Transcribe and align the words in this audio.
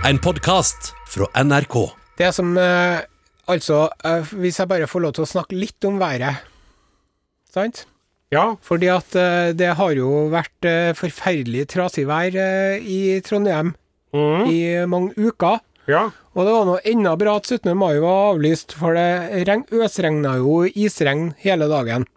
En 0.00 0.16
podkast 0.18 0.94
fra 1.12 1.26
NRK. 1.44 1.74
Det 2.16 2.30
som 2.32 2.54
eh, 2.56 3.02
Altså, 3.50 3.82
eh, 4.06 4.30
hvis 4.40 4.56
jeg 4.60 4.70
bare 4.70 4.86
får 4.88 5.02
lov 5.04 5.12
til 5.16 5.26
å 5.26 5.28
snakke 5.28 5.58
litt 5.58 5.84
om 5.84 5.98
været, 6.00 6.40
sant? 7.52 7.82
Ja. 8.32 8.54
Fordi 8.64 8.88
at 8.94 9.16
eh, 9.18 9.50
det 9.58 9.74
har 9.76 9.92
jo 9.98 10.30
vært 10.32 10.68
eh, 10.68 10.92
forferdelig 10.96 11.66
trasig 11.74 12.06
vær 12.08 12.32
eh, 12.32 12.80
i 12.80 13.18
Trondheim 13.26 13.74
mm. 14.16 14.48
i 14.48 14.60
mange 14.88 15.12
uker. 15.18 15.60
Ja. 15.90 16.06
Og 16.32 16.48
det 16.48 16.54
var 16.54 16.66
nå 16.70 16.78
enda 16.94 17.12
bra 17.20 17.36
at 17.42 17.50
17. 17.50 17.68
mai 17.76 17.98
var 18.00 18.30
avlyst, 18.30 18.72
for 18.78 18.96
det 18.96 19.68
øsregna 19.68 20.38
jo 20.40 20.62
isregn 20.70 21.34
hele 21.44 21.68
dagen. 21.68 22.08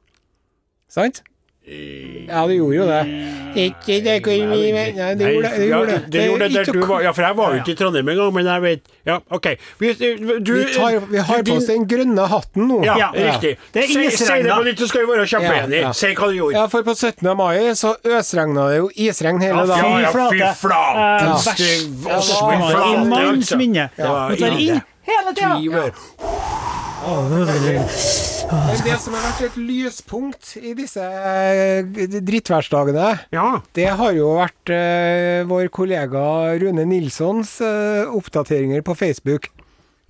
Sant? 0.88 1.24
Ja, 1.64 2.42
det 2.48 2.56
gjorde 2.58 2.76
jo 2.76 2.86
det. 2.90 3.02
Ikke 3.56 3.96
det 4.04 4.16
kunne 4.26 4.56
vi 4.58 4.72
Nei, 4.74 5.14
det 5.16 5.30
gjorde 5.32 5.48
det. 5.48 5.52
Det 5.56 5.68
ja, 5.70 5.78
gjorde 5.78 5.94
det. 5.94 6.00
det 6.12 6.24
gjorde 6.28 6.48
det 6.50 6.66
der 6.66 6.72
du 6.74 6.80
var 6.90 7.02
Ja, 7.06 7.12
for 7.16 7.22
jeg 7.24 7.38
var 7.38 7.54
jo 7.54 7.60
ikke 7.62 7.72
i 7.72 7.76
Trondheim 7.80 8.10
engang, 8.10 8.34
men 8.36 8.46
jeg 8.50 8.62
vet 8.66 8.82
Ja, 9.08 9.18
OK. 9.32 9.48
Vi, 9.80 9.94
du, 9.94 10.54
Vi, 10.58 10.74
tar, 10.74 10.98
vi 11.12 11.18
har 11.30 11.44
på 11.48 11.56
oss 11.56 11.68
den 11.70 11.86
grønne 11.88 12.28
hatten 12.28 12.68
nå. 12.68 12.82
Ja, 12.84 12.98
Ja. 13.00 13.10
riktig. 13.14 13.56
Det 13.74 13.84
er 13.84 13.88
Si 14.12 14.26
det 14.44 14.52
på 14.52 14.64
nytt, 14.68 14.80
så 14.84 14.88
skal 14.92 15.06
vi 15.06 15.12
være 15.14 15.28
kjempeenige. 15.28 15.80
Ja, 15.80 15.88
ja. 15.88 15.92
Si 15.94 16.12
hva 16.14 16.28
du 16.32 16.36
gjorde. 16.42 16.54
Ja, 16.58 16.66
for 16.68 16.84
på 16.84 16.96
17. 16.96 17.32
mai 17.38 17.58
så 17.80 17.96
øsregna 18.04 18.70
det 18.72 18.78
jo 18.82 18.90
isregn 18.96 19.40
hele 19.42 19.68
dagen. 19.68 20.02
ja, 20.04 20.12
fy 20.12 20.18
flate. 20.18 20.56
flate. 20.60 21.04
Eh, 21.04 21.30
Vers- 21.30 21.48
vers- 21.48 21.88
vers- 22.08 22.34
Ja, 22.42 22.50
I 22.52 22.72
flate, 22.72 23.06
manns 23.10 23.56
minne. 23.56 23.90
Det 23.96 24.10
var 24.10 24.36
ille. 24.36 24.82
Hele 25.08 25.34
tida. 25.36 25.58
Men 27.04 28.80
det 28.86 28.96
som 29.02 29.16
har 29.16 29.24
vært 29.26 29.42
et 29.48 29.56
lyspunkt 29.60 30.54
i 30.60 30.74
disse 30.78 31.04
eh, 31.04 31.84
drittværsdagene, 32.24 33.10
Ja. 33.34 33.48
det 33.76 33.88
har 34.00 34.14
jo 34.16 34.34
vært 34.38 34.72
eh, 34.74 35.44
vår 35.50 35.68
kollega 35.74 36.24
Rune 36.62 36.86
Nilssons 36.88 37.58
eh, 37.66 38.06
oppdateringer 38.08 38.84
på 38.86 38.96
Facebook. 39.00 39.50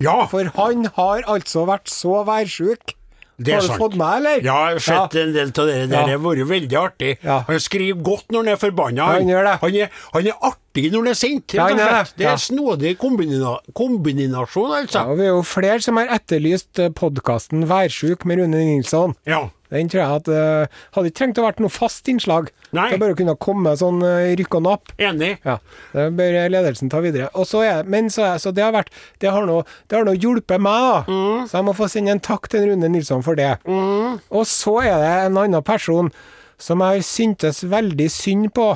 ja. 0.02 0.26
For 0.30 0.50
han 0.58 0.86
har 0.96 1.22
altså 1.30 1.64
vært 1.70 1.88
så 1.90 2.22
værsjuk. 2.26 2.94
Det 3.36 3.54
har 3.54 3.62
du 3.66 3.72
fått 3.74 3.96
med, 3.98 4.16
eller? 4.20 4.44
Ja, 4.46 4.58
jeg 4.70 4.78
har 4.78 4.84
sett 4.84 5.14
en 5.18 5.32
del 5.34 5.48
av 5.50 5.66
det 5.66 5.74
der. 5.74 5.96
Ja. 5.96 6.04
Det 6.06 6.12
har 6.14 6.20
vært 6.22 6.48
veldig 6.52 6.76
artig. 6.78 7.12
Ja. 7.24 7.38
Han 7.48 7.60
skriver 7.60 8.02
godt 8.06 8.28
når 8.30 8.44
han 8.44 8.52
er 8.54 8.60
forbanna. 8.62 8.96
Ja, 9.00 9.06
han 9.18 9.28
gjør 9.32 9.48
det. 9.48 9.54
Han 9.64 9.74
er, 9.80 9.90
han 10.14 10.26
er 10.30 10.46
artig 10.50 10.84
når 10.92 10.98
han 11.04 11.08
er 11.14 11.18
sint. 11.18 11.54
Ja, 11.56 11.66
han 11.68 11.80
er 11.80 11.90
det. 11.96 12.12
Det 12.18 12.26
er 12.26 12.30
Ja. 12.30 12.36
snodig 12.36 12.94
kombina 12.98 13.56
kombinasjon, 13.74 14.70
altså. 14.78 14.98
Ja, 15.00 15.04
og 15.10 15.18
vi 15.18 15.26
er 15.26 15.32
jo 15.34 15.42
flere 15.42 15.80
som 15.82 15.96
har 15.98 16.06
etterlyst 16.14 16.80
podkasten 16.94 17.66
Værsjuk 17.70 18.24
med 18.24 18.38
Rune 18.38 18.64
Nilsson. 18.64 19.14
Ja. 19.26 19.48
Den 19.74 19.90
tror 19.90 20.00
jeg 20.00 20.20
at 20.22 20.30
uh, 20.30 20.82
hadde 20.96 21.10
ikke 21.10 21.18
trengt 21.20 21.40
å 21.42 21.46
vært 21.46 21.62
noe 21.62 21.72
fast 21.72 22.08
innslag. 22.10 22.50
Nei. 22.74 22.88
Det 22.92 23.00
bare 23.02 23.18
kunne 23.18 23.36
komme 23.42 23.74
sånn 23.78 24.00
uh, 24.04 24.30
rykk 24.38 24.58
og 24.60 24.64
napp. 24.68 24.94
Enig. 25.02 25.34
Ja, 25.46 25.58
det 25.92 26.06
bør 26.18 26.38
ledelsen 26.54 26.92
ta 26.92 27.02
videre. 27.04 27.28
Og 27.34 27.48
så 27.50 27.64
er, 27.66 27.82
men 27.90 28.08
så, 28.14 28.28
er, 28.30 28.40
så 28.42 28.54
det 28.54 28.64
har 28.64 28.74
vært 28.74 28.92
Det 29.22 29.32
har 29.34 29.44
nå 29.48 29.60
det 29.90 29.98
har 29.98 30.06
nå 30.06 30.14
hjulpet 30.16 30.62
meg, 30.62 30.86
da. 30.86 31.02
Mm. 31.10 31.44
Så 31.50 31.58
jeg 31.58 31.66
må 31.66 31.74
få 31.76 31.90
sende 31.90 32.14
en 32.14 32.22
takk 32.22 32.48
til 32.52 32.68
Rune 32.70 32.88
Nilsson 32.90 33.24
for 33.26 33.38
det. 33.38 33.52
Og 33.66 34.46
så 34.48 34.78
er 34.84 34.96
det 35.02 35.12
en 35.26 35.38
annen 35.42 35.64
person 35.66 36.10
som 36.60 36.82
jeg 36.82 37.00
har 37.00 37.06
syntes 37.06 37.62
veldig 37.66 38.08
synd 38.12 38.52
på 38.54 38.72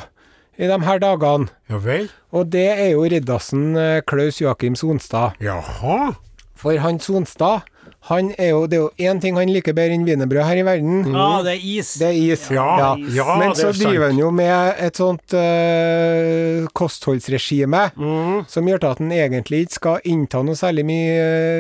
i 0.58 0.66
de 0.66 0.78
her 0.82 1.02
dagene. 1.02 1.48
Ja 1.70 1.78
vel. 1.82 2.08
Og 2.34 2.50
det 2.52 2.66
er 2.74 2.90
jo 2.92 3.06
riddassen 3.06 3.76
eh, 3.78 4.00
Klaus 4.06 4.40
Joakim 4.42 4.74
Sonstad. 4.76 5.38
Jaha. 5.42 6.14
For 6.58 6.80
han 6.82 6.98
Sonstad, 7.00 7.68
han 8.08 8.30
er 8.40 8.50
jo, 8.54 8.60
det 8.70 8.78
er 8.78 8.82
jo 8.86 9.10
én 9.10 9.18
ting 9.20 9.36
han 9.36 9.50
liker 9.52 9.74
bedre 9.76 9.92
enn 9.98 10.04
wienerbrød 10.06 10.44
her 10.48 10.60
i 10.60 10.64
verden. 10.64 11.02
Ja, 11.12 11.42
det 11.44 11.52
er 11.58 11.64
is. 11.76 11.90
Det 12.00 12.06
er 12.08 12.16
is. 12.32 12.46
Ja, 12.54 12.94
ja, 13.12 13.26
Men 13.40 13.52
så 13.58 13.68
er 13.68 13.76
driver 13.76 14.08
han 14.08 14.18
jo 14.22 14.30
med 14.32 14.80
et 14.80 14.96
sånt 14.96 15.34
uh, 15.36 16.66
kostholdsregime 16.72 17.90
Mm. 17.98 18.44
som 18.48 18.66
gjør 18.68 18.84
at 18.90 18.98
han 19.02 19.12
egentlig 19.12 19.60
ikke 19.66 19.76
skal 19.78 20.00
innta 20.08 20.40
noe 20.46 20.56
særlig 20.58 20.84
mye 20.88 21.18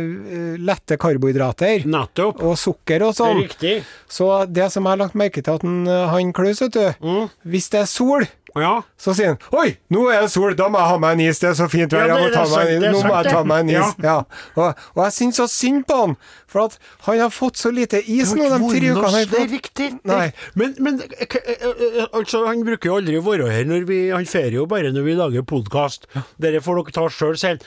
uh, 0.08 0.56
lette 0.62 0.96
karbohydrater. 1.00 1.84
Nettopp. 1.88 2.42
Og 2.48 2.56
sukker 2.60 3.04
og 3.08 3.14
sånn. 3.18 3.42
Riktig. 3.44 3.82
Så 4.08 4.30
det 4.48 4.70
som 4.72 4.84
jeg 4.88 4.94
har 4.96 5.02
lagt 5.04 5.18
merke 5.18 5.42
til 5.44 5.58
at 5.58 5.66
han, 5.66 5.84
han 5.86 6.32
Klaus, 6.36 6.62
vet 6.64 6.72
du 6.74 6.84
Mm. 6.98 7.28
Hvis 7.48 7.68
det 7.72 7.80
er 7.82 7.86
sol, 7.90 8.24
Ja. 8.56 8.82
så 8.98 9.14
sier 9.14 9.34
han 9.34 9.38
'Oi, 9.52 9.76
nå 9.90 10.08
er 10.08 10.22
det 10.24 10.30
sol, 10.30 10.54
da 10.56 10.68
må 10.68 10.78
jeg 10.78 10.88
ha 10.88 10.98
meg 10.98 11.12
en 11.12 11.20
is, 11.28 11.38
det 11.38 11.50
er 11.50 11.54
så 11.54 11.68
fint 11.68 11.92
vær, 11.92 12.06
Ja, 12.06 12.16
jeg 12.16 12.28
må 12.28 12.34
ta 12.34 12.44
meg 12.56 12.70
en 12.76 12.82
is, 12.82 12.92
nå 12.92 13.08
må 13.08 13.22
jeg 13.22 13.32
ta 13.32 13.42
meg 13.44 13.60
en 13.60 13.68
is'. 13.68 13.94
Ja. 14.02 14.08
Ja. 14.08 14.16
Og, 14.56 14.74
og 14.94 15.04
jeg 15.04 15.12
syns 15.12 15.36
så 15.36 15.46
synd 15.46 15.84
på 15.88 16.00
han, 16.00 16.16
for 16.48 16.64
at 16.66 16.78
han 17.06 17.20
har 17.22 17.30
fått 17.30 17.60
så 17.60 17.70
lite 17.74 18.00
is 18.08 18.32
nå 18.34 18.48
de 18.48 18.58
tre 18.72 18.92
ukene. 18.96 19.24
Det 19.30 19.40
er 19.44 19.50
riktig. 19.52 19.90
Nei. 20.08 20.32
Men, 20.58 20.74
men 20.80 20.98
k- 21.04 21.42
eh, 21.44 21.66
eh, 21.68 22.06
altså, 22.12 22.46
han 22.48 22.64
bruker 22.66 22.90
jo 22.90 22.96
aldri 23.02 23.18
å 23.20 23.26
være 23.28 23.50
her 23.52 23.68
når 23.68 23.84
vi 23.88 24.00
Han 24.10 24.24
feirer 24.26 24.58
jo 24.62 24.66
bare 24.66 24.90
når 24.94 25.04
vi 25.06 25.14
lager 25.20 25.42
podkast. 25.46 26.08
Dere 26.40 26.60
får 26.64 26.82
dere 26.82 26.96
ta 26.98 27.06
sjøl 27.12 27.36
selv. 27.38 27.62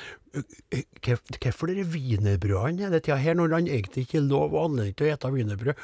Hvorfor 1.03 1.67
dere 1.67 1.83
wienerbrødene 1.91 2.85
hele 2.85 2.99
tida 3.03 3.17
her, 3.19 3.33
når 3.35 3.51
han 3.57 3.65
egentlig 3.67 4.05
ikke 4.05 4.19
er 4.21 4.27
lov 4.29 4.53
og 4.55 4.69
anledning 4.69 4.93
til 4.95 5.07
å 5.09 5.11
ete 5.15 5.31
wienerbrød? 5.33 5.81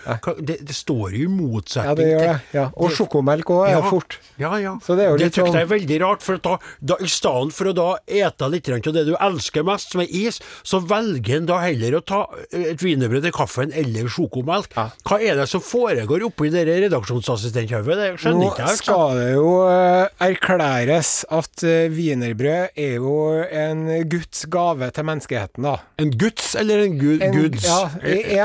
Det, 0.48 0.56
det 0.70 0.76
står 0.78 1.18
jo 1.18 1.26
i 1.26 1.32
motsetning 1.34 1.90
Ja, 1.90 1.96
det 2.00 2.06
gjør 2.08 2.24
det. 2.30 2.38
Ja. 2.56 2.64
Og 2.80 2.94
sjokomelk 2.96 3.52
òg 3.52 3.64
er 3.68 3.74
Ja. 3.76 3.82
fort. 3.90 4.18
Ja, 4.40 4.54
ja. 4.62 4.76
Så 4.86 4.96
det 4.96 5.04
er 5.10 5.18
litt 5.20 5.36
sånn- 5.36 5.52
jeg 5.54 5.66
er 5.68 5.72
veldig 5.74 6.00
rart, 6.06 6.24
for 6.24 6.36
at 6.40 6.44
da, 6.48 6.58
da, 6.94 6.96
i 7.04 7.10
stedet 7.12 7.54
for 7.58 7.66
å 7.66 7.74
da 7.76 7.90
ete 8.08 8.50
litt 8.50 8.70
av 8.70 8.94
det 8.94 9.06
du 9.10 9.16
elsker 9.20 9.64
mest, 9.68 9.92
som 9.92 10.02
er 10.02 10.08
is, 10.10 10.40
så 10.64 10.80
velger 10.80 11.38
en 11.42 11.46
da 11.52 11.58
heller 11.60 12.00
å 12.00 12.06
ta 12.06 12.22
eh, 12.54 12.72
et 12.72 12.80
wienerbrød 12.88 13.28
til 13.28 13.36
kaffen 13.36 13.74
eller 13.76 14.08
sjokomelk. 14.12 14.74
Hva 15.08 15.20
er 15.22 15.38
det 15.42 15.48
som 15.52 15.62
foregår 15.64 16.24
oppi 16.28 16.50
det 16.54 16.64
redaksjonsassistenthauget? 16.68 17.98
Det 18.02 18.10
skjønner 18.24 18.48
ikke 18.50 18.64
jeg. 18.64 18.72
Nå 18.72 18.82
skal 18.82 19.20
det 19.20 19.28
jo 19.36 19.52
eh, 19.68 20.30
erklæres 20.30 21.12
at 21.38 21.64
eh, 21.68 21.88
wienerbrød 21.94 22.74
er 22.80 22.96
jo 22.98 23.16
en 23.62 23.84
Guds 24.12 24.46
gave 24.54 24.90
til 24.96 25.08
menneskeheten, 25.12 25.68
da. 25.68 25.76
En 26.02 26.12
guds 26.18 26.54
eller 26.60 26.86
en 26.86 26.98
gu 27.00 27.10
En, 27.18 27.34
guds? 27.36 27.66
ja, 27.68 27.80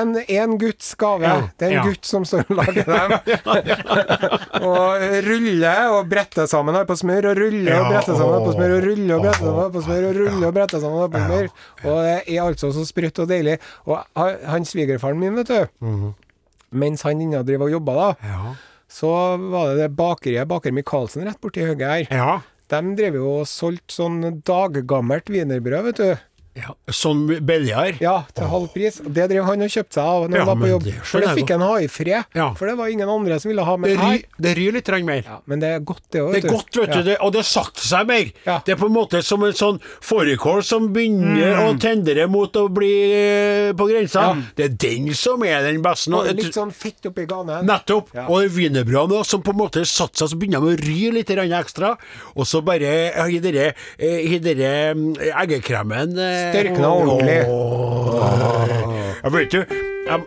en, 0.00 0.16
en 0.26 0.59
Guds 0.60 0.94
gave. 1.00 1.22
Ja, 1.26 1.48
Det 1.60 1.66
er 1.69 1.70
en 1.70 1.78
ja. 1.78 1.84
gutt 1.86 2.06
som 2.09 2.24
står 2.28 2.44
og 2.48 2.56
lager 2.59 2.84
dem. 2.88 3.10
og 4.72 5.03
ruller 5.26 5.92
og 5.97 6.09
bretter 6.10 6.47
sammen 6.50 6.76
her 6.78 6.86
på 6.88 6.97
smør, 6.98 7.30
og 7.32 7.41
ruller 7.42 7.78
og 7.78 7.91
bretter 7.92 8.16
sammen 8.19 8.36
her 8.38 8.47
på 8.47 8.54
smør, 8.56 8.74
og 8.76 8.86
ruller 8.86 9.14
og 9.16 9.22
bretter 9.26 9.44
sammen 9.44 9.62
her 9.62 9.72
på 9.76 9.84
smør, 9.86 10.06
og 10.09 10.19
ruller 10.20 10.48
og 10.48 10.56
bretter 10.56 10.82
sammen 10.82 11.03
her 11.04 11.12
på 11.12 11.22
smør. 11.26 11.50
Og 11.82 12.00
det 12.06 12.16
er 12.36 12.42
altså 12.47 12.72
så 12.74 12.86
sprøtt 12.88 13.22
og 13.24 13.30
deilig. 13.30 13.59
Og 13.88 13.98
han, 14.47 14.65
svigerfaren 14.65 15.19
min, 15.20 15.34
vet 15.37 15.48
du, 15.53 16.15
mens 16.72 17.03
han 17.06 17.20
inne 17.20 17.43
driver 17.44 17.69
og 17.69 17.75
jobba, 17.76 17.94
da, 17.94 18.09
Ja. 18.28 18.54
så 18.88 19.10
var 19.50 19.72
det 19.75 19.78
det 19.82 19.97
bakeriet, 19.97 20.48
Baker 20.48 20.72
Michaelsen, 20.72 21.25
rett 21.28 21.41
borti 21.41 21.60
høyre 21.65 21.88
her. 21.88 22.06
ja. 22.10 22.41
De 22.72 22.81
drev 22.97 23.15
jo 23.19 23.41
og 23.42 23.47
solgte 23.47 23.92
sånn 23.92 24.42
daggammelt 24.48 25.28
wienerbrød, 25.28 25.84
vet 25.91 25.97
du. 26.00 26.16
Ja. 26.53 26.75
Sånn 26.93 27.23
billigere? 27.41 27.97
Ja, 28.03 28.19
til 28.37 28.49
halv 28.51 28.69
pris. 28.75 28.99
Det 29.01 29.25
drev 29.31 29.47
han 29.49 29.65
og 29.65 29.71
kjøpte 29.73 29.97
seg 29.97 30.05
av 30.05 30.27
når 30.29 30.37
Ja, 30.37 30.43
han 30.45 30.51
var 30.51 30.61
på 30.61 30.69
jobb. 30.69 30.83
det 30.85 30.95
For 31.09 31.25
det 31.25 31.31
fikk 31.39 31.53
han 31.55 31.65
ha 31.65 31.71
i 31.81 31.89
fred. 31.89 32.27
Ja. 32.37 32.49
For 32.59 32.69
det 32.69 32.75
var 32.77 32.91
ingen 32.93 33.09
andre 33.09 33.39
som 33.41 33.49
ville 33.49 33.65
ha 33.65 33.77
Det 33.77 33.81
med 33.81 33.95
ry, 33.97 34.11
her. 34.11 34.27
det 34.47 34.53
ryr 34.59 34.77
litt 34.77 34.91
mer. 35.07 35.23
Ja, 35.25 35.39
men 35.49 35.63
det 35.63 35.71
er 35.73 35.81
godt, 35.81 36.03
det 36.13 36.21
òg, 36.21 36.33
Det 36.35 36.45
er 36.45 36.49
godt, 36.53 36.77
vet 36.77 36.93
du, 36.93 37.03
det, 37.07 37.17
og 37.25 37.33
det 37.33 37.45
satte 37.49 37.81
seg 37.87 38.07
mer. 38.11 38.33
Det 38.67 38.75
er 38.75 38.81
på 38.81 38.91
en 38.91 38.97
måte 38.97 39.23
som 39.25 39.43
en 39.47 39.57
sånn 39.57 39.81
fårikål 40.05 40.61
som 40.63 40.91
begynner 40.93 41.63
å 41.65 41.73
tendere 41.81 42.29
mot 42.29 42.53
å 42.61 42.67
bli 42.69 42.93
eh, 43.17 43.73
på 43.73 43.89
grensa. 43.89 44.27
Mm. 44.37 44.45
Det 44.59 44.69
er 44.69 44.77
den 44.84 45.09
som 45.17 45.47
er 45.49 45.65
den 45.65 45.81
beste. 45.84 46.13
Og 46.13 46.29
litt 46.37 46.53
sånn 46.53 46.75
fett 46.75 47.09
oppi 47.09 47.25
ganen. 47.31 47.65
Nettopp. 47.65 48.13
Og 48.29 48.43
det 48.45 48.53
wienerbrødet 48.59 49.25
som 49.27 49.41
på 49.41 49.55
en 49.57 49.61
måte 49.63 49.87
satte 49.89 50.21
seg, 50.21 50.34
så 50.34 50.37
begynner 50.41 50.61
de 50.61 50.77
å 50.77 50.81
ry 50.84 51.01
litt 51.17 51.33
ekstra. 51.33 51.95
Og 52.37 52.45
så 52.49 52.61
bare 52.61 52.93
i 53.33 53.41
eh, 53.41 54.21
i 54.33 54.39
dere 54.43 54.93
mm, 54.97 55.17
eggekremen 55.43 56.19
eh, 56.21 56.41
Størkna 56.50 56.88
ordentlig. 56.88 57.41
Jeg 57.42 57.47
Ja, 59.25 59.28
vet 59.30 59.42
ikke. 59.42 59.64
Jeg, 60.08 60.20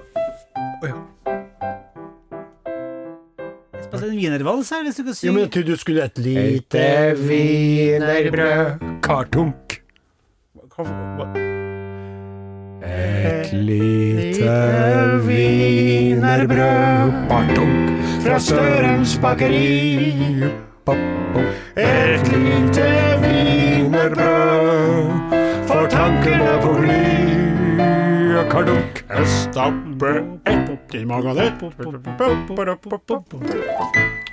Spilte 3.86 4.08
en 4.10 4.18
wienervals 4.18 4.70
her, 4.74 4.84
hvis 4.86 4.96
du 5.00 5.04
kan 5.08 5.14
si. 5.18 5.28
Ja, 5.28 5.32
men 5.36 5.42
Jeg 5.46 5.52
trodde 5.56 5.72
du 5.72 5.78
skulle 5.82 6.04
et 6.06 6.18
lite 6.18 6.46
Lite 6.52 6.86
wienerbrød, 7.28 8.66
kartunk. 9.04 9.80
Hva- 10.56 10.88
hva- 11.18 11.36
Et 12.86 13.52
lite 13.54 14.56
wienerbrød, 15.28 17.12
Bartunk. 17.30 17.78
Fra 18.26 18.40
Størens 18.40 19.18
bakeri. 19.22 20.44
Et 21.78 22.28
lite 22.32 22.88
wienerbrød, 23.24 25.08
Kartunk. 28.56 29.02
Jeg 29.10 29.26
stapper 29.28 30.22
ett 30.48 30.94
i 30.96 31.02
magen 31.04 31.36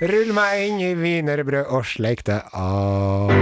Rull 0.02 0.30
meg 0.36 0.60
inn 0.62 0.78
i 0.78 0.90
wienerbrød 0.94 1.72
og 1.74 1.88
sleik 1.90 2.22
det 2.28 2.36
av. 2.54 3.32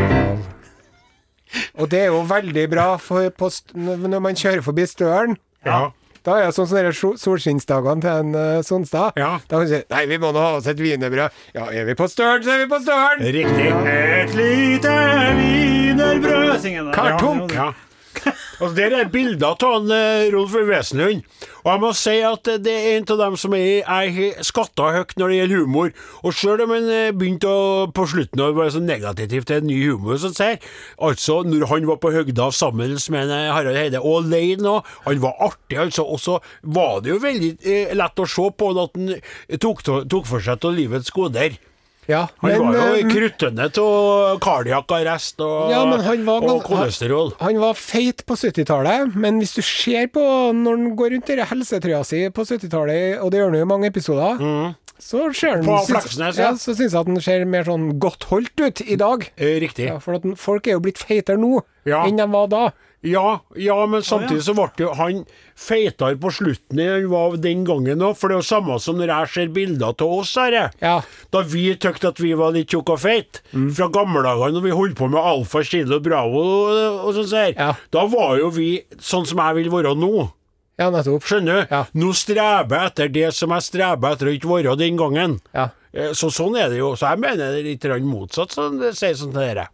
Og 1.76 1.90
det 1.92 2.00
er 2.06 2.08
jo 2.08 2.22
veldig 2.30 2.64
bra 2.72 2.86
når 2.96 4.22
man 4.24 4.38
kjører 4.40 4.64
forbi 4.64 4.86
Støren. 4.88 5.36
Ja. 5.68 5.90
Da 6.24 6.38
er 6.38 6.48
det 6.48 6.56
sånn 6.56 6.70
som 6.72 6.80
de 6.80 6.94
sol- 6.96 7.20
solskinnsdagene 7.20 8.00
til 8.00 8.24
en 8.24 8.32
uh, 8.40 8.62
Sonstad. 8.64 9.20
Ja. 9.20 9.34
Da 9.52 9.60
kan 9.60 9.68
du 9.68 9.74
si 9.74 9.82
Nei, 9.92 10.06
vi 10.08 10.16
må 10.24 10.32
nå 10.32 10.40
ha 10.40 10.56
oss 10.62 10.70
et 10.72 10.80
wienerbrød. 10.80 11.36
Ja, 11.56 11.68
er 11.68 11.84
vi 11.92 11.98
på 12.00 12.08
Støren, 12.08 12.40
så 12.44 12.56
er 12.56 12.64
vi 12.64 12.70
på 12.72 12.80
Støren! 12.86 13.20
Riktig. 13.36 13.68
Et 13.92 14.34
lite 14.40 14.96
wienerbrød. 15.44 16.56
Synger 16.64 16.88
den. 16.88 16.92
Kartong. 16.96 17.44
Ja. 17.52 17.68
Og 18.60 18.76
Der 18.76 18.92
er 18.92 19.08
bilder 19.08 19.54
av 19.56 19.62
han, 19.64 19.90
eh, 19.90 20.28
Rolf 20.34 20.52
Wesenlund. 20.52 21.22
Og 21.64 21.68
jeg 21.72 21.80
må 21.80 21.92
si 21.96 22.16
at 22.20 22.48
eh, 22.48 22.58
det 22.60 22.74
er 22.76 22.98
en 22.98 23.06
av 23.14 23.20
dem 23.22 23.36
som 23.40 23.54
er, 23.56 23.86
er 23.88 24.42
skatta 24.44 24.90
høyt 24.92 25.14
når 25.16 25.32
det 25.32 25.38
gjelder 25.38 25.62
humor. 25.62 25.94
Og 26.20 26.36
sjøl 26.36 26.60
om 26.66 26.74
han 26.74 26.90
eh, 26.92 27.12
begynte 27.16 27.48
å, 27.48 27.86
på 27.96 28.04
slutten 28.12 28.42
å 28.44 28.50
være 28.52 28.74
så 28.76 28.82
negativ 28.84 29.48
til 29.48 29.64
ny 29.64 29.78
humor, 29.86 30.20
som 30.20 30.34
ser, 30.36 30.60
altså 31.00 31.38
når 31.48 31.66
han 31.72 31.88
var 31.88 32.02
på 32.04 32.12
høgda 32.12 32.50
sammen 32.52 32.98
med 33.00 33.32
en, 33.32 33.48
Harald 33.54 33.80
Heide, 33.80 34.04
og 34.04 34.26
alene 34.26 34.76
òg, 34.76 34.92
han 35.08 35.24
var 35.24 35.40
artig, 35.48 35.80
altså. 35.80 36.04
Og 36.04 36.20
så 36.20 36.36
var 36.60 37.00
det 37.00 37.14
jo 37.14 37.18
veldig 37.24 37.54
eh, 37.64 37.96
lett 37.96 38.20
å 38.20 38.28
se 38.28 38.44
på 38.52 38.70
at 38.76 39.00
han 39.00 39.16
tok, 39.56 39.84
tok 39.88 40.28
for 40.28 40.44
seg 40.44 40.68
av 40.68 40.76
livets 40.76 41.16
goder. 41.16 41.56
Ja, 42.08 42.26
Han 42.40 42.50
men, 42.50 42.62
var 42.64 42.74
jo 42.74 43.00
eh, 43.04 43.10
kruttende 43.12 43.66
av 43.82 44.38
kardiakkarrest 44.42 45.42
og, 45.44 45.70
Ja, 45.70 45.82
var 46.26 46.46
og 46.48 46.62
kolesterol. 46.66 47.32
Han 47.42 47.60
var 47.62 47.76
feit 47.78 48.24
på 48.26 48.36
70-tallet, 48.40 49.14
men 49.14 49.38
hvis 49.42 49.54
du 49.58 49.62
ser 49.62 50.08
på 50.12 50.22
når 50.56 50.78
han 50.78 50.94
går 50.98 51.14
rundt 51.14 51.32
i 51.34 51.38
helsetrøya 51.52 52.02
si 52.06 52.22
på 52.34 52.46
70-tallet, 52.46 53.20
og 53.20 53.30
det 53.30 53.42
gjør 53.42 53.52
han 53.52 53.60
jo 53.60 53.66
i 53.66 53.72
mange 53.74 53.90
episoder, 53.92 54.40
så 55.00 55.30
ser 55.36 55.60
han 55.62 55.86
Fleksnes, 55.88 56.36
ja. 56.40 56.50
Så 56.60 56.74
syns 56.76 56.92
jeg 56.92 57.00
at 57.00 57.08
han 57.08 57.22
ser 57.24 57.46
mer 57.48 57.64
sånn 57.68 57.94
godt 58.02 58.26
holdt 58.32 58.60
ut 58.60 58.82
i 58.84 58.98
dag. 59.00 59.24
Eh, 59.36 59.56
Riktig. 59.62 59.88
Ja, 59.88 59.98
for 60.02 60.20
folk 60.40 60.68
er 60.68 60.76
jo 60.76 60.84
blitt 60.84 61.00
feitere 61.00 61.40
nå 61.40 61.62
enn 61.88 62.20
de 62.20 62.26
var 62.30 62.50
da. 62.52 62.64
Ja, 63.02 63.38
ja, 63.56 63.86
men 63.88 64.02
samtidig 64.04 64.42
så 64.44 64.52
ble 64.52 64.66
jo 64.84 64.90
han 64.98 65.22
feitere 65.56 66.18
på 66.20 66.28
slutten 66.36 66.78
enn 66.82 66.90
han 66.98 67.06
var 67.08 67.36
den 67.40 67.62
gangen 67.64 68.02
òg. 68.04 68.16
For 68.20 68.28
det 68.28 68.36
er 68.36 68.42
jo 68.42 68.48
samme 68.50 68.76
som 68.84 68.98
når 69.00 69.08
jeg 69.14 69.30
ser 69.34 69.52
bilder 69.56 69.94
av 69.94 70.02
oss 70.18 70.34
her. 70.36 70.56
Ja. 70.82 70.98
Da 71.32 71.40
vi 71.48 71.62
tykte 71.80 72.10
at 72.12 72.20
vi 72.20 72.34
var 72.36 72.52
litt 72.52 72.68
tjukke 72.68 72.92
og 72.98 73.00
feite, 73.00 73.40
Mm. 73.54 73.70
fra 73.74 73.88
gamle 73.88 74.22
dager 74.22 74.52
når 74.52 74.62
vi 74.62 74.70
holdt 74.76 74.96
på 74.96 75.08
med 75.10 75.20
Alfa, 75.20 75.62
Kilo, 75.64 75.98
Bravo 76.00 76.42
og, 76.42 77.06
og 77.08 77.14
sånn 77.14 77.56
Ja. 77.56 77.72
da 77.90 78.04
var 78.06 78.36
jo 78.38 78.50
vi 78.50 78.84
sånn 78.98 79.26
som 79.26 79.38
jeg 79.38 79.54
vil 79.54 79.70
være 79.70 79.94
nå. 79.96 80.30
Ja, 80.78 80.90
nettopp. 80.90 81.22
Skjønner 81.24 81.62
du? 81.64 81.66
Ja. 81.74 81.84
Nå 81.94 82.12
streber 82.16 82.68
jeg 82.76 82.86
etter 82.92 83.08
det 83.12 83.34
som 83.34 83.50
jeg 83.50 83.62
streber 83.62 84.12
etter 84.12 84.26
å 84.28 84.36
ikke 84.36 84.48
være 84.48 84.76
den 84.78 84.96
gangen. 84.96 85.40
Ja. 85.54 85.70
Eh, 85.92 86.12
Så 86.12 86.30
sånn 86.30 86.56
er 86.56 86.68
det 86.70 86.78
jo. 86.78 86.92
Så 86.96 87.08
jeg 87.10 87.18
mener 87.18 87.36
det 87.52 87.60
er 87.60 87.62
litt 87.64 88.04
motsatt, 88.04 88.48
motsatt, 88.48 88.50
sånn 88.56 88.78
det 88.80 88.94
sier 88.96 89.12
sånn 89.14 89.32
til 89.32 89.40
dere. 89.40 89.68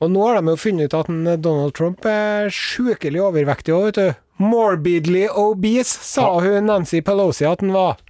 Og 0.00 0.12
nå 0.12 0.24
har 0.26 0.40
de 0.40 0.52
jo 0.52 0.60
funnet 0.60 0.90
ut 0.92 0.98
at 0.98 1.12
Donald 1.44 1.76
Trump 1.76 2.04
er 2.08 2.50
sjukelig 2.52 3.22
overvektig 3.24 3.72
òg, 3.72 3.86
vet 3.90 4.00
du. 4.00 4.22
Morbidly 4.44 5.24
obese, 5.32 5.96
sa 6.04 6.34
hun 6.44 6.68
Nancy 6.68 7.00
Pelosi 7.00 7.46
at 7.48 7.64
han 7.64 7.72
var. 7.72 8.02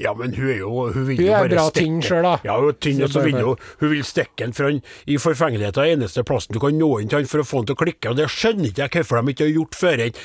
Ja, 0.00 0.14
men 0.16 0.32
hun 0.34 0.48
er 0.48 0.56
jo 0.62 0.70
Hun 0.90 1.04
vil 1.06 1.18
Hun 1.18 1.26
jo 1.26 1.32
er 1.32 1.44
bare 1.44 1.50
bra 1.52 1.64
tynn 1.76 1.98
selv, 2.02 2.24
da. 2.24 2.32
Ja, 2.46 2.56
hun 2.58 2.70
er 2.72 2.78
tynn, 2.80 3.02
og 3.04 3.12
så 3.12 3.22
vil 3.22 3.36
hun 3.36 3.60
Hun 3.82 3.90
vil 3.92 4.04
stikke 4.06 4.46
han, 4.46 4.54
fra 4.56 4.70
han 4.70 4.80
i 5.06 5.18
forfengeligheten 5.20 5.82
av 5.82 5.90
eneste 5.92 6.24
plassen 6.26 6.56
du 6.56 6.60
kan 6.62 6.78
nå 6.78 6.88
inn 6.98 7.12
til 7.12 7.20
han 7.20 7.28
for 7.30 7.42
å 7.42 7.46
få 7.46 7.60
han 7.60 7.68
til 7.68 7.76
å 7.76 7.82
klikke, 7.82 8.10
og 8.10 8.18
det 8.18 8.28
skjønner 8.32 8.70
ikke 8.70 8.86
jeg 8.86 8.94
hvorfor 8.96 9.20
de 9.20 9.34
ikke 9.34 9.46
har 9.46 9.52
gjort 9.52 9.78
før 9.78 10.04
enn 10.06 10.18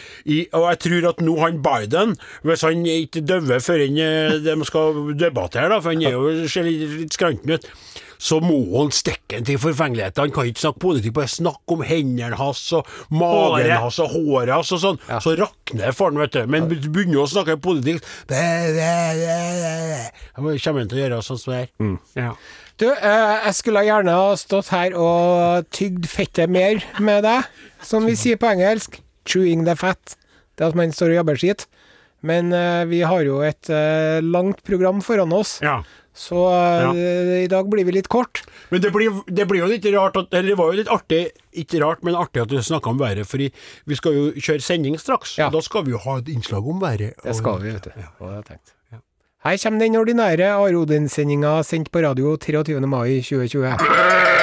Og 0.57 0.65
jeg 0.69 0.81
tror 0.85 1.09
at 1.11 1.21
nå 1.27 1.35
han 1.43 1.61
Biden, 1.67 2.15
hvis 2.47 2.65
han 2.65 2.87
ikke 2.93 3.25
døver 3.27 3.63
før 3.67 3.85
eh, 3.85 4.39
de 4.47 4.57
skal 4.71 5.01
debattere, 5.19 5.69
da, 5.73 5.79
for 5.83 5.93
han 5.93 6.05
er 6.05 6.15
jo 6.17 6.49
ser 6.49 6.67
litt 6.67 7.13
skranten 7.17 7.57
ut 7.57 7.71
så 8.17 8.39
må 8.43 8.57
han 8.73 8.91
stikke 8.95 9.41
til 9.45 9.59
forfengeligheten. 9.61 10.27
Han 10.27 10.33
kan 10.35 10.49
ikke 10.49 10.63
snakke 10.65 10.83
politikk, 10.83 11.15
bare 11.17 11.31
snakke 11.31 11.77
om 11.77 11.83
hendene 11.85 12.37
hans 12.39 12.61
og 12.77 12.87
magen 13.13 13.71
hans 13.77 13.99
og 14.03 14.13
håret 14.15 14.53
hans 14.55 14.71
og 14.75 14.83
sånn. 14.83 15.01
Så 15.23 15.35
rakner 15.39 15.95
faren, 15.95 16.19
vet 16.21 16.35
du. 16.35 16.41
Men 16.49 16.69
begynner 16.71 17.23
å 17.23 17.27
snakke 17.29 17.57
politikk 17.61 18.01
bæ, 18.29 18.45
bæ, 18.77 18.93
bæ. 19.23 19.99
Da 20.37 20.41
kommer 20.41 20.83
han 20.83 20.89
til 20.91 20.99
å 20.99 21.03
gjøre 21.05 21.21
sånn 21.25 21.41
som 21.41 21.53
det 21.53 21.59
her. 21.63 21.97
Ja. 22.17 22.31
Du, 22.77 22.85
eh, 22.91 23.35
jeg 23.47 23.55
skulle 23.57 23.81
gjerne 23.87 24.13
ha 24.13 24.33
stått 24.37 24.67
her 24.69 24.93
og 25.01 25.65
tygd 25.73 26.05
fettet 26.11 26.51
mer 26.53 26.83
med 27.01 27.23
deg, 27.25 27.47
som 27.81 28.05
vi 28.05 28.13
sier 28.19 28.37
på 28.37 28.51
engelsk. 28.51 28.99
Chewing 29.27 29.65
the 29.65 29.73
fat. 29.75 30.13
Det 30.57 30.69
at 30.69 30.77
man 30.77 30.93
står 30.93 31.15
og 31.15 31.19
jobber 31.21 31.41
skitt. 31.41 31.65
Men 32.25 32.53
eh, 32.53 32.83
vi 32.89 33.01
har 33.05 33.25
jo 33.25 33.41
et 33.45 33.69
eh, 33.73 34.21
langt 34.25 34.63
program 34.65 35.01
foran 35.05 35.33
oss, 35.37 35.57
ja. 35.65 35.79
Så 36.17 36.43
ja. 36.49 36.91
i 37.43 37.49
dag 37.51 37.67
blir 37.69 37.85
vi 37.85 37.93
litt 37.99 38.09
kort. 38.11 38.41
Men 38.71 38.81
det 38.81 38.91
blir, 38.95 39.19
det 39.29 39.45
blir 39.49 39.61
jo 39.61 39.69
litt 39.69 39.85
rart 39.93 40.17
at, 40.17 40.31
Eller 40.33 40.53
det 40.53 40.57
var 40.59 40.71
jo 40.71 40.79
litt 40.79 40.89
artig, 40.91 41.21
ikke 41.53 41.81
rart, 41.83 42.01
men 42.05 42.17
artig 42.17 42.41
at 42.43 42.49
du 42.51 42.57
snakka 42.57 42.89
om 42.89 43.01
været. 43.01 43.29
Fordi 43.29 43.51
vi 43.85 43.99
skal 43.99 44.17
jo 44.17 44.31
kjøre 44.33 44.65
sending 44.65 44.97
straks. 45.01 45.37
Ja. 45.37 45.51
Og 45.51 45.59
da 45.59 45.61
skal 45.65 45.85
vi 45.85 45.93
jo 45.93 46.01
ha 46.03 46.17
et 46.23 46.33
innslag 46.33 46.65
om 46.65 46.81
været. 46.81 47.13
Det 47.23 47.37
skal 47.37 47.61
vi, 47.61 47.75
vet 47.77 47.85
du. 47.85 47.93
Og 47.93 48.25
det 48.25 48.33
har 48.33 48.41
jeg 48.41 48.49
tenkt. 48.55 48.73
Her 49.45 49.57
kommer 49.63 49.79
den 49.79 49.95
ordinære 49.95 50.49
Are 50.57 50.75
Odin-sendinga 50.75 51.61
sendt 51.63 51.91
på 51.93 52.01
radio 52.03 52.35
23. 52.35 52.81
mai 52.89 53.21
2020. 53.21 54.36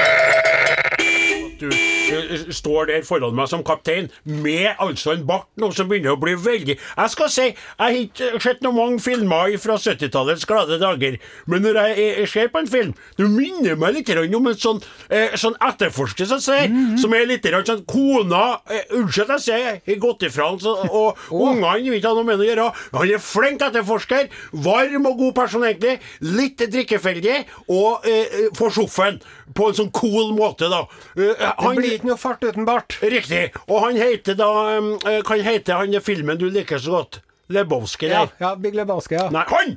eh, 2.25 2.47
står 2.55 2.91
der 2.91 3.07
foran 3.07 3.37
meg 3.37 3.51
som 3.51 3.65
kaptein 3.67 4.11
med 4.25 4.75
altså 4.83 5.15
en 5.15 5.27
bart 5.29 5.49
nå 5.61 5.71
som 5.75 5.89
begynner 5.91 6.15
å 6.15 6.21
bli 6.21 6.35
veldig 6.39 6.77
Jeg 6.77 7.13
skal 7.13 7.31
si, 7.33 7.47
jeg 7.53 7.79
har 7.79 7.99
ikke 8.01 8.43
sett 8.43 8.65
noen 8.65 8.79
mange 8.79 9.03
filmer 9.05 9.55
fra 9.63 9.77
70-tallets 9.81 10.47
glade 10.49 10.79
dager, 10.83 11.19
men 11.51 11.65
når 11.65 11.81
jeg, 11.81 12.09
jeg 12.21 12.31
ser 12.33 12.53
på 12.53 12.63
en 12.63 12.71
film, 12.71 12.95
du 13.19 13.27
minner 13.29 13.79
meg 13.81 13.99
litt 13.99 14.13
om 14.15 14.49
en 14.51 14.59
sånn, 14.59 14.81
eh, 15.09 15.35
sånn 15.41 15.57
etterforsker 15.63 16.29
som 16.29 16.43
sier, 16.43 16.71
som 17.01 17.15
er 17.17 17.27
litt 17.29 17.47
sånn 17.67 17.85
Kona 17.89 18.61
eh, 18.71 18.85
Unnskyld 18.95 19.33
jeg 19.37 19.45
sier, 19.47 19.81
har 19.87 20.01
gått 20.03 20.27
ifra 20.29 20.51
han, 20.51 20.61
og 20.91 21.19
og 21.35 21.49
ungene 21.51 21.91
vil 21.91 21.99
ikke 21.99 22.13
ha 22.13 22.19
noe 22.19 22.27
med 22.27 22.41
det 22.41 22.47
å 22.47 22.51
gjøre. 22.51 22.67
Han 22.95 23.13
er 23.15 23.23
flink 23.23 23.65
etterforsker, 23.65 24.29
varm 24.65 25.09
og 25.11 25.19
god 25.21 25.37
person 25.39 25.67
egentlig, 25.67 25.97
litt 26.25 26.63
drikkefeldig, 26.75 27.39
og 27.75 28.07
eh, 28.09 28.51
for 28.57 28.75
sjoffen 28.75 29.21
på 29.55 29.69
en 29.71 29.77
sånn 29.79 29.91
cool 29.95 30.33
måte, 30.37 30.69
da. 30.73 30.85
Han, 31.15 31.75
Det 31.75 31.83
blir 31.83 31.97
ikke 31.99 32.11
noe 32.11 32.21
fart 32.21 32.45
uten 32.45 32.67
bart. 32.69 32.99
Riktig. 33.03 33.47
Og 33.69 33.85
han 33.87 33.99
heter 33.99 34.39
da 34.39 34.51
um, 34.79 34.95
eh, 35.07 35.21
Kan 35.27 35.45
hete 35.47 35.79
han 35.79 35.95
i 35.95 36.03
filmen 36.03 36.41
du 36.41 36.49
liker 36.51 36.83
så 36.83 36.99
godt? 36.99 37.21
Lebowski 37.53 38.09
Ja, 38.09 38.27
ja 38.41 38.55
Big 38.57 38.75
Lebowski, 38.75 39.19
ja. 39.19 39.29
Nei, 39.33 39.45
han! 39.51 39.77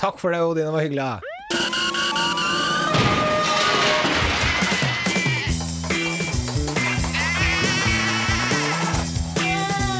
Takk 0.00 0.20
for 0.20 0.32
det, 0.32 0.40
Odin. 0.40 0.64
Det 0.64 0.72
var 0.72 0.80
hyggelig. 0.80 1.04
ja. 1.04 1.20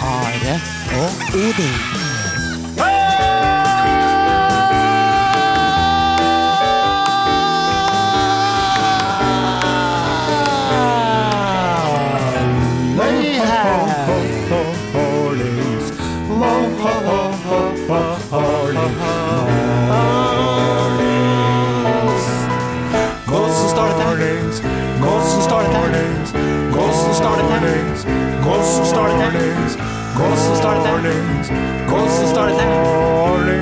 Are 0.01 0.61
og 1.01 1.11
Odin. 1.35 2.00
Hvordan 28.71 28.87
står 28.87 29.07
det 29.09 29.15
til? 29.19 29.41
Hvordan 30.17 30.37
står 30.61 30.75
det? 30.75 30.91
Hvordan 31.89 32.09
står 32.33 32.47
det? 32.47 32.67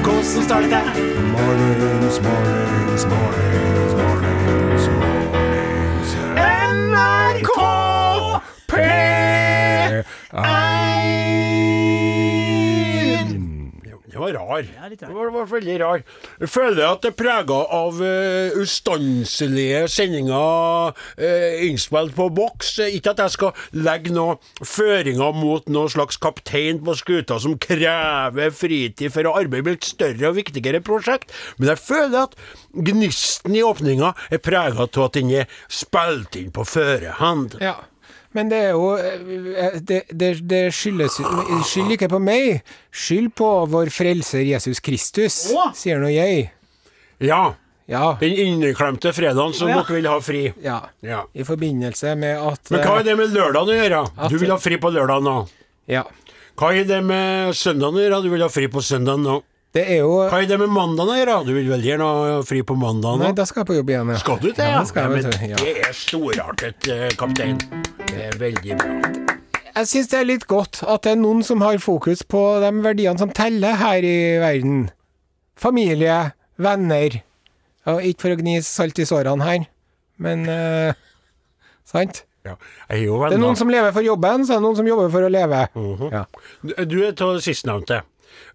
Hvordan 0.04 0.24
står 0.44 0.60
det 0.60 0.68
til? 0.94 1.18
NRK 3.98 4.17
Rar. 14.66 14.88
litt 14.90 15.02
rar. 15.02 15.10
Det 15.12 15.32
var, 15.34 15.46
veldig 15.52 15.76
rar. 15.82 16.04
Jeg 16.42 16.50
føler 16.52 16.84
at 16.88 17.02
det 17.04 17.12
er 17.12 17.16
prega 17.18 17.58
av 17.78 18.00
uh, 18.02 18.58
ustanselige 18.62 19.84
sendinger 19.92 20.92
uh, 20.94 21.66
innspilt 21.66 22.14
på 22.16 22.28
boks. 22.34 22.72
Eh, 22.84 22.96
Ikke 22.98 23.14
at 23.14 23.22
jeg 23.24 23.34
skal 23.36 23.52
legge 23.76 24.12
noen 24.14 24.40
føringer 24.64 25.36
mot 25.36 25.68
noen 25.70 25.92
slags 25.92 26.18
kaptein 26.20 26.80
på 26.84 26.96
skuta 26.98 27.38
som 27.42 27.58
krever 27.60 28.54
fritid 28.54 29.12
for 29.14 29.28
å 29.28 29.36
arbeide 29.40 29.68
med 29.68 29.78
et 29.78 29.88
større 29.88 30.30
og 30.30 30.38
viktigere 30.38 30.82
prosjekt, 30.84 31.32
men 31.58 31.72
jeg 31.72 31.82
føler 31.82 32.26
at 32.26 32.34
gnisten 32.74 33.56
i 33.56 33.64
åpninga 33.64 34.14
er 34.30 34.42
prega 34.42 34.84
av 34.86 35.04
at 35.08 35.16
den 35.16 35.30
er 35.42 35.46
spilt 35.68 36.36
inn 36.38 36.52
på 36.54 36.66
førehånd. 36.68 37.58
Ja. 37.62 37.76
Men 38.36 38.50
det 38.50 38.58
er 38.66 38.74
jo 38.76 38.90
eh, 39.00 39.78
Det, 39.80 40.02
det, 40.12 40.32
det 40.48 40.62
skyldes 40.76 41.16
Skyld 41.68 41.94
ikke 41.96 42.10
på 42.12 42.20
meg. 42.20 42.60
Skyld 42.92 43.32
på 43.38 43.48
vår 43.72 43.90
frelser 43.94 44.44
Jesus 44.44 44.82
Kristus, 44.84 45.38
sier 45.78 46.02
nå 46.02 46.10
jeg. 46.12 46.50
Ja. 47.24 47.54
Ja. 47.88 48.18
Den 48.20 48.34
inneklemte 48.36 49.14
fredagen 49.16 49.54
som 49.56 49.70
ja. 49.70 49.78
dere 49.80 49.96
vil 49.96 50.06
ha 50.10 50.18
fri. 50.20 50.42
ja. 50.60 50.82
Ja. 51.00 51.22
I 51.32 51.44
forbindelse 51.48 52.12
med 52.20 52.36
at 52.36 52.68
Men 52.70 52.82
hva 52.84 52.98
eh, 52.98 53.00
er 53.00 53.06
det 53.06 53.14
med 53.16 53.32
lørdagen 53.32 53.72
å 53.72 53.78
gjøre? 53.78 54.02
At- 54.12 54.30
Du 54.30 54.36
vil 54.42 54.52
ha 54.52 54.58
fri 54.60 54.76
på 54.76 54.90
lørdagen 54.92 55.24
nå. 55.24 55.36
Ja. 55.88 56.04
Hva 56.58 56.74
er 56.76 56.84
det 56.84 56.98
med 57.06 57.56
søndagen 57.56 57.96
å 57.96 58.02
gjøre? 58.04 58.20
Du 58.26 58.28
vil 58.34 58.44
ha 58.44 58.50
fri 58.52 58.68
på 58.68 58.82
søndagen 58.84 59.24
nå. 59.24 59.38
Det 59.78 59.84
er 59.94 60.00
jo 60.02 60.14
Hva 60.26 60.40
er 60.42 60.48
det 60.50 60.58
med 60.58 60.72
mandagen 60.74 61.12
å 61.14 61.16
gjøre? 61.20 61.36
Du 61.46 61.52
vil 61.54 61.68
vel 61.70 61.84
gjerne 61.86 62.06
ha 62.08 62.38
fri 62.46 62.64
på 62.66 62.74
mandagen 62.78 63.22
Nei, 63.22 63.30
da 63.36 63.46
skal 63.46 63.62
jeg 63.62 63.70
på 63.70 63.76
jobb 63.78 63.92
igjen, 63.92 64.10
ja. 64.10 64.18
Skal 64.22 64.40
du 64.42 64.48
det, 64.48 64.66
Ja, 64.66 64.80
det 64.82 64.90
skal 64.90 65.14
jeg, 65.14 65.22
ja, 65.22 65.30
men. 65.38 65.62
Det 65.62 65.86
er 65.86 65.94
storartet, 65.94 66.88
eh, 66.94 67.08
kaptein. 67.20 67.60
Det 68.02 68.24
er 68.26 68.38
veldig 68.40 68.78
bra. 68.80 69.36
Jeg 69.78 69.90
syns 69.92 70.10
det 70.10 70.18
er 70.18 70.26
litt 70.26 70.46
godt 70.50 70.80
at 70.82 71.06
det 71.06 71.14
er 71.14 71.20
noen 71.20 71.44
som 71.46 71.62
har 71.62 71.78
fokus 71.78 72.24
på 72.26 72.42
de 72.64 72.72
verdiene 72.82 73.20
som 73.20 73.30
teller 73.30 73.78
her 73.78 74.02
i 74.02 74.18
verden. 74.42 74.88
Familie, 75.58 76.16
venner. 76.58 77.20
Og 77.88 78.02
ikke 78.08 78.26
for 78.26 78.34
å 78.34 78.40
gni 78.40 78.58
salt 78.66 78.98
i 78.98 79.06
sårene 79.06 79.46
her, 79.46 79.68
men 80.18 80.42
uh, 80.50 80.98
Sant? 81.86 82.24
Ja. 82.44 82.56
Er 82.90 82.98
Det 82.98 83.36
er 83.38 83.40
noen 83.40 83.56
som 83.56 83.70
lever 83.70 83.94
for 83.94 84.04
jobben, 84.04 84.44
så 84.46 84.56
er 84.56 84.60
det 84.60 84.66
noen 84.66 84.76
som 84.78 84.88
jobber 84.88 85.10
for 85.12 85.24
å 85.26 85.30
leve. 85.32 85.62
ja. 86.12 86.24
Du 86.84 86.98
er 87.06 87.14
av 87.14 87.38
sistnevnte. 87.44 88.02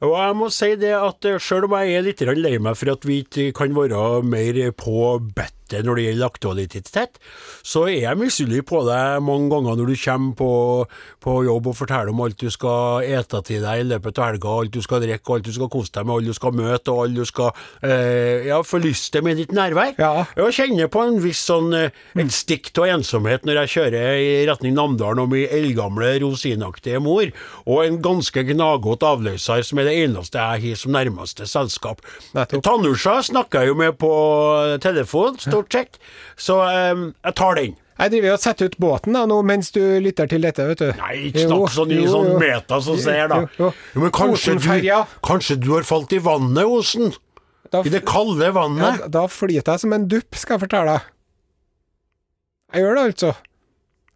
Og 0.04 0.14
jeg 0.18 0.38
må 0.38 0.50
si 0.54 0.72
det 0.80 0.94
at 0.98 1.24
sjøl 1.24 1.42
selv 1.42 1.70
om 1.70 1.78
jeg 1.80 1.98
er 1.98 2.06
litt 2.06 2.24
lei 2.38 2.58
meg 2.60 2.78
for 2.80 2.94
at 2.94 3.06
vi 3.08 3.22
ikke 3.24 3.52
kan 3.56 3.76
være 3.76 4.22
mer 4.28 4.64
på 4.78 5.20
bettet 5.36 5.63
når 5.72 5.96
det 5.96 6.06
gjelder 6.08 6.28
aktualitetstett, 6.28 7.20
så 7.64 7.86
er 7.88 8.04
jeg 8.04 8.20
misunnelig 8.20 8.66
på 8.68 8.84
deg 8.88 9.24
mange 9.24 9.50
ganger 9.54 9.80
når 9.80 9.92
du 9.92 9.96
kommer 10.04 10.36
på, 10.38 10.52
på 11.24 11.36
jobb 11.48 11.70
og 11.72 11.78
forteller 11.78 12.12
om 12.14 12.24
alt 12.26 12.40
du 12.42 12.50
skal 12.54 13.06
ete 13.08 13.42
til 13.48 13.64
deg 13.64 13.84
i 13.84 13.88
løpet 13.94 14.20
av 14.20 14.32
helga, 14.32 14.56
alt 14.60 14.74
du 14.76 14.82
skal 14.84 15.04
drikke, 15.04 15.38
alt 15.38 15.48
du 15.48 15.54
skal 15.56 15.72
kose 15.74 15.94
deg 15.96 16.08
med, 16.08 16.16
alle 16.16 16.34
du 16.34 16.38
skal 16.38 16.58
møte, 16.58 16.94
og 16.94 17.06
alle 17.06 17.24
du 17.24 17.30
skal 17.30 17.52
eh, 17.86 18.50
ja, 18.50 18.60
forlyste 18.68 19.24
med 19.26 19.40
ditt 19.42 19.54
nærvær. 19.56 19.96
Ja. 20.02 20.26
Jeg 20.38 20.58
kjenner 20.60 20.92
på 20.92 21.06
en 21.06 21.20
viss 21.24 21.44
sånn 21.48 21.72
eh, 21.78 21.96
et 22.20 22.34
stikk 22.34 22.72
av 22.78 22.90
ensomhet 22.98 23.48
når 23.48 23.64
jeg 23.64 23.74
kjører 23.78 24.20
i 24.20 24.30
retning 24.50 24.76
Namdalen 24.78 25.24
og 25.24 25.32
min 25.34 25.48
eldgamle 25.48 26.14
rosinaktige 26.24 27.02
mor, 27.04 27.30
og 27.66 27.84
en 27.86 28.00
ganske 28.04 28.46
gnagete 28.50 29.08
avløser 29.08 29.64
som 29.66 29.82
er 29.82 29.90
det 29.90 29.98
eneste 30.04 30.42
jeg 30.42 30.64
har 30.68 30.80
som 30.80 30.96
nærmeste 30.96 31.48
selskap. 31.50 32.04
Nettopp. 32.36 32.72
Snakker 33.24 33.64
jeg 33.64 33.72
jo 33.72 33.78
med 33.78 33.96
på 34.02 34.12
telefon, 34.84 35.38
stort 35.42 35.63
sett, 35.72 36.00
så 36.36 36.60
eh, 36.68 37.08
jeg 37.24 37.36
tar 37.40 37.56
den. 37.60 37.78
Jeg 37.94 38.10
driver 38.10 38.34
og 38.34 38.42
setter 38.42 38.72
ut 38.72 38.78
båten 38.82 39.14
da, 39.16 39.22
nå 39.30 39.38
mens 39.46 39.70
du 39.72 39.80
lytter 40.02 40.28
til 40.28 40.44
dette, 40.44 40.66
vet 40.66 40.82
du. 40.82 40.90
Nei, 40.98 41.14
ikke 41.30 41.46
snakk 41.46 41.74
sånn 41.76 41.94
i 41.94 42.02
sånn 42.10 42.32
meta 42.42 42.80
som 42.82 42.98
ser, 43.00 43.28
da. 43.30 43.44
Jo, 43.60 43.70
jo. 43.70 44.02
Men 44.02 44.14
kanskje 44.18 44.58
du, 44.58 44.68
kanskje 45.24 45.60
du 45.62 45.70
har 45.76 45.86
falt 45.88 46.16
i 46.18 46.20
vannet, 46.24 46.66
Osen? 46.66 47.14
Da, 47.70 47.84
I 47.86 47.94
det 47.94 48.04
kalde 48.06 48.50
ja, 48.50 48.54
vannet? 48.54 49.06
da 49.14 49.24
flyter 49.30 49.76
jeg 49.76 49.86
som 49.86 49.94
en 49.96 50.10
dupp, 50.10 50.36
skal 50.38 50.58
jeg 50.58 50.66
fortelle 50.66 50.98
deg. 50.98 51.10
Jeg 52.74 52.84
gjør 52.84 52.98
det 52.98 53.08
altså. 53.12 53.32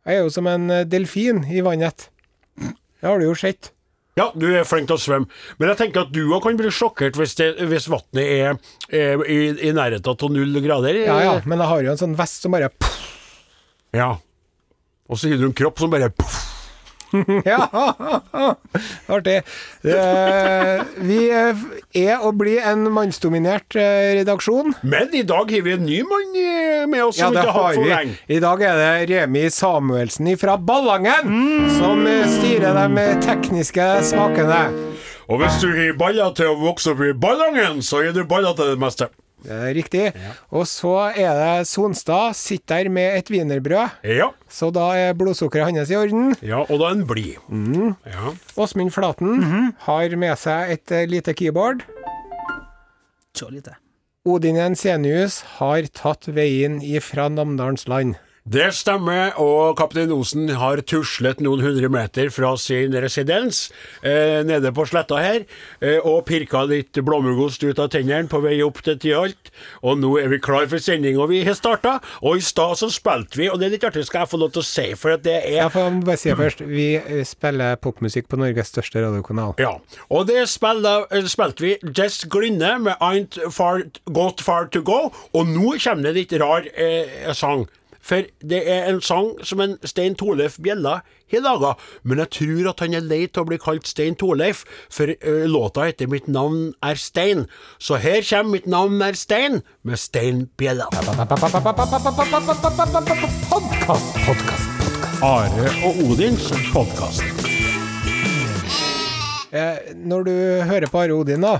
Jeg 0.08 0.18
er 0.18 0.24
jo 0.26 0.34
som 0.34 0.50
en 0.50 0.70
eh, 0.74 0.86
delfin 0.90 1.44
i 1.54 1.62
vannet. 1.66 2.10
Det 2.58 3.06
har 3.06 3.22
du 3.22 3.28
jo 3.28 3.38
sett. 3.38 3.72
Ja, 4.18 4.32
du 4.34 4.48
er 4.50 4.66
flink 4.66 4.90
til 4.90 4.98
å 4.98 5.02
svømme, 5.02 5.30
men 5.60 5.70
jeg 5.72 5.78
tenker 5.84 6.08
at 6.08 6.14
du 6.14 6.24
òg 6.34 6.42
kan 6.46 6.58
bli 6.58 6.72
sjokkert 6.74 7.20
hvis, 7.20 7.36
det, 7.38 7.52
hvis 7.70 7.86
vannet 7.92 8.24
er, 8.24 8.58
er 8.90 9.22
i, 9.30 9.40
i 9.70 9.74
nærheten 9.78 10.10
av 10.10 10.34
null 10.34 10.58
grader. 10.64 11.04
Ja 11.06 11.20
ja, 11.22 11.36
men 11.46 11.62
jeg 11.62 11.70
har 11.70 11.86
jo 11.86 11.94
en 11.94 12.02
sånn 12.02 12.18
vest 12.18 12.46
som 12.48 12.56
bare 12.58 12.72
Ja. 13.94 14.16
Og 15.08 15.20
så 15.20 15.30
har 15.30 15.40
du 15.40 15.46
en 15.48 15.56
kropp 15.56 15.80
som 15.80 15.94
bare 15.94 16.10
puff. 16.12 16.47
Ja! 17.48 17.68
Artig. 19.08 19.38
Eh, 19.88 20.82
vi 21.08 21.20
er 21.32 22.24
og 22.24 22.38
blir 22.40 22.62
en 22.68 22.86
mannsdominert 22.94 23.76
eh, 23.80 24.14
redaksjon. 24.20 24.74
Men 24.88 25.14
i 25.16 25.24
dag 25.28 25.52
har 25.54 25.64
vi 25.66 25.76
en 25.78 25.86
ny 25.88 26.02
mann 26.08 26.36
eh, 26.42 26.86
med 26.90 27.04
oss 27.06 27.20
Ja, 27.20 27.28
som 27.30 27.38
det 27.38 27.44
ikke 27.46 27.56
har 27.56 27.68
hatt 27.70 27.80
for 27.80 27.84
vi. 27.88 27.92
lenge. 27.94 28.18
I 28.38 28.40
dag 28.44 28.64
er 28.70 28.82
det 28.82 28.92
Remi 29.14 29.46
Samuelsen 29.54 30.32
fra 30.42 30.58
Ballangen 30.58 31.70
som 31.78 32.04
eh, 32.10 32.26
styrer 32.38 32.76
de 32.78 33.04
eh, 33.06 33.14
tekniske 33.24 33.88
smakene. 34.12 34.64
Og 35.28 35.42
hvis 35.42 35.58
du 35.60 35.70
har 35.76 35.96
baller 36.00 36.32
til 36.38 36.54
å 36.54 36.60
vokse 36.62 36.94
opp 36.94 37.02
i 37.04 37.14
Ballangen, 37.14 37.82
så 37.84 38.00
gir 38.06 38.14
du 38.16 38.24
baller 38.28 38.56
til 38.56 38.74
det 38.74 38.80
meste. 38.80 39.10
Det 39.48 39.56
er 39.56 39.74
riktig. 39.78 40.06
Og 40.52 40.66
så 40.68 40.94
er 41.16 41.38
det 41.40 41.68
Sonstad 41.70 42.36
sitter 42.36 42.84
der 42.84 42.90
med 42.92 43.16
et 43.18 43.30
wienerbrød, 43.32 43.94
Ja. 44.04 44.28
så 44.52 44.68
da 44.76 44.90
er 45.00 45.14
blodsukkeret 45.16 45.72
hans 45.74 45.90
i 45.90 45.96
orden. 45.96 46.36
ja, 46.44 46.60
og 46.68 46.80
da 46.82 46.90
er 46.90 46.96
han 46.98 47.06
blid. 47.08 47.38
Mm. 47.48 47.96
Ja. 48.06 48.34
Åsmund 48.60 48.92
Flaten 48.92 49.74
har 49.88 50.16
med 50.20 50.36
seg 50.38 50.72
et 50.76 50.92
eh, 50.92 51.06
lite 51.08 51.34
keyboard. 51.34 51.84
Så 53.38 53.48
lite. 53.54 53.76
Odin 54.28 54.58
Jensenius 54.60 55.42
har 55.58 55.86
tatt 55.96 56.28
veien 56.36 56.82
ifra 56.84 57.30
Namdalens 57.32 57.88
land. 57.88 58.18
Det 58.48 58.70
stemmer, 58.72 59.34
og 59.44 59.74
kaptein 59.76 60.12
Osen 60.16 60.48
har 60.56 60.80
tuslet 60.88 61.42
noen 61.44 61.60
hundre 61.66 61.90
meter 61.92 62.30
fra 62.32 62.54
sin 62.56 62.94
residens 62.96 63.66
eh, 64.00 64.40
nede 64.48 64.70
på 64.72 64.86
sletta 64.88 65.18
her, 65.20 65.42
eh, 65.84 65.98
og 66.00 66.22
pirka 66.30 66.62
litt 66.70 66.96
blåmuggost 66.96 67.66
ut 67.68 67.82
av 67.84 67.90
tennene 67.92 68.30
på 68.32 68.40
vei 68.46 68.62
opp 68.64 68.80
til 68.86 68.96
Tyholt. 69.04 69.52
Og 69.84 70.00
nå 70.00 70.14
er 70.22 70.32
vi 70.32 70.40
klar 70.40 70.70
for 70.72 70.80
sending, 70.80 71.20
og 71.20 71.34
vi 71.34 71.42
har 71.44 71.58
starta. 71.60 71.98
Og 72.22 72.40
i 72.40 72.46
stad 72.48 72.80
så 72.80 72.88
spilte 72.94 73.36
vi, 73.36 73.50
og 73.52 73.60
det 73.60 73.68
er 73.68 73.74
litt 73.76 73.88
artig, 73.90 74.06
skal 74.08 74.24
jeg 74.24 74.32
få 74.32 74.40
lov 74.40 74.54
til 74.56 74.64
å 74.64 74.68
si, 74.70 74.86
for 74.96 75.18
at 75.18 75.26
det 75.28 75.36
er 75.42 75.58
Jeg 75.66 75.74
får 75.76 75.98
bare 76.08 76.22
si 76.22 76.32
det 76.32 76.40
først, 76.40 76.64
vi 76.72 76.90
eh, 77.02 77.24
spiller 77.28 77.76
popmusikk 77.84 78.32
på 78.32 78.40
Norges 78.40 78.72
største 78.72 79.04
radiokanal. 79.04 79.58
Ja, 79.60 79.74
og 80.08 80.30
det 80.32 80.46
spilte, 80.48 81.02
spilte 81.28 81.68
vi 81.68 81.74
Jess 81.92 82.22
Glynne 82.32 82.78
med 82.86 83.04
Ain't 83.04 83.42
far, 83.52 83.84
Got 84.08 84.40
Far 84.40 84.72
To 84.72 84.86
Go, 84.88 85.10
og 85.36 85.52
nå 85.52 85.76
kommer 85.84 86.08
det 86.08 86.16
litt 86.22 86.38
rar 86.40 86.64
eh, 86.80 87.28
sang. 87.36 87.68
For 88.08 88.24
det 88.40 88.62
er 88.72 88.88
en 88.88 89.02
sang 89.04 89.34
som 89.44 89.60
en 89.64 89.76
Stein 89.84 90.16
Torleif 90.16 90.56
Bjella 90.64 91.02
har 91.32 91.42
laga, 91.44 91.74
men 92.08 92.22
jeg 92.24 92.30
tror 92.38 92.70
at 92.72 92.80
han 92.86 92.96
er 92.96 93.04
lei 93.04 93.26
til 93.28 93.44
å 93.44 93.48
bli 93.50 93.58
kalt 93.60 93.88
Stein 93.90 94.16
Torleif, 94.16 94.64
for 94.90 95.12
eh, 95.12 95.44
låta 95.44 95.90
heter 95.90 96.08
'Mitt 96.08 96.28
navn 96.28 96.74
er 96.82 96.96
Stein'. 96.96 97.48
Så 97.80 98.00
her 98.00 98.24
kommer 98.24 98.52
'Mitt 98.52 98.68
navn 98.68 99.02
er 99.02 99.12
Stein' 99.12 99.62
med 99.84 100.00
Stein 100.00 100.48
Bjella. 100.58 100.88
Podkast, 100.94 101.52
podkast, 103.52 104.16
podkast. 104.26 104.70
Are 105.22 105.68
og 105.84 105.94
Odins 106.08 106.48
podkast. 106.72 107.24
Eh, 109.52 109.78
når 109.96 110.24
du 110.24 110.32
hører 110.64 110.88
på 110.88 111.00
Are 111.00 111.14
Odin, 111.14 111.42
da, 111.42 111.60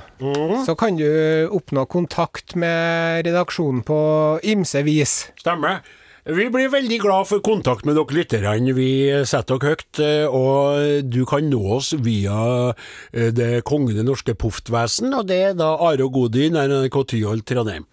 så 0.66 0.76
kan 0.80 0.96
du 0.96 1.48
oppnå 1.52 1.86
kontakt 1.86 2.56
med 2.56 3.26
redaksjonen 3.28 3.84
på 3.84 4.40
ymse 4.44 4.84
vis. 4.84 5.32
Stemmer. 5.40 5.84
Vi 6.28 6.50
blir 6.52 6.68
veldig 6.68 6.98
glad 7.00 7.28
for 7.30 7.40
kontakt 7.40 7.86
med 7.88 7.96
dere 7.96 8.16
lytterne. 8.18 8.74
Vi 8.76 8.90
setter 9.24 9.62
dere 9.62 9.70
høyt, 9.72 10.00
eh, 10.04 10.26
og 10.28 11.06
du 11.08 11.22
kan 11.30 11.48
nå 11.48 11.62
oss 11.78 11.94
via 12.04 12.74
eh, 13.14 13.30
Det 13.32 13.64
kongelige 13.64 14.04
norske 14.04 14.36
poftvesen, 14.36 15.16
og 15.16 15.30
det 15.30 15.38
er 15.46 15.56
da 15.56 15.70
Are 15.88 16.04
og 16.04 16.12
Godin, 16.18 16.60
NRK 16.60 17.00
Tyholt, 17.14 17.48
Trondheim. 17.48 17.88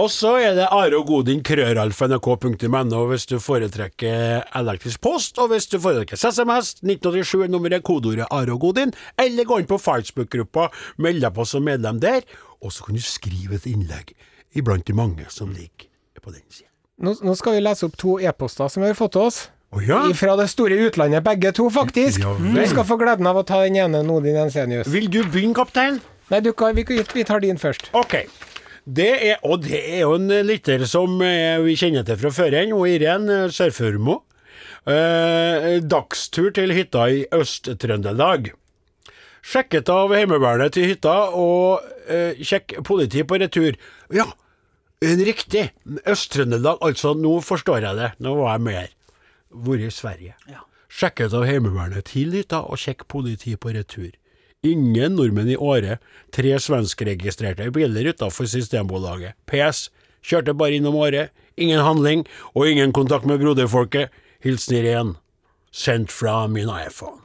Og 0.00 0.08
så 0.08 0.32
er 0.40 0.56
det 0.56 0.70
Are 0.72 0.96
og 0.96 1.12
Godin, 1.12 1.44
krøralf.nrk.no 1.44 3.04
hvis 3.12 3.28
du 3.28 3.36
foretrekker 3.36 4.48
elektrisk 4.56 5.04
post, 5.04 5.36
og 5.36 5.52
hvis 5.52 5.68
du 5.68 5.76
foretrekker 5.76 6.16
SMS, 6.16 6.78
1987 6.80 7.52
nummeret 7.52 7.84
kodeordet 7.84 8.32
Are 8.32 8.56
og 8.56 8.64
Godin, 8.64 8.96
eller 9.20 9.44
gå 9.44 9.60
inn 9.60 9.68
på 9.68 9.82
Facebook-gruppa, 9.82 10.70
meld 11.04 11.20
deg 11.20 11.36
på 11.36 11.44
som 11.52 11.68
medlem 11.68 12.00
der, 12.00 12.24
og 12.64 12.72
så 12.72 12.88
kan 12.88 12.96
du 12.96 13.04
skrive 13.04 13.60
et 13.60 13.68
innlegg 13.68 14.16
iblant 14.56 14.88
de 14.88 14.96
mange 14.96 15.28
som 15.28 15.52
ligger 15.52 15.92
på 16.24 16.32
den 16.32 16.48
siden. 16.48 16.73
Nå, 17.02 17.16
nå 17.26 17.34
skal 17.34 17.56
vi 17.56 17.64
lese 17.64 17.88
opp 17.88 17.96
to 17.98 18.16
e-poster 18.22 18.70
som 18.70 18.84
vi 18.84 18.92
har 18.92 18.98
fått 18.98 19.16
til 19.16 19.26
oss. 19.26 19.38
Oh, 19.74 19.82
ja? 19.82 19.98
Fra 20.14 20.36
det 20.38 20.46
store 20.52 20.76
utlandet, 20.86 21.24
begge 21.26 21.50
to, 21.56 21.66
faktisk. 21.74 22.22
Ja. 22.22 22.34
Du 22.38 22.60
skal 22.70 22.86
få 22.86 22.98
gleden 23.00 23.26
av 23.26 23.40
å 23.40 23.42
ta 23.46 23.64
den 23.64 23.80
ene, 23.82 24.04
nå, 24.06 24.20
din 24.22 24.38
Ensenius. 24.38 24.86
Vil 24.92 25.08
du 25.10 25.24
begynne, 25.26 25.56
kaptein? 25.56 25.98
Nei, 26.30 26.40
du 26.44 26.52
kan, 26.56 26.76
vi, 26.76 26.84
vi 26.86 27.24
tar 27.26 27.42
din 27.42 27.58
først. 27.58 27.90
Ok. 27.98 28.20
Det 28.84 29.10
er, 29.32 29.40
og 29.42 29.64
det 29.64 29.80
er 29.80 30.04
jo 30.04 30.14
en 30.20 30.30
lytter 30.46 30.84
som 30.86 31.16
eh, 31.24 31.56
vi 31.64 31.74
kjenner 31.80 32.04
til 32.06 32.20
fra 32.20 32.30
før 32.36 32.54
igjen, 32.54 32.76
Irén 32.92 33.26
eh, 33.32 33.46
Sørførmo. 33.52 34.20
Eh, 34.84 35.80
dagstur 35.80 36.52
til 36.54 36.74
hytta 36.76 37.08
i 37.10 37.24
Øst-Trøndelag. 37.34 38.52
Sjekket 39.44 39.90
av 39.92 40.12
Heimevernet 40.14 40.76
til 40.76 40.92
hytta, 40.92 41.16
og 41.32 41.82
eh, 42.06 42.38
sjekk 42.44 42.78
politi 42.86 43.24
på 43.26 43.40
retur. 43.40 43.80
Ja, 44.14 44.28
riktig. 45.26 45.70
Øst-Trøndelag, 46.06 46.78
altså, 46.80 47.14
nå 47.14 47.38
forstår 47.44 47.84
jeg 47.88 47.98
det. 48.00 48.10
Nå 48.24 48.34
var 48.40 48.56
jeg 48.56 48.64
med 48.66 48.78
her. 48.78 48.92
Vært 49.54 49.86
i 49.86 49.90
Sverige. 49.94 50.34
Sjekket 50.94 51.34
av 51.34 51.46
Heimevernet 51.48 52.10
til 52.12 52.36
da, 52.48 52.62
og 52.62 52.78
sjekk 52.78 53.06
politi 53.10 53.56
på 53.58 53.72
retur. 53.74 54.12
Ingen 54.64 55.18
nordmenn 55.18 55.50
i 55.52 55.58
Åre. 55.60 55.98
Tre 56.32 56.54
svenskregistrerte 56.62 57.68
biler 57.74 58.12
utafor 58.14 58.48
Systembolaget. 58.48 59.36
PS. 59.50 59.90
Kjørte 60.24 60.54
bare 60.56 60.78
innom 60.78 60.96
Åre. 60.96 61.28
Ingen 61.60 61.84
handling, 61.84 62.24
og 62.54 62.70
ingen 62.70 62.94
kontakt 62.96 63.26
med 63.28 63.42
broderfolket. 63.42 64.14
Hilsen 64.44 64.78
Irén. 64.80 65.12
Sendt 65.72 66.12
fra 66.12 66.46
min 66.46 66.70
iPhone. 66.70 67.20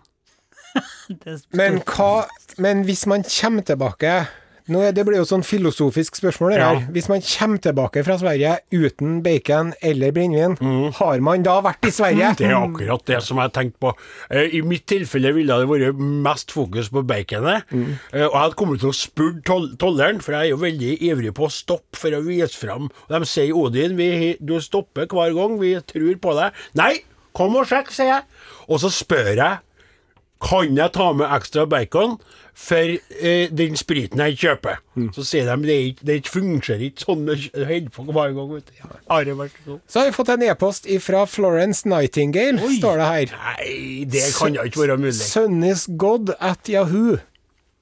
Men 1.57 1.79
hva 1.87 2.27
Men 2.57 2.83
hvis 2.85 3.07
man 3.09 3.23
kommer 3.25 3.65
tilbake 3.65 4.11
Nå, 4.69 4.83
det 4.93 5.03
blir 5.07 5.17
jo 5.17 5.25
sånn 5.25 5.41
filosofisk 5.45 6.15
spørsmål 6.19 6.51
det 6.53 6.59
Ja. 6.59 6.67
her. 6.75 6.87
Hvis 6.93 7.07
man 7.09 7.21
kommer 7.25 7.57
tilbake 7.63 8.03
fra 8.05 8.17
Sverige 8.21 8.59
uten 8.71 9.21
bacon 9.25 9.73
eller 9.81 10.11
brennevin, 10.11 10.57
har 10.93 11.19
man 11.25 11.41
da 11.43 11.55
vært 11.65 11.87
i 11.89 11.91
Sverige? 11.91 12.29
Mm. 12.29 12.35
Det 12.37 12.47
er 12.49 12.55
akkurat 12.55 13.05
det 13.05 13.21
som 13.25 13.37
jeg 13.37 13.51
tenkte 13.53 13.79
på. 13.79 13.93
Eh, 14.29 14.49
I 14.59 14.61
mitt 14.61 14.85
tilfelle 14.85 15.33
ville 15.33 15.57
det 15.59 15.67
vært 15.67 15.97
mest 15.99 16.51
fokus 16.51 16.89
på 16.89 17.03
baconet. 17.05 17.63
Eh, 18.13 18.25
Og 18.29 18.33
jeg 18.33 18.41
hadde 18.41 18.55
kommet 18.55 18.79
til 18.79 18.89
å 18.89 18.93
spørre 18.93 19.43
toll 19.43 19.75
tolleren, 19.77 20.21
for 20.21 20.33
jeg 20.33 20.41
er 20.41 20.49
jo 20.53 20.57
veldig 20.57 21.01
ivrig 21.01 21.33
på 21.33 21.45
å 21.47 21.51
stoppe 21.51 21.97
for 21.97 22.09
å 22.11 22.23
vise 22.25 22.55
fram. 22.55 22.89
De 23.09 23.25
sier 23.25 23.51
Odin, 23.55 23.95
vi, 23.97 24.37
du 24.39 24.59
stopper 24.61 25.07
hver 25.07 25.33
gang, 25.33 25.57
vi 25.59 25.73
tror 25.81 26.15
på 26.21 26.35
deg. 26.37 26.53
Nei, 26.75 26.99
kom 27.33 27.55
og 27.55 27.65
sjekk, 27.67 27.89
sier 27.91 28.05
jeg. 28.13 28.23
Og 28.69 28.79
så 28.79 28.89
spør 28.93 29.33
jeg 29.35 29.57
kan 30.41 30.75
jeg 30.77 30.91
ta 30.95 31.11
med 31.13 31.27
ekstra 31.35 31.65
bacon 31.67 32.13
for 32.59 32.91
eh, 33.19 33.49
den 33.51 33.75
spriten 33.79 34.19
jeg 34.23 34.37
kjøper. 34.39 34.77
Så 35.15 35.23
sier 35.27 35.47
de 35.47 35.51
at 35.55 35.63
det, 36.05 36.15
ikke- 36.21 36.31
fungerer 36.31 36.83
ikke 36.89 37.03
sånn 37.05 37.25
med 37.25 37.49
hver 37.93 38.33
gang. 38.35 38.53
vet 38.53 38.65
du. 38.71 38.87
Are, 39.09 39.35
vær 39.35 39.49
så 39.51 39.65
god. 39.65 39.79
Så 39.87 39.99
har 39.99 40.05
vi 40.09 40.15
fått 40.15 40.29
en 40.35 40.43
e-post 40.43 40.87
fra 41.03 41.25
Florence 41.25 41.87
Nightingale, 41.87 42.59
står 42.79 42.97
det 43.03 43.09
her. 43.11 43.35
Nei, 43.35 44.05
det 44.07 44.25
kan 44.37 44.53
da 44.53 44.63
ikke 44.67 44.83
være 44.87 44.97
mulig. 44.97 45.13
Sunnisgod 45.19 46.33
at 46.39 46.69
Yahoo. 46.71 47.17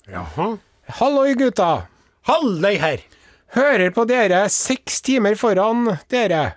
Jaha. 0.09 0.57
Halloi, 1.01 1.33
gutta. 1.35 1.87
Halløy 2.27 2.77
her! 2.81 3.01
Hører 3.55 3.91
på 3.95 4.03
dere 4.07 4.49
seks 4.51 5.01
timer 5.01 5.35
foran 5.39 5.97
dere. 6.11 6.55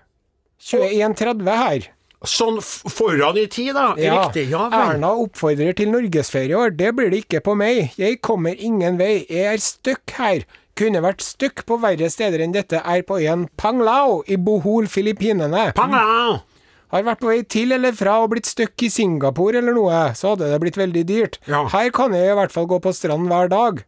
21.30 0.60 1.48
her. 1.56 1.86
Sånn 2.28 2.58
foran 2.60 3.38
i 3.40 3.46
tid, 3.48 3.72
da. 3.72 3.94
Riktig. 3.96 4.50
Ja 4.52 4.66
vel. 4.68 4.96
Erna 4.96 5.14
oppfordrer 5.22 5.72
til 5.76 5.88
norgesferie 5.88 6.52
i 6.52 6.58
år. 6.58 6.74
Det 6.76 6.90
blir 6.96 7.08
det 7.12 7.22
ikke 7.24 7.40
på 7.46 7.54
meg. 7.56 7.94
Jeg 7.96 8.18
kommer 8.24 8.58
ingen 8.60 8.98
vei. 9.00 9.22
Jeg 9.24 9.54
er 9.54 9.62
stuck 9.64 10.12
her. 10.18 10.44
Kunne 10.76 11.00
vært 11.04 11.24
stuck 11.24 11.64
på 11.68 11.78
verre 11.80 12.10
steder 12.12 12.44
enn 12.44 12.52
dette 12.52 12.82
er 12.84 13.02
på 13.08 13.18
øyen 13.20 13.46
Panglao 13.60 14.20
i 14.28 14.36
Bohol, 14.36 14.88
Filippinene. 14.88 15.70
Panglao! 15.76 16.42
Har 16.90 17.04
vært 17.06 17.20
på 17.22 17.30
vei 17.30 17.40
til 17.46 17.72
eller 17.72 17.94
fra 17.94 18.16
og 18.20 18.32
blitt 18.32 18.48
stuck 18.50 18.82
i 18.82 18.90
Singapore 18.90 19.60
eller 19.60 19.76
noe, 19.76 19.98
så 20.18 20.32
hadde 20.32 20.48
det 20.50 20.60
blitt 20.62 20.78
veldig 20.80 21.04
dyrt. 21.06 21.38
Ja. 21.46 21.62
Her 21.70 21.92
kan 21.94 22.16
jeg 22.16 22.32
i 22.32 22.36
hvert 22.36 22.52
fall 22.52 22.66
gå 22.70 22.80
på 22.82 22.92
stranden 22.96 23.30
hver 23.30 23.48
dag. 23.52 23.84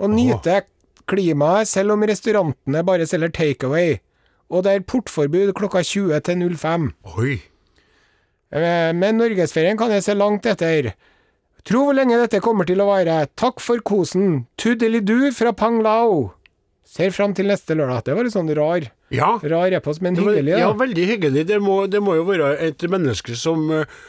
Og 0.00 0.14
nyte 0.14 0.62
klimaet, 1.10 1.68
selv 1.68 1.92
om 1.94 2.06
restaurantene 2.08 2.82
bare 2.86 3.06
selger 3.06 3.34
takeaway. 3.36 3.98
Og 4.50 4.64
det 4.64 4.72
er 4.72 4.86
portforbud 4.88 5.52
klokka 5.58 5.84
20 5.84 6.24
til 6.26 6.46
05. 6.56 6.90
Oi. 7.18 7.36
Eh, 8.52 8.92
Men 8.92 9.18
norgesferien 9.20 9.78
kan 9.78 9.90
jeg 9.94 10.02
se 10.04 10.14
langt 10.14 10.46
etter. 10.46 10.92
Tro 11.64 11.84
hvor 11.86 11.94
lenge 11.96 12.18
dette 12.18 12.40
kommer 12.42 12.66
til 12.66 12.80
å 12.80 12.88
vare. 12.88 13.26
Takk 13.36 13.60
for 13.60 13.82
kosen. 13.84 14.46
Tudelidu 14.58 15.30
fra 15.36 15.52
Panglao. 15.52 16.32
Ser 16.84 17.12
fram 17.14 17.34
til 17.36 17.46
neste 17.46 17.76
lørdag. 17.76 18.04
Det 18.08 18.16
var 18.16 18.26
litt 18.26 18.34
sånn 18.34 18.50
rar, 18.56 18.88
Ja. 19.10 19.32
rar 19.42 19.72
e-post, 19.74 20.00
men 20.04 20.14
hyggelig, 20.16 20.52
Ja, 20.54 20.58
ja 20.68 20.72
veldig 20.78 21.06
hyggelig. 21.08 21.46
Det 21.48 21.58
må, 21.62 21.80
det 21.90 21.98
må 22.02 22.14
jo 22.14 22.22
være 22.28 22.52
et 22.68 22.84
menneske 22.90 23.34
som, 23.34 23.64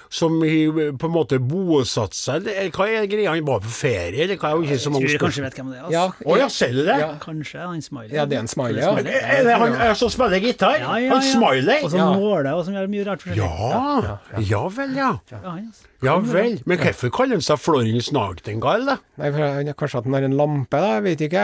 som 0.10 0.38
på 0.42 1.10
en 1.10 1.14
måte 1.14 1.40
bosatte 1.42 2.18
seg 2.18 2.46
eller 2.46 2.70
Hva 2.76 2.88
er 2.90 3.08
greia? 3.10 3.34
Han 3.34 3.46
var 3.48 3.64
på 3.66 3.72
ferie, 3.74 4.28
eller 4.28 4.38
hva 4.38 4.54
er 4.54 4.66
ikke 4.68 4.78
så 4.78 4.94
Jeg 4.94 5.02
tror 5.02 5.10
jeg 5.16 5.24
kanskje 5.26 5.46
vet 5.48 5.60
hvem 5.62 5.72
det 5.74 5.80
er. 5.82 5.90
Ja, 5.92 6.06
Altså. 6.12 6.28
Å 6.28 6.38
ja, 6.40 6.48
ser 6.54 6.74
du 6.76 6.82
det? 6.86 6.98
Ja. 7.02 7.10
Kanskje 7.22 7.62
han 7.66 7.82
Smiley. 7.82 8.16
Ja, 8.16 8.26
det 8.30 8.38
er 8.38 8.44
en 8.46 8.52
smiley, 8.52 8.82
ja. 8.82 8.92
Er 8.96 9.46
det 9.48 9.58
han 9.62 9.96
som 9.98 10.12
spiller 10.14 10.42
gitar? 10.44 10.78
Ja, 10.80 10.98
ja, 11.02 11.14
Han 11.16 11.24
ja. 11.26 11.32
Smiley? 11.34 11.84
Og 11.86 11.92
som 11.94 12.00
Ja. 12.00 12.10
nåler, 12.16 12.52
og 12.54 12.66
som 12.66 12.78
gjør 12.78 12.92
mye 12.92 13.08
rart 13.08 13.24
forskjellig. 13.26 13.42
Ja. 13.42 14.42
ja 14.54 14.68
vel, 14.78 14.94
ja. 14.98 15.12
Ja, 15.32 15.42
han, 15.46 15.72
altså. 15.72 15.91
Ja 16.02 16.16
vel. 16.26 16.56
Men 16.66 16.80
hvorfor 16.82 17.12
kaller 17.14 17.38
han 17.38 17.44
seg 17.46 17.60
Florence 17.62 18.14
Nightingale, 18.16 18.96
da? 18.96 19.76
Kanskje 19.78 20.00
at 20.00 20.08
han 20.08 20.16
har 20.18 20.26
en 20.26 20.38
lampe, 20.38 20.80
da? 20.82 20.96
Jeg 20.98 21.04
vet 21.06 21.26
ikke. 21.28 21.44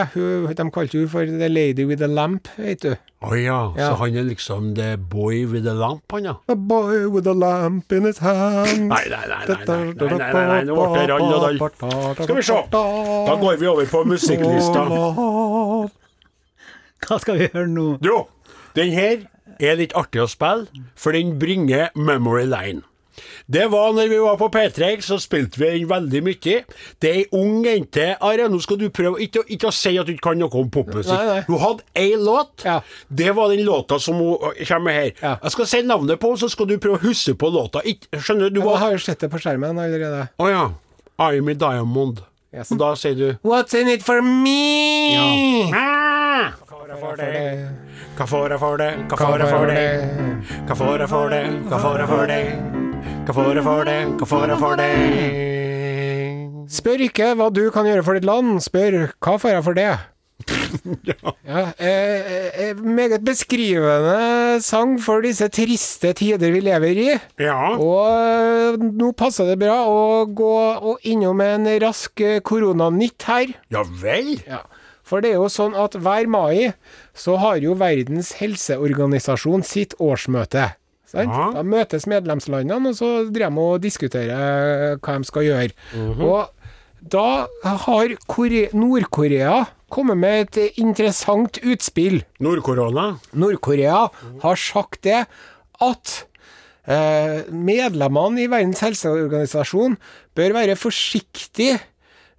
De 0.58 0.66
kalte 0.74 0.98
hun 0.98 1.12
for 1.12 1.30
The 1.30 1.48
Lady 1.50 1.86
with 1.86 2.02
a 2.02 2.08
Lamp, 2.10 2.50
vet 2.58 2.82
du. 2.82 2.96
Å 3.18 3.32
oh, 3.32 3.34
ja. 3.34 3.58
ja. 3.74 3.86
Så 3.90 3.98
han 3.98 4.16
er 4.18 4.26
liksom 4.28 4.74
the 4.78 4.92
boy 5.10 5.40
with 5.50 5.66
a 5.66 5.74
lamp, 5.74 6.04
han 6.14 6.26
ja? 6.28 6.34
A 6.46 6.54
boy 6.54 7.08
with 7.10 7.26
a 7.26 7.34
lamp 7.34 7.90
in 7.90 8.04
his 8.06 8.20
hand. 8.22 8.84
Nei, 8.92 9.00
nei, 9.10 9.24
nei. 9.26 9.40
nei, 9.48 9.56
nei, 9.66 9.78
nei, 9.90 10.18
nei, 10.20 10.44
nei, 10.46 10.60
Nå 10.68 10.76
ble 10.92 11.00
det 11.02 11.08
rall 11.10 11.24
og 11.26 11.42
dall. 11.42 11.58
Skal 12.20 12.38
vi 12.38 12.44
se. 12.46 12.60
Da 12.70 13.34
går 13.42 13.58
vi 13.58 13.70
over 13.72 13.90
på 13.90 14.04
musikklista. 14.06 14.86
Hva 17.08 17.18
skal 17.22 17.40
vi 17.40 17.48
gjøre 17.48 17.66
nå? 17.74 17.88
Jo, 18.06 18.20
den 18.78 18.94
her 18.94 19.26
er 19.58 19.78
litt 19.82 19.94
artig 19.98 20.22
å 20.22 20.28
spille, 20.30 20.70
for 20.94 21.18
den 21.18 21.34
bringer 21.42 21.90
Memory 21.98 22.46
Line. 22.46 22.86
Det 23.46 23.66
var 23.72 23.92
når 23.96 24.10
vi 24.12 24.20
var 24.22 24.38
på 24.40 24.48
P3, 24.54 24.90
så 25.04 25.18
spilte 25.22 25.60
vi 25.62 25.70
den 25.74 25.88
veldig 25.90 26.22
mye. 26.26 26.62
Det 27.00 27.10
er 27.10 27.20
ei 27.22 27.26
ung 27.36 27.66
jente 27.66 28.08
Are, 28.24 28.48
nå 28.50 28.60
skal 28.64 28.80
du 28.80 28.88
prøve 28.94 29.22
ikke, 29.24 29.44
ikke 29.48 29.70
å 29.70 29.74
si 29.74 29.94
at 29.98 30.08
du 30.08 30.14
ikke 30.14 30.30
kan 30.30 30.40
noe 30.40 30.52
om 30.60 30.70
popmusikk. 30.72 31.46
Hun 31.48 31.62
hadde 31.62 31.86
ei 31.98 32.14
låt. 32.18 32.64
Ja. 32.66 32.80
Det 33.08 33.30
var 33.36 33.52
den 33.54 33.64
låta 33.66 33.98
som 34.02 34.20
hun 34.20 34.36
øh, 34.52 34.64
kommer 34.68 34.96
her. 34.96 35.12
Ja. 35.22 35.36
Jeg 35.42 35.56
skal 35.56 35.70
si 35.70 35.82
navnet 35.86 36.20
på 36.20 36.32
henne, 36.32 36.42
så 36.42 36.50
skal 36.52 36.68
du 36.70 36.76
prøve 36.82 37.00
å 37.00 37.04
huske 37.06 37.36
på 37.38 37.52
låta. 37.54 37.82
Ikke, 37.88 38.20
skjønner 38.20 38.52
du? 38.52 38.62
Jeg 38.64 38.82
har 38.84 38.96
jo 38.96 39.02
sett 39.02 39.24
det 39.24 39.32
på 39.32 39.40
skjermen 39.42 39.78
allerede. 39.78 40.28
Å 40.38 40.50
ja. 40.50 40.66
I'm 41.18 41.50
a 41.50 41.54
Diamond. 41.54 42.22
Yes. 42.54 42.70
Og 42.72 42.78
da 42.80 42.94
sier 42.96 43.16
du 43.18 43.26
What's 43.44 43.74
in 43.76 43.90
it 43.92 44.04
for 44.06 44.22
me? 44.22 45.68
Ah! 45.74 46.54
Hva 46.56 46.66
får 46.70 46.88
jeg 46.88 47.00
for 47.02 47.16
det? 47.20 47.66
Hva 48.16 48.26
får 48.26 48.52
jeg 48.54 48.60
for 48.62 48.76
det? 48.80 48.90
Hva 49.10 50.76
får 50.80 50.98
jeg 51.02 51.08
for 51.12 51.32
det? 51.34 51.42
Hva 51.68 51.80
får 51.84 51.98
jeg 52.04 52.08
for 52.08 52.30
det? 52.32 52.87
Hva 53.28 53.34
får 53.36 53.58
jeg 53.58 53.64
for 53.66 53.84
det? 53.84 53.94
Hva 54.16 54.26
får 54.28 54.44
jeg 54.48 54.56
for 54.56 54.78
det? 54.80 54.92
Spør 56.72 57.02
ikke 57.04 57.26
hva 57.36 57.50
du 57.52 57.66
kan 57.74 57.84
gjøre 57.84 58.04
for 58.06 58.16
ditt 58.16 58.24
land, 58.24 58.54
spør 58.64 58.94
hva 59.20 59.34
får 59.36 59.52
jeg 59.52 59.64
for 59.66 59.76
det? 59.76 59.90
ja, 61.10 61.64
eh, 61.76 62.30
eh, 62.70 62.80
meget 62.80 63.26
beskrivende 63.28 64.62
sang 64.64 64.96
for 65.04 65.20
disse 65.26 65.50
triste 65.52 66.14
tider 66.16 66.56
vi 66.56 66.64
lever 66.70 67.02
i. 67.04 67.10
Ja. 67.44 67.76
Og 67.76 68.00
eh, 68.16 68.80
nå 68.96 69.12
passer 69.12 69.52
det 69.52 69.58
bra 69.60 69.76
å 69.84 70.24
gå 70.24 70.56
og 70.88 71.04
innom 71.04 71.44
en 71.44 71.68
rask 71.84 72.24
eh, 72.24 72.40
koronanytt 72.40 73.28
her. 73.28 73.52
Ja 73.68 73.84
vel? 73.84 74.38
Ja. 74.48 74.64
For 75.04 75.20
det 75.20 75.34
er 75.34 75.42
jo 75.42 75.52
sånn 75.52 75.76
at 75.76 76.00
hver 76.00 76.32
mai 76.32 76.72
så 77.12 77.36
har 77.44 77.60
jo 77.60 77.76
Verdens 77.76 78.38
helseorganisasjon 78.40 79.68
sitt 79.68 80.00
årsmøte. 80.00 80.70
Ja. 81.14 81.48
Da 81.56 81.64
møtes 81.64 82.06
medlemslandene, 82.10 82.92
og 82.92 82.98
så 82.98 83.10
driver 83.32 83.54
de 83.54 83.64
og 83.64 83.82
diskuterer 83.82 84.98
hva 85.00 85.18
de 85.18 85.28
skal 85.28 85.46
gjøre. 85.46 85.72
Og 86.20 86.50
da 87.00 87.26
har 87.64 88.14
Kore 88.28 88.68
Nord-Korea 88.76 89.66
kommet 89.88 90.18
med 90.20 90.56
et 90.56 90.78
interessant 90.82 91.60
utspill. 91.64 92.22
Nordkorona? 92.44 93.14
Nord-Korea 93.32 94.08
har 94.42 94.58
sagt 94.60 95.06
det 95.06 95.22
at 95.80 96.14
eh, 96.88 97.46
medlemmene 97.54 98.44
i 98.44 98.50
Verdens 98.50 98.82
helseorganisasjon 98.84 99.96
bør 100.36 100.56
være 100.58 100.76
forsiktige 100.76 101.78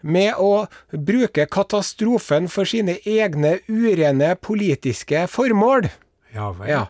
med 0.02 0.38
å 0.40 0.68
bruke 0.94 1.48
katastrofen 1.52 2.48
for 2.52 2.70
sine 2.70 3.00
egne 3.08 3.58
urene 3.68 4.36
politiske 4.40 5.26
formål. 5.32 5.90
Ja 6.36 6.52
vel. 6.56 6.70
Ja. 6.70 6.84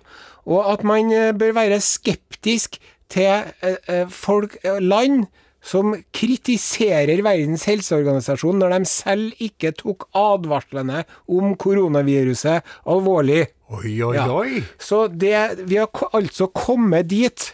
Og 0.50 0.72
at 0.74 0.86
man 0.88 1.12
eh, 1.14 1.34
bør 1.38 1.54
være 1.60 1.82
skeptisk 1.84 2.80
til 3.12 3.30
eh, 3.62 3.78
eh, 3.90 4.08
folk, 4.10 4.58
land, 4.82 5.28
som 5.60 5.92
kritiserer 6.16 7.20
Verdens 7.26 7.66
helseorganisasjon 7.68 8.62
når 8.62 8.78
de 8.78 8.88
selv 8.88 9.42
ikke 9.44 9.74
tok 9.76 10.06
advarslene 10.16 11.02
om 11.28 11.52
koronaviruset 11.60 12.64
alvorlig. 12.88 13.50
Oi, 13.70 13.92
oi, 14.02 14.14
Ja. 14.16 14.26
oi. 14.32 14.64
Så 14.80 15.08
det, 15.12 15.68
vi 15.68 15.76
har 15.82 15.92
altså 16.16 16.48
kommet 16.48 17.10
dit 17.12 17.50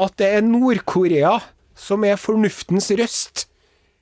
at 0.00 0.16
det 0.16 0.30
er 0.38 0.40
Nord-Korea 0.46 1.36
som 1.76 2.04
er 2.08 2.16
fornuftens 2.16 2.88
røst. 2.96 3.46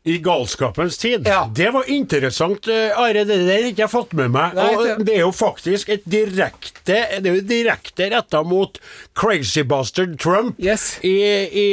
I 0.09 0.18
galskapens 0.25 0.97
tid. 0.99 1.27
Ja. 1.29 1.42
Det 1.55 1.68
var 1.75 1.85
interessant, 1.92 2.68
eh, 2.68 2.92
Are. 2.99 3.25
Det 3.29 3.37
der 3.47 3.53
har 3.62 3.68
ikke 3.71 3.85
jeg 3.85 3.92
fått 3.92 4.14
med 4.16 4.31
meg. 4.35 4.55
Nei, 4.57 4.68
og 4.75 5.05
det- 5.05 5.14
er 5.18 5.21
jo 5.27 5.31
faktisk 5.33 5.88
et 5.94 6.05
direkte 6.09 6.75
Det 6.88 7.27
er 7.27 7.35
jo 7.35 7.42
direkte 7.44 8.09
retta 8.11 8.42
mot 8.42 8.79
crazy 9.14 9.62
bastard 9.62 10.18
Trump 10.18 10.57
Yes. 10.59 10.99
i, 11.05 11.12
i, 11.53 11.66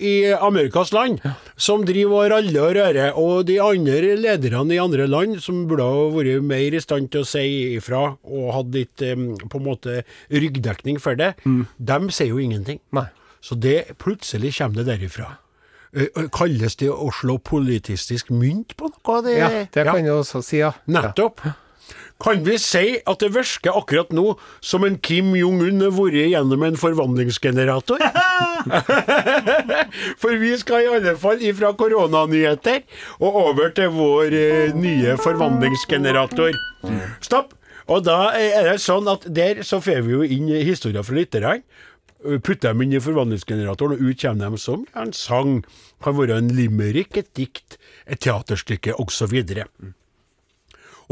i 0.00 0.14
Amerikas 0.34 0.92
land, 0.92 1.20
som 1.56 1.84
driver 1.88 2.26
og 2.26 2.30
raller 2.34 2.60
og 2.66 2.76
rører. 2.76 3.12
Og 3.16 3.46
de 3.48 3.58
andre 3.62 4.16
lederne 4.20 4.74
i 4.74 4.78
andre 4.82 5.06
land, 5.08 5.40
som 5.42 5.66
burde 5.70 5.86
ha 5.88 6.04
vært 6.12 6.42
mer 6.44 6.74
i 6.76 6.80
stand 6.84 7.10
til 7.10 7.22
å 7.22 7.26
si 7.28 7.76
ifra 7.78 8.16
og 8.24 8.52
hatt 8.54 8.72
litt 8.74 9.02
eh, 9.02 9.14
på 9.16 9.60
en 9.60 9.66
måte 9.66 10.02
ryggdekning 10.30 11.00
for 11.00 11.14
det, 11.18 11.34
de 11.44 12.00
sier 12.10 12.28
jo 12.34 12.38
ingenting. 12.42 12.80
Nei. 12.92 13.06
Så 13.42 13.56
det 13.58 13.96
plutselig 13.98 14.52
kommer 14.58 14.82
det 14.84 14.86
derifra. 14.92 15.36
Eh, 15.92 16.08
eh, 16.16 16.28
Kalles 16.32 16.76
det 16.80 16.88
å 16.88 17.10
slå 17.12 17.36
politistisk 17.38 18.30
mynt 18.32 18.76
på 18.78 18.88
noe? 18.88 19.18
Det, 19.26 19.36
Ja, 19.36 19.50
det 19.68 19.84
kan 19.84 20.04
du 20.04 20.14
også 20.14 20.40
si, 20.44 20.62
ja. 20.62 20.72
Nettopp. 20.88 21.42
Kan 22.22 22.44
vi 22.46 22.54
si 22.62 23.00
at 23.02 23.18
det 23.18 23.32
virker 23.34 23.74
akkurat 23.74 24.12
nå 24.14 24.36
som 24.62 24.84
en 24.86 24.96
Kim 25.02 25.32
Jong-un 25.34 25.82
har 25.82 25.90
vært 25.90 26.30
gjennom 26.30 26.62
en 26.62 26.78
forvandlingsgenerator? 26.78 27.98
For 30.22 30.38
vi 30.38 30.52
skal 30.60 30.84
i 30.84 30.92
alle 30.94 31.16
fall 31.18 31.42
ifra 31.42 31.72
koronanyheter 31.74 32.84
og 33.18 33.40
over 33.42 33.74
til 33.74 33.90
vår 33.96 34.36
eh, 34.38 34.76
nye 34.78 35.16
forvandlingsgenerator. 35.18 36.54
Stopp! 37.26 37.56
Og 37.90 38.04
da 38.06 38.30
er 38.38 38.70
det 38.70 38.78
sånn 38.80 39.08
at 39.10 39.26
der 39.26 39.64
så 39.66 39.80
får 39.82 40.04
vi 40.06 40.14
jo 40.14 40.22
inn 40.22 40.46
historier 40.62 41.02
fra 41.02 41.18
lytterne. 41.18 41.56
Putter 42.22 42.70
dem 42.70 42.84
inn 42.84 42.94
i 42.94 43.00
forvandlingsgeneratoren, 43.02 43.96
og 43.98 44.02
ut 44.12 44.20
kommer 44.22 44.52
de 44.52 44.60
som 44.62 44.84
en 44.98 45.12
sang. 45.16 45.56
Kan 46.02 46.18
være 46.18 46.38
en 46.38 46.52
limerick, 46.54 47.16
et 47.18 47.32
dikt, 47.38 47.78
et 48.06 48.22
teaterstykke 48.22 48.94
osv. 49.02 49.34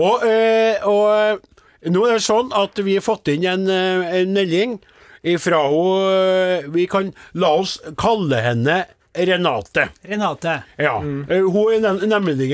Og, 0.00 0.22
eh, 0.26 0.78
og 0.86 1.02
eh, 1.10 1.90
nå 1.90 2.06
er 2.06 2.18
det 2.18 2.24
sånn 2.28 2.54
at 2.56 2.78
vi 2.84 2.96
har 2.98 3.04
fått 3.04 3.32
inn 3.32 3.44
en, 3.50 3.66
en 3.70 4.32
melding 4.36 4.78
ifra 5.26 5.58
henne 5.68 6.70
Vi 6.72 6.86
kan 6.88 7.10
la 7.36 7.50
oss 7.60 7.78
kalle 8.00 8.40
henne 8.44 8.84
Renate. 9.10 9.88
Renate. 10.06 10.62
Ja. 10.78 11.00
Mm. 11.02 11.24
Hun 11.50 11.84
er 11.84 12.06
nemlig 12.06 12.46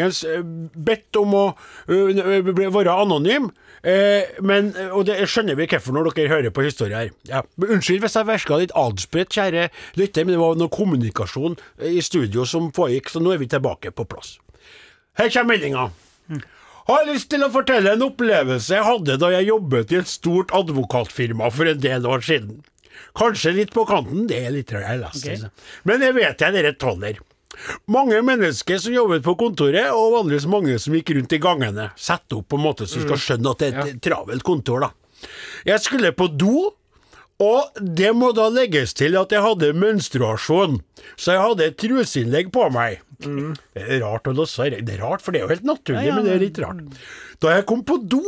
bedt 0.73 1.19
om 1.21 1.35
å 1.37 1.45
være 1.87 2.95
anonym. 2.97 3.51
Eh, 3.87 4.41
men, 4.43 4.73
og 4.91 5.07
det 5.09 5.19
skjønner 5.31 5.59
vi 5.59 5.69
hvorfor 5.71 5.95
når 5.97 6.11
dere 6.17 6.33
hører 6.35 6.55
på 6.55 6.65
historien 6.67 6.99
her. 6.99 7.13
Ja. 7.31 7.45
Unnskyld 7.63 8.03
hvis 8.05 8.19
jeg 8.19 8.29
virka 8.29 8.59
litt 8.61 8.75
adspredt, 8.77 9.33
kjære 9.37 9.69
lytter, 10.01 10.27
men 10.27 10.37
det 10.37 10.43
var 10.43 10.59
noe 10.59 10.73
kommunikasjon 10.75 11.57
i 11.87 12.03
studio 12.05 12.47
som 12.49 12.73
foregikk, 12.77 13.13
så 13.13 13.23
nå 13.23 13.35
er 13.35 13.43
vi 13.43 13.51
tilbake 13.53 13.95
på 13.95 14.09
plass. 14.11 14.37
Her 15.17 15.33
kommer 15.33 15.55
meldinga. 15.55 15.91
Har 16.87 17.07
lyst 17.09 17.33
til 17.33 17.43
å 17.43 17.51
fortelle 17.51 17.97
en 17.97 18.05
opplevelse 18.07 18.77
jeg 18.77 18.87
hadde 18.87 19.17
da 19.19 19.33
jeg 19.33 19.49
jobbet 19.49 19.91
i 19.91 19.99
et 19.99 20.11
stort 20.11 20.53
advokatfirma 20.55 21.49
for 21.51 21.67
en 21.67 21.81
del 21.83 22.07
år 22.07 22.23
siden. 22.23 22.61
Kanskje 23.17 23.55
litt 23.57 23.73
på 23.75 23.83
kanten, 23.89 24.29
det 24.31 24.39
er 24.45 24.55
litt 24.55 24.71
jeg 24.71 25.01
leste. 25.01 25.25
Ok. 25.25 25.33
altså. 25.33 25.81
Men 25.89 26.05
jeg 26.05 26.15
vet 26.19 26.45
jeg 26.45 26.55
dere 26.55 26.77
tåler. 26.79 27.19
Mange 27.91 28.19
mennesker 28.27 28.79
som 28.83 28.95
jobbet 28.95 29.23
på 29.27 29.35
kontoret, 29.41 29.89
og 29.95 30.13
vanligvis 30.19 30.47
mange 30.51 30.79
som 30.83 30.95
gikk 30.97 31.15
rundt 31.17 31.33
i 31.37 31.41
gangene. 31.43 31.91
Sett 31.97 32.33
opp 32.37 32.49
på 32.53 32.59
en 32.59 32.65
måte 32.67 32.87
så 32.89 33.01
du 33.01 33.07
skal 33.09 33.23
skjønne 33.23 33.53
at 33.55 33.63
det 33.63 33.71
er 33.73 33.93
et 33.95 34.03
travelt 34.05 34.45
kontor, 34.47 34.85
da. 34.87 34.91
Jeg 35.67 35.81
skulle 35.85 36.11
på 36.13 36.29
do, 36.37 36.71
og 37.43 37.81
det 37.81 38.11
må 38.17 38.31
da 38.37 38.47
legges 38.53 38.95
til 38.97 39.17
at 39.21 39.33
jeg 39.33 39.45
hadde 39.45 39.73
menstruasjon, 39.77 40.79
så 41.21 41.35
jeg 41.37 41.43
hadde 41.47 41.67
et 41.71 41.79
truseinnlegg 41.81 42.53
på 42.55 42.69
meg. 42.73 43.01
Det 43.21 43.81
er 43.81 44.03
rart 44.05 44.29
å 44.29 44.35
låse 44.37 44.67
Det 44.77 44.83
er 44.93 45.01
rart, 45.01 45.23
for 45.25 45.33
det 45.33 45.41
er 45.41 45.47
jo 45.47 45.53
helt 45.55 45.65
naturlig, 45.69 46.03
Ja, 46.05 46.11
ja. 46.11 46.15
men 46.19 46.27
det 46.29 46.35
er 46.37 46.43
litt 46.45 46.59
rart. 46.61 46.83
Da 47.41 47.55
jeg 47.57 47.67
kom 47.69 47.83
på 47.89 47.97
do, 48.05 48.23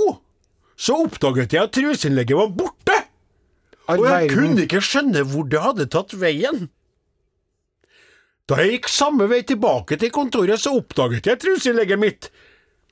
så 0.78 0.96
oppdaget 1.04 1.52
jeg 1.52 1.62
at 1.68 1.72
truseinnlegget 1.76 2.36
var 2.40 2.48
borte! 2.56 2.96
All 3.88 4.00
Og 4.00 4.04
jeg 4.04 4.28
verden. 4.28 4.36
kunne 4.36 4.64
ikke 4.66 4.80
skjønne 4.84 5.22
hvor 5.28 5.46
det 5.48 5.60
hadde 5.64 5.86
tatt 5.92 6.12
veien. 6.20 6.66
Da 8.48 8.62
jeg 8.62 8.78
gikk 8.78 8.86
samme 8.88 9.26
vei 9.28 9.42
tilbake 9.44 9.98
til 10.00 10.12
kontoret, 10.14 10.60
så 10.60 10.72
oppdaget 10.78 11.28
jeg 11.28 11.40
truselegget 11.42 12.00
mitt. 12.00 12.30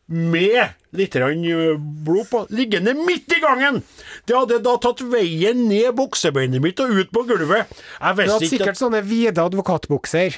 Med 0.07 0.77
litt 0.95 1.16
blod 1.16 2.29
på, 2.31 2.42
liggende 2.55 2.92
midt 2.95 3.33
i 3.35 3.40
gangen! 3.42 3.81
Det 4.29 4.37
hadde 4.37 4.61
da 4.62 4.77
tatt 4.79 5.01
veien 5.03 5.64
ned 5.66 5.97
buksebeinet 5.99 6.62
mitt 6.62 6.79
og 6.85 6.92
ut 6.95 7.11
på 7.11 7.25
gulvet. 7.27 7.73
Jeg 7.99 8.19
Du 8.21 8.33
hadde 8.37 8.51
sikkert 8.53 8.77
at... 8.77 8.83
sånne 8.85 9.01
vide 9.07 9.42
advokatbukser. 9.42 10.37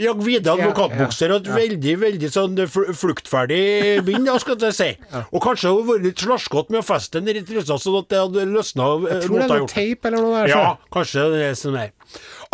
Ja, 0.00 0.14
hvite 0.16 0.52
advokatbukser 0.54 1.34
og 1.34 1.42
et 1.44 1.50
veldig 1.54 1.94
veldig 2.00 2.30
sånn 2.32 2.58
fluktferdig 2.66 4.00
bind, 4.06 4.30
skal 4.42 4.58
jeg 4.66 4.76
si. 4.76 4.88
Og 5.30 5.40
kanskje 5.44 5.72
hun 5.74 5.88
vært 5.88 6.06
litt 6.08 6.24
slaskete 6.24 6.74
med 6.74 6.82
å 6.82 6.86
feste 6.86 7.20
den 7.20 7.40
i 7.40 7.44
trusa, 7.46 7.78
sånn 7.80 8.00
at 8.00 8.10
det 8.12 8.20
hadde 8.22 8.46
løsna. 8.50 8.90
Jeg 9.06 9.24
tror 9.26 9.38
det 9.38 9.46
er 9.46 9.54
noe 9.54 9.70
teip 9.70 10.10
eller 10.10 10.26
noe 10.26 10.42
der. 10.42 10.52
Ja, 10.52 10.66
kanskje 10.94 11.26
det 11.34 11.42
er 11.50 11.58
sånn 11.58 11.78
der. 11.78 11.94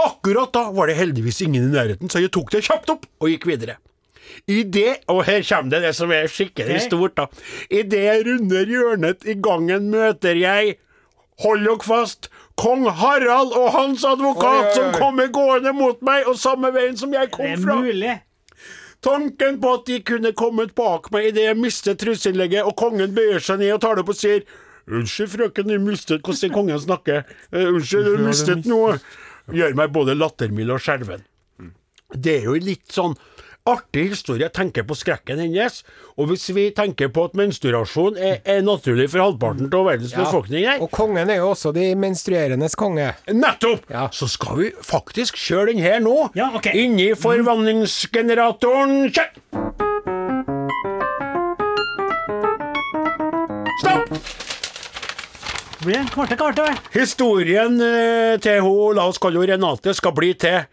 Akkurat 0.04 0.52
da 0.54 0.68
var 0.76 0.90
det 0.90 0.98
heldigvis 0.98 1.42
ingen 1.46 1.68
i 1.68 1.74
nærheten, 1.74 2.12
så 2.12 2.22
jeg 2.22 2.32
tok 2.34 2.50
det 2.54 2.64
kjapt 2.66 2.90
opp 2.96 3.06
og 3.20 3.30
gikk 3.32 3.46
videre. 3.48 3.78
I 4.50 4.64
det, 4.68 4.98
og 5.10 5.22
her 5.26 5.44
kommer 5.46 5.72
det 5.72 5.84
det 5.86 5.92
som 5.96 6.10
er 6.12 6.26
skikkelig 6.30 6.82
stort, 6.88 7.14
da. 7.16 7.28
Idet 7.70 8.02
jeg 8.04 8.26
runder 8.26 8.68
hjørnet 8.68 9.24
i 9.26 9.36
gangen, 9.38 9.88
møter 9.94 10.38
jeg 10.38 10.76
Hold 11.44 11.66
dere 11.66 11.84
fast! 11.84 12.30
Kong 12.56 12.86
Harald 12.88 13.52
og 13.52 13.66
hans 13.74 14.04
advokat 14.08 14.46
Oi, 14.46 14.60
oi, 14.62 14.68
oi. 14.70 14.76
som 14.78 14.94
kommer 14.96 15.28
gående 15.32 15.72
mot 15.76 16.00
meg, 16.06 16.24
og 16.30 16.38
samme 16.40 16.70
veien 16.72 16.96
som 16.96 17.12
jeg 17.12 17.28
kom 17.34 17.50
fra. 17.60 17.76
Det 17.76 17.92
er 17.92 17.98
mulig. 18.00 18.14
Tanken 19.04 19.58
på 19.60 19.72
at 19.76 19.84
de 19.86 19.98
kunne 20.08 20.32
kommet 20.34 20.72
bak 20.74 21.10
meg 21.14 21.28
idet 21.30 21.44
jeg 21.50 21.58
mistet 21.60 22.00
trusselinnlegget, 22.00 22.64
og 22.64 22.74
kongen 22.80 23.12
bøyer 23.14 23.44
seg 23.44 23.60
ned 23.60 23.74
og 23.76 23.82
tar 23.84 23.98
det 23.98 24.06
opp 24.06 24.14
og 24.14 24.18
sier 24.18 24.46
Unnskyld, 24.86 25.32
frøken, 25.32 25.66
du 25.66 25.82
mistet 25.82 26.22
Hvordan 26.22 26.52
kongen 26.54 26.78
snakker? 26.78 27.24
«Eh, 27.50 27.66
unnskyld, 27.72 28.06
du 28.06 28.22
mistet 28.22 28.68
noe. 28.70 29.00
Gjør 29.50 29.74
meg 29.78 29.90
både 29.94 30.14
lattermild 30.14 30.70
og 30.74 30.82
skjelven. 30.82 31.24
Det 32.14 32.36
er 32.38 32.46
jo 32.46 32.54
litt 32.62 32.86
sånn 32.94 33.16
artig 33.66 34.08
historie. 34.12 34.44
Jeg 34.46 34.52
tenker 34.56 34.82
på 34.86 34.94
skrekken 34.98 35.38
hennes. 35.42 35.82
Og 36.16 36.28
hvis 36.30 36.46
vi 36.54 36.68
tenker 36.76 37.08
på 37.12 37.24
at 37.28 37.34
menstruasjon 37.38 38.16
er, 38.16 38.38
er 38.44 38.62
naturlig 38.62 39.08
for 39.12 39.18
halvparten 39.24 39.68
av 39.74 39.84
verdens 39.90 40.12
Ja. 40.14 40.18
befolkning 40.24 40.66
her, 40.66 40.78
Og 40.80 40.90
kongen 40.90 41.30
er 41.30 41.36
jo 41.42 41.50
også 41.52 41.72
de 41.74 41.94
menstruerendes 41.94 42.74
konge. 42.78 43.14
Nettopp! 43.28 43.90
Ja. 43.90 44.08
Så 44.12 44.28
skal 44.28 44.56
vi 44.58 44.70
faktisk 44.82 45.34
kjøre 45.36 45.66
den 45.72 45.78
her 45.82 45.98
nå. 46.00 46.30
Ja, 46.34 46.50
okay. 46.54 46.72
Inn 46.84 46.98
i 47.00 47.12
forvandlingsgeneratoren. 47.14 49.10
Kjør! 49.12 49.30
Stopp! 53.80 54.08
Blir 55.84 56.00
det 56.02 56.10
kvarte, 56.14 56.36
kvarte. 56.40 56.64
Historien 56.96 57.76
eh, 57.84 58.38
til 58.42 58.60
hun, 58.64 58.96
la 58.96 59.04
oss 59.10 59.18
kalle 59.22 59.38
henne 59.42 59.52
Renate, 59.54 59.92
skal 59.94 60.12
bli 60.16 60.32
til 60.40 60.64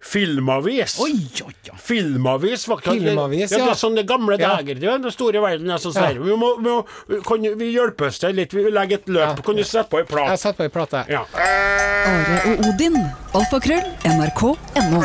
filmavis. 0.00 0.98
Oi, 1.00 1.12
oi, 1.44 1.52
oi. 1.72 1.78
Filmavis. 1.78 2.64
Filmavis, 2.84 3.50
ja. 3.50 3.58
Det 3.58 3.68
er 3.72 3.78
sånne 3.80 4.04
gamle 4.06 4.38
Ja. 4.38 4.56
dager. 4.56 4.74
Det 4.78 4.84
er 4.88 4.98
den 4.98 5.10
store 5.10 5.40
verden 5.42 5.70
Altså, 5.70 5.92
ja. 5.94 6.12
Vi 6.12 6.36
må, 6.36 6.56
vi 6.62 6.68
må, 6.68 7.22
kan 7.26 7.40
vi 7.58 7.72
hjelpes 7.74 8.18
til 8.20 8.32
litt? 8.34 8.52
Vi 8.54 8.70
legger 8.70 8.98
et 9.02 9.06
løp. 9.08 9.36
Ja. 9.36 9.42
Kan 9.42 9.56
du 9.56 9.62
sette 9.64 9.88
på 9.90 9.98
ei 9.98 10.04
Jeg 10.28 10.38
setter 10.38 10.56
på 10.56 10.62
ei 10.64 10.68
plate. 10.68 11.04
Ja. 11.10 11.24
Are 11.34 12.52
og 12.54 12.66
Odin. 12.70 12.96
Alfakrøll. 13.34 13.84
NRK.no. 14.04 15.02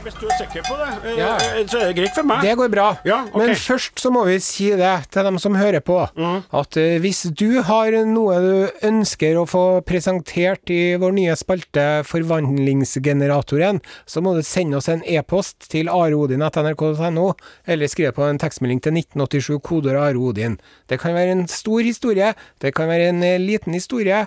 Hvis 0.00 0.14
du 0.16 0.26
er 0.30 0.36
sikker 0.40 0.62
på 0.64 0.76
det, 0.80 1.10
eh, 1.12 1.18
Ja. 1.18 1.34
eh, 1.36 1.64
så 1.68 1.76
er 1.82 1.92
det 1.92 1.96
greit 1.96 2.14
for 2.14 2.22
meg. 2.24 2.40
Det 2.42 2.56
går 2.56 2.70
bra. 2.72 2.96
Ja, 3.04 3.18
ok. 3.26 3.36
Men 3.36 3.50
først 3.54 4.00
så 4.00 4.10
må 4.10 4.24
vi 4.24 4.38
si 4.40 4.70
det 4.70 5.10
til 5.12 5.22
dem 5.24 5.38
som 5.38 5.54
hører 5.54 5.80
på, 5.84 6.08
Mm. 6.16 6.42
at 6.54 6.76
eh, 6.78 6.98
hvis 6.98 7.24
du 7.36 7.60
har 7.62 7.90
noe 8.06 8.40
du 8.40 8.70
ønsker 8.82 9.36
å 9.36 9.44
få 9.46 9.84
presentert 9.84 10.70
i 10.70 10.96
vår 10.96 11.12
nye 11.12 11.36
spalte 11.36 12.02
Forvandlingsgeneratoren, 12.06 13.80
så 14.10 14.22
må 14.24 14.34
du 14.34 14.42
sende 14.46 14.78
oss 14.80 14.90
en 14.90 15.04
e-post 15.06 15.68
til 15.70 15.90
areodin.nrk.no, 15.92 17.26
eller 17.70 17.90
skrive 17.90 18.12
på 18.16 18.26
en 18.26 18.40
tekstmelding 18.42 18.82
til 18.82 18.96
1987 18.98 19.60
kodeord 19.62 20.00
areodin. 20.02 20.58
Det 20.90 20.98
kan 21.02 21.14
være 21.14 21.36
en 21.36 21.46
stor 21.50 21.86
historie, 21.86 22.32
det 22.62 22.74
kan 22.74 22.90
være 22.90 23.12
en 23.12 23.22
eh, 23.26 23.38
liten 23.38 23.76
historie, 23.76 24.24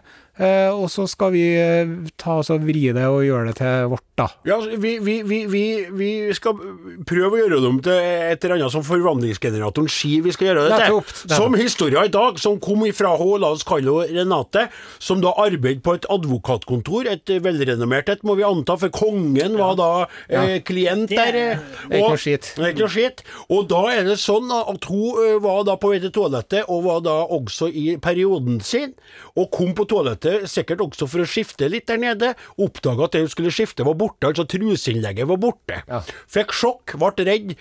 og 0.73 0.87
så 0.89 1.03
skal 1.05 1.29
vi 1.35 1.43
eh, 1.61 1.85
ta 2.17 2.39
oss 2.41 2.49
og 2.49 2.63
vri 2.65 2.87
det 2.95 3.03
og 3.05 3.19
gjøre 3.21 3.51
det 3.51 3.57
til 3.59 3.83
vårt, 3.91 4.01
da. 4.17 4.25
Ja, 4.49 4.55
altså, 4.57 4.79
vi, 4.81 4.95
vi, 5.05 5.19
vi, 5.29 5.39
vi, 5.45 5.61
vi 5.93 6.07
skal 6.33 6.57
prøve 7.05 7.35
å 7.35 7.41
gjøre 7.43 7.59
det 7.61 7.69
om 7.69 7.77
til 7.85 7.93
et 7.93 8.41
eller 8.47 8.55
annet 8.57 8.73
som 8.73 8.81
forvandlingsgeneratoren 8.87 9.91
sier 9.93 10.23
vi 10.25 10.33
skal 10.33 10.49
gjøre 10.49 10.63
det 10.71 10.79
til. 10.87 11.35
Som 11.35 11.53
historia 11.59 12.05
i 12.07 12.11
dag, 12.13 12.39
som 12.41 12.57
kom 12.63 12.81
ifra 12.87 13.11
henne, 13.19 13.41
la 13.43 13.51
oss 13.53 13.61
kalle 13.67 13.93
henne 14.07 14.23
Renate, 14.23 14.65
som 15.01 15.21
da 15.21 15.35
arbeidet 15.37 15.83
på 15.85 15.93
et 15.99 16.09
advokatkontor, 16.09 17.11
et 17.13 17.29
eh, 17.33 17.41
velrenommert 17.45 18.09
et, 18.15 18.25
må 18.25 18.33
vi 18.39 18.45
anta, 18.47 18.75
for 18.81 18.89
kongen 18.93 19.57
var 19.59 19.77
da 19.77 19.91
eh, 20.29 20.57
klient 20.65 21.13
der. 21.13 21.29
er- 21.29 21.39
eh, 21.53 21.63
Det 21.89 21.93
er 21.93 21.99
ikke 21.99 22.03
og- 22.07 22.09
noe 22.15 22.23
skit. 22.25 22.51
Det 22.57 22.63
er 22.65 22.73
ikke 22.73 22.85
noe 22.87 22.95
skitt. 22.97 23.23
Og 23.53 23.67
da 23.69 23.83
er 23.93 24.03
det 24.09 24.17
sånn 24.21 24.49
at 24.57 24.89
hun 24.89 25.21
eh, 25.27 25.37
var 25.45 25.61
da 25.69 25.77
på 25.77 25.93
vei 25.93 26.01
til 26.03 26.13
toalettet, 26.15 26.65
og 26.73 26.83
var 26.89 27.05
da 27.05 27.19
også 27.37 27.69
i 27.69 27.97
perioden 28.01 28.59
sin, 28.65 28.93
og 29.37 29.51
kom 29.53 29.73
på 29.77 29.85
toalettet 29.89 30.21
sikkert 30.49 30.83
også 30.85 31.07
for 31.09 31.23
å 31.23 31.29
skifte 31.29 31.69
litt 31.71 31.87
der 31.91 32.01
nede. 32.01 32.33
Oppdaga 32.61 33.07
at 33.07 33.15
det 33.15 33.23
hun 33.25 33.31
skulle 33.33 33.53
skifte 33.53 33.85
var 33.87 33.97
borte, 33.99 34.29
altså 34.29 34.45
truseinnlegget 34.49 35.29
var 35.29 35.41
borte. 35.41 35.81
Ja. 35.87 36.03
Fikk 36.31 36.55
sjokk, 36.55 36.95
ble 36.99 37.27
redd. 37.27 37.55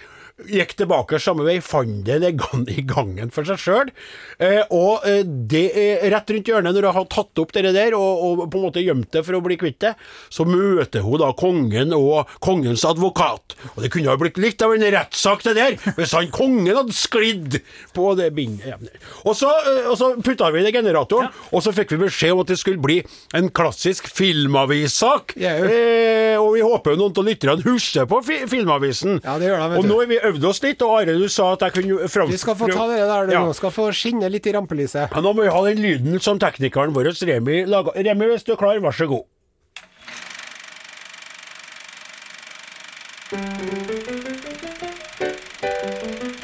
Gikk 0.50 0.74
tilbake 0.78 1.20
samme 1.22 1.44
vei, 1.46 1.58
fant 1.64 2.02
det 2.06 2.18
liggende 2.22 2.72
i 2.74 2.84
gangen 2.86 3.30
for 3.34 3.46
seg 3.48 3.60
sjøl. 3.60 3.92
Eh, 4.42 4.62
og 4.74 5.06
eh, 5.08 5.22
det 5.22 5.64
er 5.78 6.06
rett 6.12 6.32
rundt 6.34 6.50
hjørnet, 6.50 6.74
når 6.74 6.88
hun 6.88 6.98
har 6.98 7.08
tatt 7.12 7.42
opp 7.42 7.54
det 7.54 7.72
der 7.74 7.96
og, 7.98 8.22
og 8.26 8.44
på 8.50 8.58
en 8.60 8.66
måte 8.66 8.82
gjemt 8.82 9.10
det 9.14 9.24
for 9.26 9.38
å 9.38 9.42
bli 9.44 9.58
kvitt 9.60 9.80
det, 9.84 9.94
så 10.32 10.46
møter 10.48 11.04
hun 11.06 11.20
da 11.22 11.30
kongen 11.38 11.94
og 11.96 12.30
kongens 12.42 12.84
advokat. 12.88 13.56
Og 13.74 13.82
det 13.84 13.92
kunne 13.94 14.10
ha 14.12 14.18
blitt 14.20 14.40
litt 14.42 14.62
av 14.64 14.74
en 14.74 14.86
rettssak, 14.96 15.44
det 15.46 15.54
der, 15.58 15.78
hvis 15.98 16.14
han 16.16 16.30
kongen 16.34 16.72
hadde 16.72 16.96
sklidd 16.96 17.60
på 17.96 18.12
det 18.18 18.30
bindet. 18.36 18.72
Ja. 18.72 18.78
Og 19.26 19.36
så, 19.38 19.50
eh, 19.68 19.88
og 19.90 19.98
så 20.00 20.12
putta 20.22 20.50
vi 20.54 20.64
det 20.64 20.72
i 20.72 20.78
generatoren, 20.78 21.30
og 21.52 21.64
så 21.64 21.74
fikk 21.76 21.94
vi 21.94 22.02
beskjed 22.06 22.34
om 22.34 22.42
at 22.44 22.52
det 22.52 22.58
skulle 22.60 22.82
bli 22.82 23.00
en 23.38 23.50
klassisk 23.54 24.08
filmavissak. 24.12 25.36
Ja, 25.40 25.54
eh, 25.62 26.36
og 26.40 26.54
vi 26.56 26.64
håper 26.64 26.94
jo 26.94 27.02
noen 27.04 27.18
av 27.18 27.28
lytterne 27.28 27.66
husker 27.66 28.08
på 28.10 28.22
fi 28.26 28.42
Filmavisen. 28.52 29.20
Ja, 29.24 29.36
det 29.40 29.48
gjør 29.48 29.60
de, 29.62 29.68
vet 29.72 29.80
Og 29.80 29.88
nå 29.88 29.98
er 30.02 30.10
vi 30.10 30.18
prøvde 30.32 30.48
oss 30.48 30.62
litt, 30.64 30.82
og 30.84 30.94
Are, 31.00 31.16
du 31.18 31.28
sa 31.28 31.52
at 31.56 31.64
jeg 31.66 31.76
kunne 31.76 32.08
fram... 32.08 32.30
Du 32.30 32.38
skal 32.40 32.56
få 32.56 32.68
ta 32.70 32.86
det 32.90 33.02
der 33.04 33.28
du 33.28 33.34
ja. 33.34 33.42
Skal 33.56 33.72
få 33.74 33.90
skinne 33.96 34.30
litt 34.32 34.46
i 34.48 34.54
rampelyset. 34.56 35.12
Ja, 35.12 35.20
nå 35.24 35.34
må 35.36 35.44
vi 35.44 35.52
ha 35.52 35.60
den 35.68 35.82
lyden 35.82 36.22
som 36.22 36.40
teknikeren 36.40 36.94
vår 36.96 37.12
Remi 37.28 37.62
laga. 37.68 37.92
Remi, 37.96 38.30
hvis 38.32 38.46
du 38.46 38.54
er 38.54 38.60
klar, 38.60 38.80
vær 38.80 38.96
så 38.96 39.08
god. 39.10 39.28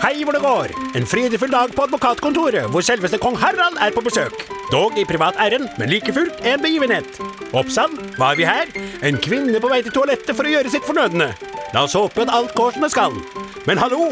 Hei 0.03 0.23
hvor 0.25 0.37
det 0.37 0.45
går! 0.45 0.73
En 0.97 1.09
fredfull 1.09 1.53
dag 1.53 1.75
på 1.77 1.85
advokatkontoret, 1.89 2.71
hvor 2.73 2.85
selveste 2.85 3.21
kong 3.21 3.37
Harald 3.41 3.81
er 3.81 3.93
på 3.93 4.05
besøk. 4.05 4.58
Dog 4.69 4.99
i 5.01 5.05
privat 5.09 5.37
ærend, 5.41 5.69
men 5.79 5.89
like 5.89 6.13
fullt 6.13 6.43
en 6.45 6.61
begivenhet. 6.61 7.21
Oppsann, 7.57 7.95
er 8.21 8.35
vi 8.37 8.45
her? 8.45 8.69
En 9.03 9.17
kvinne 9.17 9.61
på 9.61 9.71
vei 9.73 9.79
til 9.81 9.95
toalettet 9.95 10.37
for 10.37 10.45
å 10.45 10.53
gjøre 10.53 10.73
sitt 10.73 10.85
fornødne. 10.85 11.31
La 11.73 11.87
oss 11.87 11.97
håpe 11.97 12.27
at 12.27 12.33
alt 12.37 12.53
går 12.59 12.77
som 12.77 12.85
det 12.85 12.91
skal. 12.93 13.17
Men 13.65 13.81
hallo! 13.81 14.11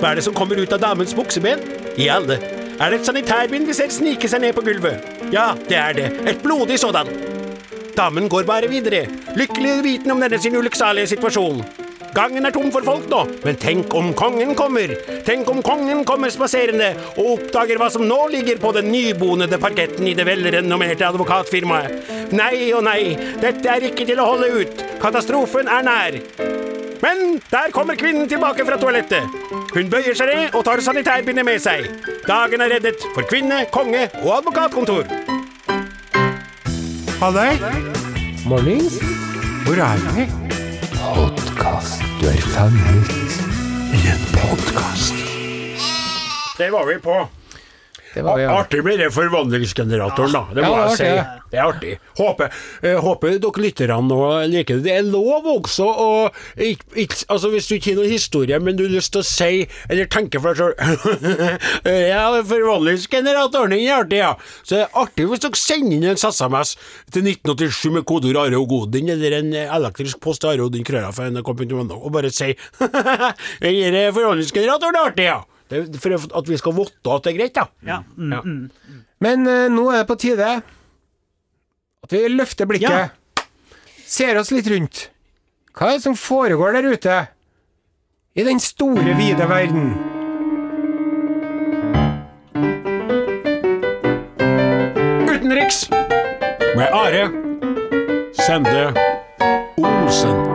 Hva 0.00 0.10
er 0.10 0.16
det 0.16 0.24
som 0.24 0.36
kommer 0.36 0.56
ut 0.56 0.72
av 0.72 0.80
damens 0.80 1.12
bukseben? 1.16 1.60
I 2.00 2.08
alle. 2.08 2.40
Er 2.80 2.90
det 2.90 3.02
et 3.02 3.10
sanitærbind 3.10 3.68
vi 3.68 3.76
ser 3.76 3.92
snike 3.92 4.28
seg 4.30 4.40
ned 4.40 4.56
på 4.56 4.64
gulvet? 4.64 5.04
Ja, 5.34 5.50
det 5.68 5.76
er 5.78 6.00
det. 6.00 6.08
Et 6.32 6.40
blodig 6.42 6.80
sådan. 6.80 7.12
Damen 7.94 8.32
går 8.32 8.48
bare 8.48 8.72
videre, 8.72 9.04
lykkelig 9.36 9.82
vitende 9.84 10.16
om 10.16 10.24
denne 10.24 10.40
sin 10.40 10.56
ulykksalige 10.56 11.12
situasjon. 11.12 11.60
Gangen 12.14 12.46
er 12.46 12.52
tom 12.54 12.68
for 12.70 12.84
folk 12.86 13.08
nå, 13.10 13.20
men 13.42 13.56
tenk 13.58 13.94
om 13.98 14.12
kongen 14.14 14.52
kommer. 14.54 14.92
Tenk 15.26 15.48
om 15.50 15.58
kongen 15.66 16.04
kommer 16.06 16.30
spaserende 16.30 16.92
og 17.16 17.32
oppdager 17.32 17.80
hva 17.80 17.88
som 17.90 18.04
nå 18.06 18.20
ligger 18.30 18.60
på 18.62 18.70
den 18.76 18.92
nybonede 18.92 19.58
parketten 19.58 20.06
i 20.06 20.14
det 20.14 20.26
velrenommerte 20.28 21.08
advokatfirmaet. 21.08 22.30
Nei 22.30 22.70
og 22.70 22.84
nei, 22.86 23.16
dette 23.42 23.66
er 23.70 23.88
ikke 23.90 24.06
til 24.06 24.22
å 24.22 24.28
holde 24.30 24.52
ut. 24.60 24.84
Katastrofen 25.02 25.66
er 25.66 25.86
nær. 25.88 26.20
Men 27.02 27.40
der 27.50 27.74
kommer 27.74 27.98
kvinnen 27.98 28.30
tilbake 28.30 28.64
fra 28.64 28.78
toalettet. 28.78 29.34
Hun 29.74 29.90
bøyer 29.90 30.14
seg 30.14 30.30
ned 30.30 30.54
og 30.54 30.62
tar 30.68 30.80
sanitærbindet 30.86 31.44
med 31.44 31.58
seg. 31.60 31.90
Dagen 32.28 32.62
er 32.62 32.76
reddet 32.76 33.02
for 33.10 33.26
kvinne, 33.26 33.64
konge 33.74 34.06
og 34.22 34.36
advokatkontor. 34.38 35.10
Halløy, 37.18 37.58
Mornings. 38.46 39.00
hvor 39.66 39.82
er 39.82 40.06
vi? 40.14 41.43
Podkast. 41.54 42.02
Du 42.20 42.26
er 42.26 42.40
fanget 42.40 43.10
i 43.94 44.00
en 44.10 44.22
podkast. 44.34 45.14
Det 46.58 46.72
var 46.72 46.86
vi 46.86 46.98
på. 47.02 47.26
Det 48.14 48.22
var 48.22 48.38
det, 48.38 48.44
ja. 48.46 48.58
Artig 48.60 48.84
med 48.86 48.98
det 49.02 49.10
forvandlingsgeneratoren, 49.14 50.32
da. 50.32 50.44
Det 50.54 50.62
må 50.64 50.74
jeg 50.84 50.98
si. 51.00 51.08
Det 51.54 51.58
er 51.58 51.68
artig. 51.70 51.92
Håper, 52.18 52.52
eh, 52.82 52.98
håper 53.02 53.36
dere 53.38 53.62
lytterne 53.62 54.18
liker 54.50 54.78
det. 54.78 54.84
Det 54.86 54.94
er 54.94 55.06
lov 55.06 55.46
også 55.50 55.86
å 55.86 56.08
Altså 56.24 57.50
Hvis 57.52 57.68
du 57.68 57.74
ikke 57.76 57.92
har 57.92 57.98
noen 58.00 58.10
historie, 58.10 58.58
men 58.62 58.78
du 58.78 58.84
har 58.86 58.94
lyst 58.94 59.12
til 59.14 59.22
å 59.22 59.26
si, 59.26 59.66
eller 59.88 60.10
tenke 60.10 60.40
for 60.42 60.54
deg 60.54 60.62
sjøl 60.62 60.74
Ja, 62.12 62.26
forvandlingsgeneratoren 62.42 63.74
den 63.74 63.86
er 63.86 64.02
artig, 64.02 64.20
ja. 64.22 64.34
Så 64.62 64.76
det 64.76 64.82
er 64.86 65.00
artig 65.04 65.28
hvis 65.30 65.44
dere 65.44 65.60
sender 65.60 65.96
inn 65.98 66.08
en 66.10 66.20
SMS 66.20 66.74
til 67.14 67.26
1987 67.30 67.94
med 67.94 68.06
kodeord 68.08 68.40
Are 68.44 68.60
og 68.60 68.68
Godin, 68.70 69.10
eller 69.14 69.38
en 69.38 69.54
elektrisk 69.64 70.22
post 70.24 70.46
Are 70.48 70.66
Odin 70.66 70.86
krølla 70.86 71.10
fra 71.14 71.30
nrk.no, 71.30 71.98
og 71.98 72.14
bare 72.14 72.34
si 72.34 72.52
Den 73.64 74.14
forvandlingsgeneratoren 74.14 75.00
er 75.00 75.10
artig, 75.10 75.28
ja. 75.30 75.42
Det 75.74 76.00
for 76.00 76.14
at 76.38 76.48
vi 76.48 76.56
skal 76.60 76.72
vite 76.76 77.14
at 77.16 77.24
det 77.26 77.32
er 77.34 77.38
greit, 77.38 77.54
da. 77.58 77.66
Ja. 77.86 77.98
Mm, 78.16 78.32
Ja. 78.32 78.40
mm. 78.44 79.02
Men 79.24 79.46
uh, 79.48 79.68
nå 79.72 79.86
er 79.92 80.02
det 80.02 80.08
på 80.10 80.16
tide 80.20 80.48
at 82.04 82.12
vi 82.12 82.22
løfter 82.28 82.66
blikket. 82.68 82.90
Ja. 82.90 83.44
Ser 84.06 84.36
oss 84.40 84.50
litt 84.52 84.66
rundt. 84.68 85.06
Hva 85.74 85.88
er 85.88 85.96
det 85.98 86.04
som 86.04 86.14
foregår 86.18 86.76
der 86.76 86.90
ute? 86.92 87.14
I 88.36 88.44
den 88.44 88.60
store, 88.60 89.14
vide 89.16 89.46
verden. 89.48 89.94
Utenriks 95.28 95.88
med 96.76 96.88
Are 96.92 97.28
Sende 98.46 98.92
Osen. 100.06 100.53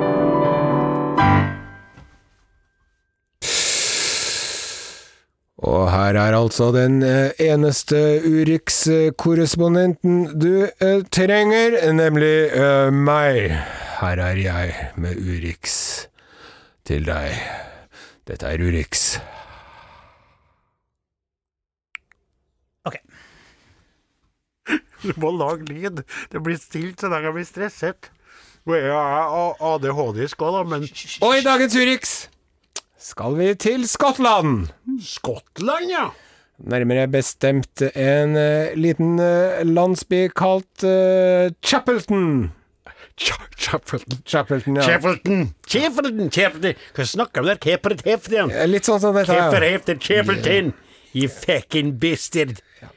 Og 5.70 5.92
her 5.92 6.18
er 6.18 6.34
altså 6.34 6.72
den 6.74 7.04
eh, 7.06 7.30
eneste 7.46 8.00
Urix-korrespondenten 8.26 10.40
du 10.42 10.66
eh, 10.66 11.04
trenger, 11.14 11.78
nemlig 11.94 12.50
eh, 12.58 12.90
meg. 12.94 13.52
Her 14.00 14.18
er 14.32 14.38
jeg 14.42 14.74
med 14.98 15.16
Urix 15.22 16.08
til 16.90 17.06
deg. 17.06 17.38
Dette 18.26 18.46
er 18.50 18.58
Urix. 18.66 19.20
Ok. 22.90 22.98
Du 25.06 25.14
må 25.22 25.30
lage 25.38 25.70
lyd. 25.70 26.02
Det 26.32 26.42
blir 26.42 26.58
stilt 26.58 27.02
så 27.02 27.08
lenge 27.14 27.26
jeg 27.30 27.36
blir 27.38 27.52
stresset. 27.52 28.10
Jeg 28.70 28.90
er 28.90 28.98
ADHD-isk 29.70 30.42
òg, 30.46 30.52
da, 30.58 30.62
men 30.66 30.82
Og 31.26 31.32
i 31.38 31.46
dagens 31.46 31.76
Urix 31.78 32.30
skal 33.00 33.36
vi 33.40 33.54
til 33.56 33.86
Skottland. 33.88 34.68
Skottland, 35.04 35.90
ja. 35.92 36.08
Nærmere 36.70 37.06
bestemt 37.08 37.82
en 37.96 38.34
uh, 38.36 38.74
liten 38.76 39.14
uh, 39.20 39.62
landsby 39.64 40.26
kalt 40.36 40.84
uh, 40.84 41.48
Chapelton. 41.64 42.50
Ch- 43.20 43.48
Chapelton. 43.60 44.20
Chapelton, 44.28 44.76
ja. 44.80 44.84
Chapelton. 44.84 45.46
Chapelton. 45.68 46.30
Chapelton. 46.32 46.76
Hva 46.96 47.06
snakker 47.08 47.44
du 47.44 47.50
der? 47.54 47.60
Keperet 47.64 48.04
heft, 48.08 48.30
Eh, 48.34 48.68
Litt 48.68 48.88
sånn 48.88 49.00
som 49.04 49.16
dette. 49.16 49.32
ja. 49.36 49.48
Keper 49.50 49.66
heften. 49.70 50.00
Chapelton. 50.04 50.74
You 51.16 51.28
fucking 51.32 51.96
bastard. 52.00 52.60
Ja. 52.82 52.92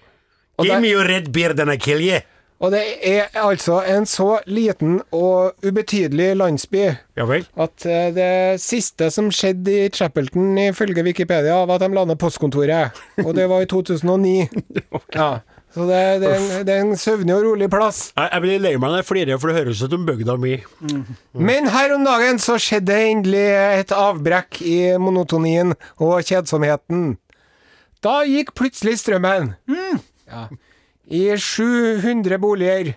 Give 0.62 0.75
der- 0.75 0.81
me 0.85 0.91
your 0.93 1.07
red 1.07 1.31
beard 1.33 1.59
and 1.61 1.71
I 1.73 1.77
kill 1.79 2.03
you. 2.03 2.21
Og 2.62 2.70
det 2.70 2.83
er 3.03 3.33
altså 3.42 3.81
en 3.90 4.05
så 4.07 4.37
liten 4.46 5.01
og 5.11 5.57
ubetydelig 5.66 6.29
landsby 6.38 6.85
Ja 7.18 7.27
at 7.64 7.87
eh, 7.87 8.11
det 8.14 8.61
siste 8.62 9.09
som 9.11 9.33
skjedde 9.35 9.72
i 9.72 9.88
Chapelton, 9.90 10.55
ifølge 10.59 11.03
Wikipedia, 11.03 11.64
var 11.66 11.75
at 11.81 11.83
de 11.83 11.94
la 11.94 12.05
ned 12.07 12.20
postkontoret. 12.22 12.94
Og 13.25 13.35
det 13.35 13.48
var 13.51 13.64
i 13.64 13.66
2009. 13.66 14.48
Ja. 15.16 15.40
Så 15.72 15.87
det, 15.88 16.20
det, 16.20 16.29
er 16.29 16.37
en, 16.37 16.66
det 16.66 16.72
er 16.75 16.81
en 16.85 16.96
søvnig 17.01 17.33
og 17.33 17.46
rolig 17.46 17.68
plass. 17.72 18.11
Jeg, 18.12 18.29
jeg 18.33 18.42
blir 18.44 18.59
lei 18.61 18.72
meg 18.77 18.90
når 18.90 18.98
jeg 19.01 19.07
flirer, 19.09 19.38
for 19.40 19.48
det 19.48 19.62
høres 19.62 19.81
ut 19.81 19.94
som 19.94 20.03
bygda 20.05 20.35
mi. 20.37 20.59
Men 21.33 21.70
her 21.72 21.94
om 21.96 22.05
dagen 22.05 22.40
så 22.44 22.59
skjedde 22.61 22.98
endelig 23.09 23.46
et 23.81 23.94
avbrekk 23.96 24.61
i 24.68 24.77
monotonien 25.01 25.72
og 25.96 26.20
kjedsomheten. 26.29 27.14
Da 28.05 28.18
gikk 28.29 28.53
plutselig 28.59 28.98
strømmen. 29.01 29.55
Ja. 30.29 30.44
I 31.12 31.22
700 31.37 32.38
boliger 32.40 32.92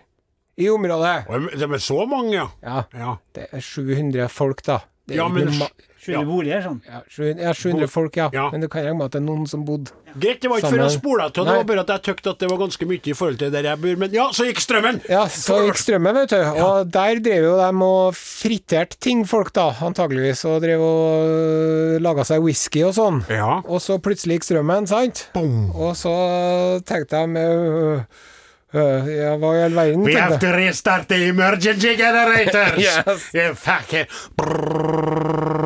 i 0.56 0.70
området. 0.72 1.26
Det 1.60 1.68
er 1.68 1.82
så 1.84 2.06
mange, 2.08 2.32
ja. 2.38 2.48
Ja, 2.64 2.84
ja. 2.96 3.16
det 3.36 3.50
er 3.52 3.64
700 3.64 4.30
folk, 4.32 4.64
da. 4.66 4.80
Det 5.06 5.18
er 5.18 5.24
Ja, 5.24 5.28
men 5.30 5.52
ikke 5.52 5.68
ma- 6.06 6.14
Skjønner 6.14 6.22
Ja. 6.22 6.30
boliger, 6.30 6.62
sånn. 6.64 6.82
ja, 6.86 7.02
700, 7.10 7.42
ja, 7.44 7.54
700 7.54 7.88
folk, 7.90 8.16
ja. 8.16 8.30
Ja. 8.34 8.50
Men 8.52 8.62
du 8.62 8.68
kan 8.68 8.84
regne 8.86 8.98
med 8.98 9.06
at 9.06 9.12
det 9.12 9.22
er 9.22 9.26
noen 9.26 9.48
som 9.50 9.66
bodde 9.66 9.92
Greit, 10.16 10.40
det 10.40 10.48
var 10.48 10.62
ikke 10.62 10.70
for 10.72 10.80
å 10.80 10.90
spole 10.94 11.24
av, 11.26 11.32
det 11.36 11.44
var 11.44 11.64
bare 11.68 11.82
at 11.84 11.90
jeg 11.92 12.02
tykte 12.16 12.30
at 12.32 12.40
det 12.40 12.48
var 12.50 12.58
ganske 12.62 12.86
mye 12.88 13.02
i 13.04 13.14
forhold 13.14 13.38
til 13.42 13.50
der 13.52 13.64
jeg 13.68 13.82
bor. 13.82 13.96
Men 14.00 14.14
ja, 14.16 14.30
så 14.32 14.46
gikk 14.48 14.62
strømmen! 14.64 15.02
Ja, 15.12 15.26
så 15.28 15.58
gikk 15.66 15.76
strømmen, 15.82 16.16
vet 16.16 16.30
du. 16.32 16.38
Og 16.64 16.88
der 16.90 17.20
drev 17.20 17.44
jo 17.50 17.58
de 17.60 17.84
og 17.84 18.14
friterte 18.16 18.96
ting, 19.04 19.26
folk 19.28 19.52
da, 19.52 19.66
antageligvis, 19.84 20.46
og 20.48 20.62
drev 20.64 20.80
og 20.80 21.26
øh, 21.28 22.00
laga 22.00 22.24
seg 22.24 22.40
whisky 22.48 22.86
og 22.88 22.94
sånn. 22.96 23.20
Ja. 23.28 23.58
Og 23.68 23.82
så 23.84 24.00
plutselig 24.00 24.38
gikk 24.40 24.48
strømmen, 24.48 24.88
sant? 24.88 25.26
Boom. 25.36 25.68
Og 25.76 25.98
så 26.00 26.16
tenkte 26.88 27.26
de 27.28 27.44
øh, 27.44 28.00
øh, 28.74 29.12
Ja, 29.18 29.36
hva 29.36 29.52
i 29.58 29.62
all 29.68 29.76
verden? 29.76 30.04
We 30.08 30.16
have 30.16 30.40
to 30.40 30.48
restart 30.56 31.10
the 31.10 31.28
emergency 31.28 31.92
generators! 32.00 32.80
Yes. 32.88 33.30
Yeah, 33.36 33.54
fuck 33.54 33.92
it. 33.94 34.08
Brrrr. 34.40 35.65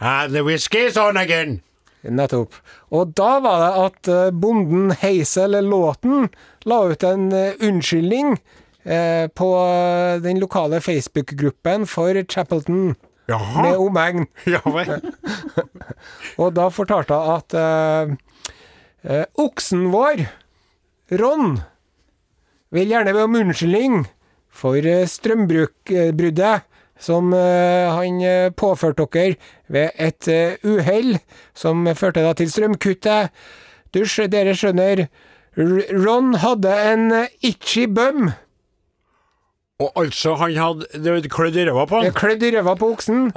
And 0.00 0.32
the 0.34 0.44
whisky's 0.46 0.96
on 1.00 1.16
again! 1.20 1.60
Nettopp. 2.02 2.54
Og 2.96 3.12
da 3.16 3.34
var 3.44 3.60
det 3.60 3.72
at 3.84 4.08
øh, 4.08 4.32
bonden 4.40 4.94
Heisel 5.02 5.58
Låten 5.64 6.30
la 6.64 6.78
ut 6.88 7.04
en 7.04 7.26
øh, 7.32 7.52
unnskyldning 7.60 8.38
eh, 8.84 9.26
på 9.28 9.48
den 10.24 10.40
lokale 10.40 10.80
Facebook-gruppen 10.80 11.86
for 11.86 12.22
Chapelton 12.24 12.94
med 13.28 13.76
omegn. 13.76 14.26
Ja 14.54 14.62
vel. 14.64 15.00
Og 16.40 16.54
da 16.56 16.68
fortalte 16.72 17.14
hun 17.14 17.36
at 17.36 17.58
eh, 17.60 18.14
eh, 19.04 19.26
oksen 19.38 19.90
vår, 19.92 20.24
Ron, 21.20 21.60
vil 22.70 22.90
gjerne 22.90 23.14
be 23.14 23.22
om 23.26 23.38
unnskyldning 23.42 24.04
for 24.50 24.78
eh, 24.78 25.06
strømbruddet 25.06 26.66
som 27.00 27.32
eh, 27.34 27.88
han 27.96 28.20
eh, 28.22 28.50
påførte 28.52 29.06
dere 29.08 29.38
ved 29.72 29.96
et 29.96 30.28
eh, 30.28 30.60
uhell 30.68 31.16
som 31.56 31.88
førte 31.96 32.24
da 32.24 32.34
til 32.36 32.52
strømkuttet. 32.52 33.32
Dusj, 33.96 34.28
dere 34.30 34.54
skjønner, 34.54 35.08
Ron 35.58 36.36
hadde 36.38 36.76
en 36.92 37.08
itchy 37.42 37.88
bum, 37.90 38.30
Og 39.80 39.94
altså, 39.96 40.34
han 40.36 40.52
hadde 40.60 41.14
det 41.24 41.30
klødd 41.32 41.56
i 41.56 41.64
røva 41.64 41.86
på 41.88 42.02
han. 42.02 42.12
klødd 42.12 42.42
i 42.44 42.50
ræva 42.52 42.74
på 42.76 42.90
oksen. 42.92 43.30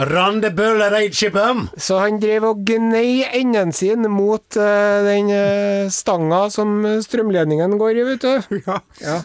Så 1.79 2.01
han 2.03 2.19
drev 2.19 2.49
og 2.49 2.65
gnei 2.67 3.23
enden 3.39 3.71
sin 3.71 4.03
mot 4.11 4.43
uh, 4.59 4.99
den 5.07 5.31
uh, 5.31 5.87
stanga 5.87 6.49
som 6.51 6.83
strømledningen 7.05 7.77
går 7.79 7.95
i, 7.95 8.03
vet 8.11 8.27
du. 8.27 8.59
Ja. 8.67 8.81
Ja. 8.99 9.21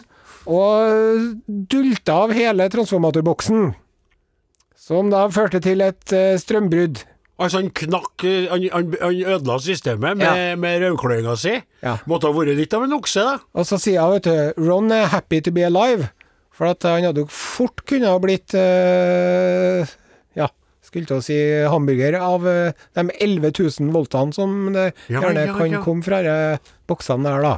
Og 0.49 1.35
dulta 1.45 2.23
av 2.23 2.31
hele 2.33 2.69
transformatorboksen. 2.71 3.73
Som 4.89 5.11
da 5.13 5.27
førte 5.29 5.61
til 5.61 5.83
et 5.85 6.13
uh, 6.17 6.33
strømbrudd. 6.41 7.03
Altså, 7.39 7.61
han 7.61 7.69
knakk 7.71 8.23
eh, 8.27 8.47
Han, 8.51 8.63
han, 8.73 8.87
han 8.99 9.19
ødela 9.37 9.59
systemet 9.63 10.17
med, 10.19 10.25
Ja. 10.25 10.55
med 10.59 10.81
rødkløynga 10.83 11.35
si. 11.39 11.53
Ja. 11.85 11.93
Måtte 12.09 12.27
ha 12.27 12.35
vært 12.35 12.57
litt 12.57 12.73
av 12.75 12.83
en 12.87 12.97
okse, 12.97 13.21
da. 13.23 13.37
Og 13.55 13.67
så 13.69 13.77
sier 13.79 14.01
hun, 14.03 14.17
vet 14.17 14.27
du, 14.27 14.65
Ron 14.67 14.91
er 14.91 15.05
happy 15.13 15.39
to 15.45 15.53
be 15.55 15.63
alive. 15.63 16.09
For 16.51 16.67
at 16.73 16.83
han 16.83 17.05
hadde 17.07 17.21
jo 17.23 17.29
fort 17.31 17.85
kunne 17.87 18.09
ha 18.11 18.17
blitt 18.19 18.51
uh, 18.59 19.87
Ja, 20.35 20.49
skulle 20.83 21.07
til 21.07 21.21
å 21.21 21.23
si 21.23 21.37
hamburger 21.71 22.17
av 22.19 22.43
uh, 22.49 22.73
de 22.97 23.05
11 23.23 23.53
000 23.55 23.93
voltene 23.95 24.35
som 24.35 24.57
det 24.75 24.89
Ja, 25.07 25.21
gjerne 25.21 25.45
kan 25.55 25.77
komme 25.85 26.03
fra 26.03 26.19
de 26.25 26.35
boksene 26.91 27.23
der, 27.29 27.45
da. 27.45 27.53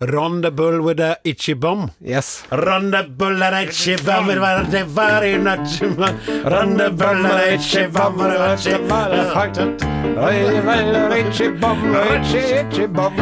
Run 0.00 0.40
the 0.40 0.50
bull 0.50 0.82
with 0.82 0.98
a 0.98 1.18
itchy 1.24 1.52
bum. 1.54 1.92
Yes. 2.00 2.42
Run 2.50 2.90
the 2.90 3.04
bull 3.04 3.34
with 3.34 3.42
a 3.42 3.62
itchy 3.62 3.94
bum. 3.96 4.26
bull 4.26 4.40
with 4.40 4.42
a 4.42 4.66
itchy 7.54 7.86
bum. 12.86 13.14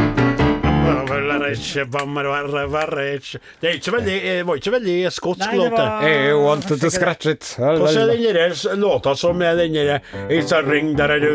Itchy 1.53 1.85
bum, 1.85 2.17
it 2.17 2.25
was 2.27 2.51
the 2.53 2.67
very 2.67 3.15
itchy- 3.17 3.39
Det 3.61 3.69
er 3.69 3.73
ikke 3.75 3.93
veldig, 3.93 4.23
det 4.23 4.47
var 4.47 4.55
ikke 4.55 4.71
veldig 4.73 5.13
skotsk 5.13 5.53
låt, 5.53 5.71
det. 5.71 5.71
var 5.71 6.09
I 6.09 6.33
wanted 6.35 6.81
to 6.81 6.91
scratch 6.91 7.27
it. 7.27 7.55
Hvordan 7.59 7.97
er 7.97 8.07
den 8.07 8.23
derre 8.23 8.77
låta 8.81 9.15
som 9.15 9.43
er 9.43 9.55
den 9.57 9.73
derre 9.75 10.01
It's 10.31 10.53
a 10.53 10.63
ring 10.63 10.97
that 10.97 11.11
I 11.11 11.19
do 11.21 11.27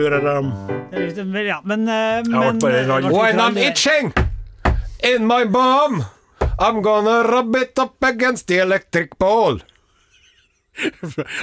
Ja, 1.45 1.59
men, 1.63 1.87
eh, 1.87 2.23
men 2.25 2.59
Why 3.11 3.29
eh, 3.29 3.35
det. 3.53 3.61
itching 3.67 4.11
in 5.03 5.25
my 5.25 5.45
bomb, 5.45 6.05
I'm 6.59 6.81
gonna 6.81 7.23
rub 7.23 7.55
it 7.55 7.77
up 7.79 8.03
against 8.03 8.47
the 8.47 8.59
electric 8.59 9.17
pole. 9.19 9.59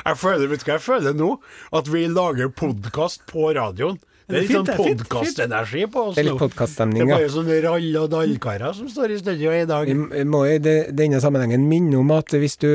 Jeg 0.06 0.16
føler, 0.18 0.46
vet 0.46 0.62
du 0.62 0.68
hva 0.68 0.76
jeg 0.76 0.84
føler 0.84 1.14
nå? 1.18 1.28
At 1.74 1.88
vi 1.90 2.04
lager 2.06 2.52
podkast 2.54 3.24
på 3.26 3.48
radioen. 3.56 3.98
Det 4.24 4.38
er 4.38 4.40
litt 4.40 4.48
fint, 4.48 4.56
sånn 4.56 4.70
er 4.72 4.78
podkastenergi 4.80 5.82
på 5.92 6.02
oss 6.08 6.14
Det 6.16 6.22
er 6.22 6.26
litt 6.30 6.38
nå. 6.40 6.48
ja. 6.48 7.04
Det 7.04 7.04
er 7.04 7.10
bare 7.12 7.32
sånne 7.34 7.58
rall- 7.66 7.98
og 8.00 8.06
dallkarer 8.14 8.76
som 8.78 8.88
står 8.88 9.12
i 9.12 9.18
studio 9.20 9.52
i 9.52 9.66
dag. 9.68 9.90
Vi 9.90 10.24
må 10.24 10.40
i 10.48 10.56
denne 10.64 11.20
sammenhengen 11.20 11.66
minne 11.68 11.98
om 12.00 12.10
at 12.16 12.32
hvis 12.32 12.56
du 12.62 12.70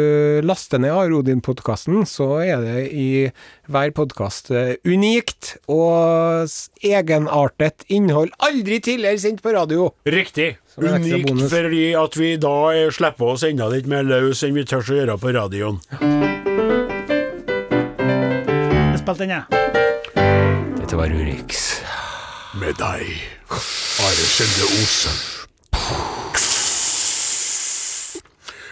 laster 0.46 0.78
ned 0.78 0.94
Arodin-podkasten, 0.94 2.06
så 2.06 2.30
er 2.46 2.62
det 2.62 2.86
i 2.94 3.10
hver 3.66 3.94
podkast 3.98 4.52
unikt 4.86 5.56
og 5.66 6.46
egenartet 6.86 7.86
innhold 7.90 8.30
aldri 8.46 8.78
tidligere 8.86 9.18
sendt 9.22 9.42
på 9.42 9.54
radio. 9.58 9.90
Riktig. 10.06 10.52
Unikt 10.78 11.50
fordi 11.50 11.90
at 11.98 12.16
vi 12.16 12.36
da 12.40 12.56
eh, 12.72 12.92
slipper 12.94 13.34
oss 13.34 13.44
enda 13.44 13.68
litt 13.74 13.90
mer 13.90 14.06
løs 14.08 14.46
enn 14.46 14.56
vi 14.56 14.64
tør 14.70 14.86
å 14.86 15.02
gjøre 15.02 15.18
på 15.20 15.34
radioen. 15.36 15.82
Jeg 18.94 19.02
spilte 19.02 19.26
den, 19.26 19.40
jeg. 19.42 19.89
Dette 20.90 20.98
var 20.98 21.12
Urix. 21.14 21.68
Med 22.58 22.80
deg, 22.80 23.12
Are 23.54 24.24
Skjelde 24.26 24.70
Osen. 24.82 25.20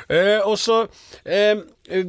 Eh, 0.10 0.40
og 0.48 0.56
så 0.58 0.80
eh, 1.28 1.60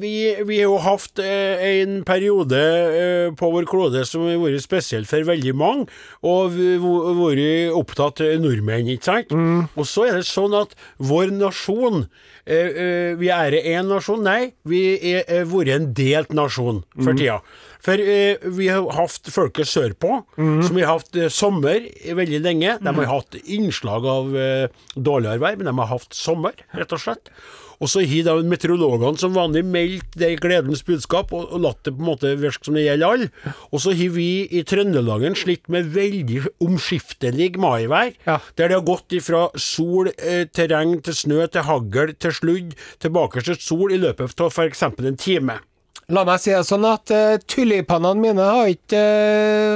vi, 0.01 0.13
vi 0.49 0.61
har 0.63 0.65
jo 0.65 0.79
hatt 0.81 1.21
eh, 1.21 1.61
en 1.83 1.99
periode 2.09 2.57
eh, 2.63 3.29
på 3.37 3.51
vår 3.53 3.69
klode 3.69 4.07
som 4.09 4.25
har 4.25 4.41
vært 4.41 4.65
spesiell 4.65 5.05
for 5.11 5.29
veldig 5.29 5.53
mange, 5.59 5.89
og 6.25 6.57
vært 6.57 7.77
opptatt 7.77 8.25
av 8.25 8.41
nordmenn, 8.41 8.89
ikke 8.95 9.11
sant? 9.11 9.37
Og 9.77 9.85
så 9.93 10.09
er 10.09 10.23
det 10.23 10.29
sånn 10.31 10.57
at 10.57 10.73
vår 11.05 11.37
nasjon 11.37 12.07
eh, 12.47 12.71
eh, 12.71 13.13
Vi 13.21 13.29
er 13.35 13.61
én 13.61 13.93
nasjon? 13.93 14.25
Nei, 14.25 14.55
vi 14.65 14.87
er 15.19 15.27
eh, 15.29 15.45
vært 15.45 15.77
en 15.77 15.93
delt 16.01 16.33
nasjon 16.33 16.81
for 16.97 17.13
tida. 17.13 17.43
For 17.85 18.01
eh, 18.03 18.41
vi 18.59 18.67
har 18.73 18.89
hatt 18.97 19.29
folket 19.31 19.69
sørpå, 19.71 20.17
som 20.37 20.75
vi 20.77 20.83
har 20.83 20.99
hatt 20.99 21.15
eh, 21.17 21.29
sommer 21.31 21.85
veldig 22.19 22.41
lenge. 22.45 22.75
De 22.83 22.95
har 22.99 23.07
hatt 23.13 23.39
innslag 23.45 24.05
av 24.11 24.35
eh, 24.37 24.67
dårligere 24.97 25.39
vær, 25.45 25.57
men 25.61 25.71
de 25.71 25.77
har 25.79 25.93
hatt 25.95 26.13
sommer, 26.17 26.59
rett 26.75 26.93
og 26.97 27.03
slett. 27.05 27.31
Og 27.79 27.87
så 27.87 28.03
har 28.03 28.25
da 28.27 28.33
meteorologene 28.43 29.21
som 29.23 29.37
vanlig 29.39 29.61
meldt 29.63 30.17
det 30.19 30.33
gledens 30.43 30.81
budskap, 30.83 31.31
og, 31.31 31.45
og 31.55 31.63
latt 31.63 31.85
det 31.87 31.93
på 31.95 32.03
en 32.03 32.09
måte 32.09 32.33
virke 32.41 32.67
som 32.67 32.75
det 32.75 32.89
gjelder 32.89 33.15
alle. 33.15 33.55
Og 33.71 33.79
så 33.85 33.93
har 33.95 34.11
vi 34.17 34.27
i 34.51 34.65
Trøndelagen 34.67 35.39
slitt 35.39 35.71
med 35.71 35.93
veldig 35.95 36.41
omskiftelig 36.67 37.53
maivær, 37.63 38.11
Ja. 38.27 38.41
der 38.59 38.69
det 38.73 38.81
har 38.81 38.87
gått 38.89 39.15
ifra 39.15 39.45
sol 39.55 40.11
eh, 40.19 40.45
til 40.51 40.73
regn 40.75 40.99
til 41.07 41.15
snø 41.15 41.47
til 41.55 41.63
hagl 41.71 42.17
til 42.19 42.35
sludd, 42.35 42.75
tilbake 42.99 43.47
til 43.47 43.55
sol 43.63 43.95
i 43.95 44.03
løpet 44.03 44.35
av 44.43 44.51
f.eks. 44.51 44.83
en 44.83 45.17
time. 45.17 45.61
La 46.09 46.25
meg 46.25 46.41
si 46.41 46.55
det 46.55 46.65
sånn 46.65 46.87
at 46.89 47.13
uh, 47.13 47.37
tulipanene 47.45 48.23
mine 48.23 48.45
har 48.49 48.71
ikke 48.73 49.01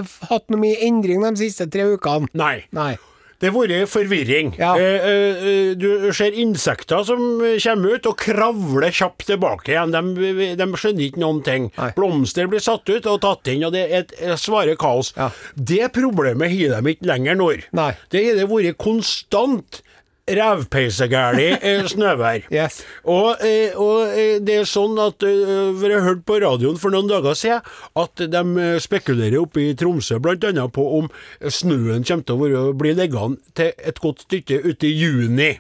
uh, 0.01 0.13
hatt 0.31 0.47
noe 0.49 0.63
mye 0.63 0.79
endring 0.87 1.21
de 1.27 1.35
siste 1.43 1.67
tre 1.69 1.85
ukene. 1.93 2.31
Nei. 2.33 2.63
Nei. 2.73 2.95
Det 3.43 3.51
har 3.51 3.57
vært 3.59 3.91
forvirring. 3.91 4.53
Ja. 4.55 4.77
Eh, 4.79 5.03
eh, 5.03 5.41
eh, 5.51 5.71
du 5.75 6.13
ser 6.15 6.37
insekter 6.39 7.03
som 7.03 7.41
eh, 7.43 7.57
kommer 7.65 7.97
ut 7.97 8.07
og 8.07 8.15
kravler 8.23 8.95
kjapt 8.95 9.25
tilbake 9.27 9.73
igjen. 9.73 9.91
De, 9.91 10.55
de 10.55 10.67
skjønner 10.79 11.09
ikke 11.09 11.23
noen 11.25 11.41
ting. 11.43 11.67
Nei. 11.75 11.89
Blomster 11.97 12.47
blir 12.47 12.63
satt 12.63 12.87
ut 12.87 13.09
og 13.11 13.19
tatt 13.25 13.51
inn, 13.51 13.65
og 13.67 13.75
det 13.75 13.83
er 13.89 14.05
et 14.05 14.15
eh, 14.21 14.37
svare 14.39 14.77
kaos. 14.79 15.11
Ja. 15.19 15.33
Det 15.59 15.91
problemet 15.97 16.55
har 16.55 16.79
de 16.79 16.95
ikke 16.95 17.11
lenger 17.11 17.41
nå. 17.41 17.49
Nei. 17.75 17.89
Det 18.15 18.23
har 18.29 18.39
det 18.39 18.47
vært 18.53 18.79
konstant 18.79 19.83
rævpeisegæli 20.29 21.49
eh, 21.59 21.87
snøvær. 21.93 22.47
Yes. 22.53 22.83
Og, 23.05 23.43
eh, 23.45 23.75
og 23.79 24.13
eh, 24.13 24.39
det 24.45 24.61
er 24.61 24.69
sånn 24.69 24.99
at 25.03 25.25
jeg 25.25 25.81
har 25.83 26.07
hørt 26.07 26.25
på 26.29 26.39
radioen 26.43 26.79
for 26.81 26.95
noen 26.95 27.11
dager 27.11 27.39
siden 27.39 27.67
at 27.99 28.23
de 28.31 28.69
spekulerer 28.83 29.41
oppe 29.43 29.67
i 29.67 29.75
Tromsø 29.79 30.21
bl.a. 30.23 30.69
på 30.71 30.87
om 31.01 31.11
snøen 31.43 32.07
kommer 32.07 32.27
til 32.29 32.39
å 32.39 32.41
være, 32.45 32.65
bli 32.79 32.95
liggende 32.99 33.43
til 33.59 33.75
et 33.77 34.01
godt 34.03 34.27
stykke 34.29 34.63
ute 34.69 34.89
i 34.89 34.97
juni. 34.97 35.53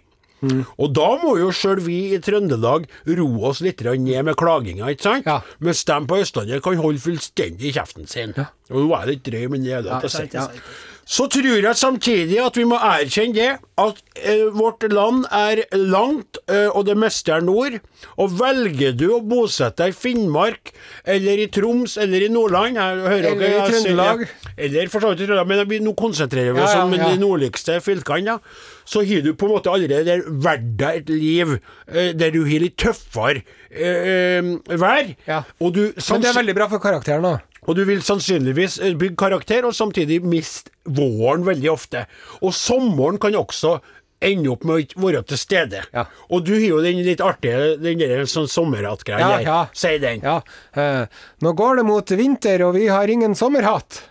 Og 0.42 0.88
da 0.90 1.09
må 1.22 1.37
jo 1.38 1.53
sjøl 1.55 1.79
vi 1.85 1.98
i 2.16 2.18
Trøndelag 2.22 2.88
roe 3.07 3.42
oss 3.46 3.61
litt 3.62 3.83
ned 3.83 4.27
med 4.27 4.35
klaginga, 4.38 4.88
ikke 4.90 5.07
sant? 5.07 5.29
Ja. 5.29 5.38
Mens 5.62 5.85
de 5.87 5.98
på 6.11 6.18
Østlandet 6.18 6.64
kan 6.64 6.81
holde 6.83 7.03
fullstendig 7.03 7.75
kjeften 7.77 8.11
sin. 8.11 8.35
Og 8.72 8.81
nå 8.81 8.88
er 8.98 9.07
det 9.07 9.20
ikke 9.20 9.31
drøy, 9.31 9.44
men 9.55 9.62
det 9.66 9.77
er 9.79 9.87
lov 9.87 10.03
å 10.03 10.11
si. 10.11 10.27
Så 11.05 11.27
tror 11.33 11.65
jeg 11.65 11.77
samtidig 11.77 12.38
at 12.38 12.57
vi 12.57 12.65
må 12.69 12.77
erkjenne 12.79 13.35
det, 13.35 13.49
at 13.83 13.99
eh, 14.23 14.45
vårt 14.55 14.85
land 14.93 15.25
er 15.35 15.65
langt, 15.75 16.38
eh, 16.47 16.69
og 16.71 16.87
det 16.87 16.95
meste 17.01 17.35
er 17.35 17.43
nord. 17.43 17.79
Og 18.23 18.37
velger 18.38 18.95
du 18.95 19.09
å 19.17 19.19
bosette 19.27 19.83
deg 19.83 19.95
i 19.95 19.99
Finnmark, 19.99 20.71
eller 21.05 21.43
i 21.43 21.49
Troms, 21.53 21.97
eller 22.01 22.27
i 22.27 22.31
Nordland 22.33 22.79
jeg 22.79 23.03
hører 23.03 23.29
Eller 23.33 23.43
dere, 23.43 23.65
i 23.67 23.73
Trøndelag. 23.73 24.25
Eller 24.57 24.93
for 24.93 25.03
så 25.03 25.12
vidt 25.12 25.25
i 25.25 25.27
Trøndelag, 25.27 25.51
men 25.51 25.65
vi, 25.73 25.81
nå 25.83 25.97
konsentrerer 25.99 26.55
vi 26.55 26.62
oss 26.62 26.71
Ja, 26.77 26.85
ja, 26.85 26.87
om 26.87 26.95
ja. 26.97 27.11
de 27.11 27.21
nordligste 27.23 27.81
fylkene. 27.83 28.37
Ja. 28.37 28.38
Så 28.87 29.03
har 29.07 29.27
du 29.27 29.33
på 29.38 29.49
en 29.49 29.57
måte 29.57 29.73
allerede 29.75 30.21
valgt 30.43 30.75
deg 30.81 31.03
et 31.03 31.12
liv 31.12 31.57
eh, 31.57 32.12
der 32.19 32.35
du 32.35 32.45
har 32.47 32.62
litt 32.62 32.79
tøffere 32.79 33.43
eh, 33.71 34.38
eh, 34.38 34.77
vær. 34.79 35.15
Ja. 35.27 35.43
Og 35.59 35.75
du, 35.75 35.83
Men 35.91 36.23
det 36.23 36.31
er 36.31 36.38
veldig 36.45 36.57
bra 36.62 36.71
for 36.71 36.83
karakteren, 36.83 37.27
da. 37.27 37.41
Og 37.62 37.77
du 37.79 37.85
vil 37.87 38.03
sannsynligvis 38.03 38.79
eh, 38.83 38.94
bygge 38.98 39.18
karakter, 39.20 39.66
og 39.68 39.75
samtidig 39.77 40.20
miste 40.27 40.72
våren 40.85 41.44
veldig 41.46 41.70
ofte. 41.70 42.07
Og 42.42 42.55
sommeren 42.57 43.20
kan 43.22 43.37
også 43.38 43.77
ende 44.22 44.51
opp 44.53 44.64
med 44.66 44.75
å 44.75 44.83
ikke 44.83 45.03
være 45.03 45.22
til 45.33 45.40
stede. 45.40 45.83
Ja. 45.94 46.05
Og 46.31 46.44
du 46.46 46.53
har 46.55 46.66
jo 46.68 46.81
den 46.85 47.03
litt 47.07 47.22
artige 47.25 47.77
den 47.83 47.98
der 48.03 48.25
sånn 48.31 48.48
sommerhattgreia 48.51 49.18
Ja, 49.18 49.31
der. 49.35 49.46
ja. 49.46 49.61
Si 49.75 49.96
den. 50.03 50.22
Ja. 50.22 50.37
Uh, 50.77 51.07
nå 51.42 51.55
går 51.59 51.81
det 51.81 51.87
mot 51.88 52.14
vinter, 52.18 52.62
og 52.68 52.77
vi 52.79 52.87
har 52.90 53.11
ingen 53.11 53.35
sommerhatt. 53.38 54.03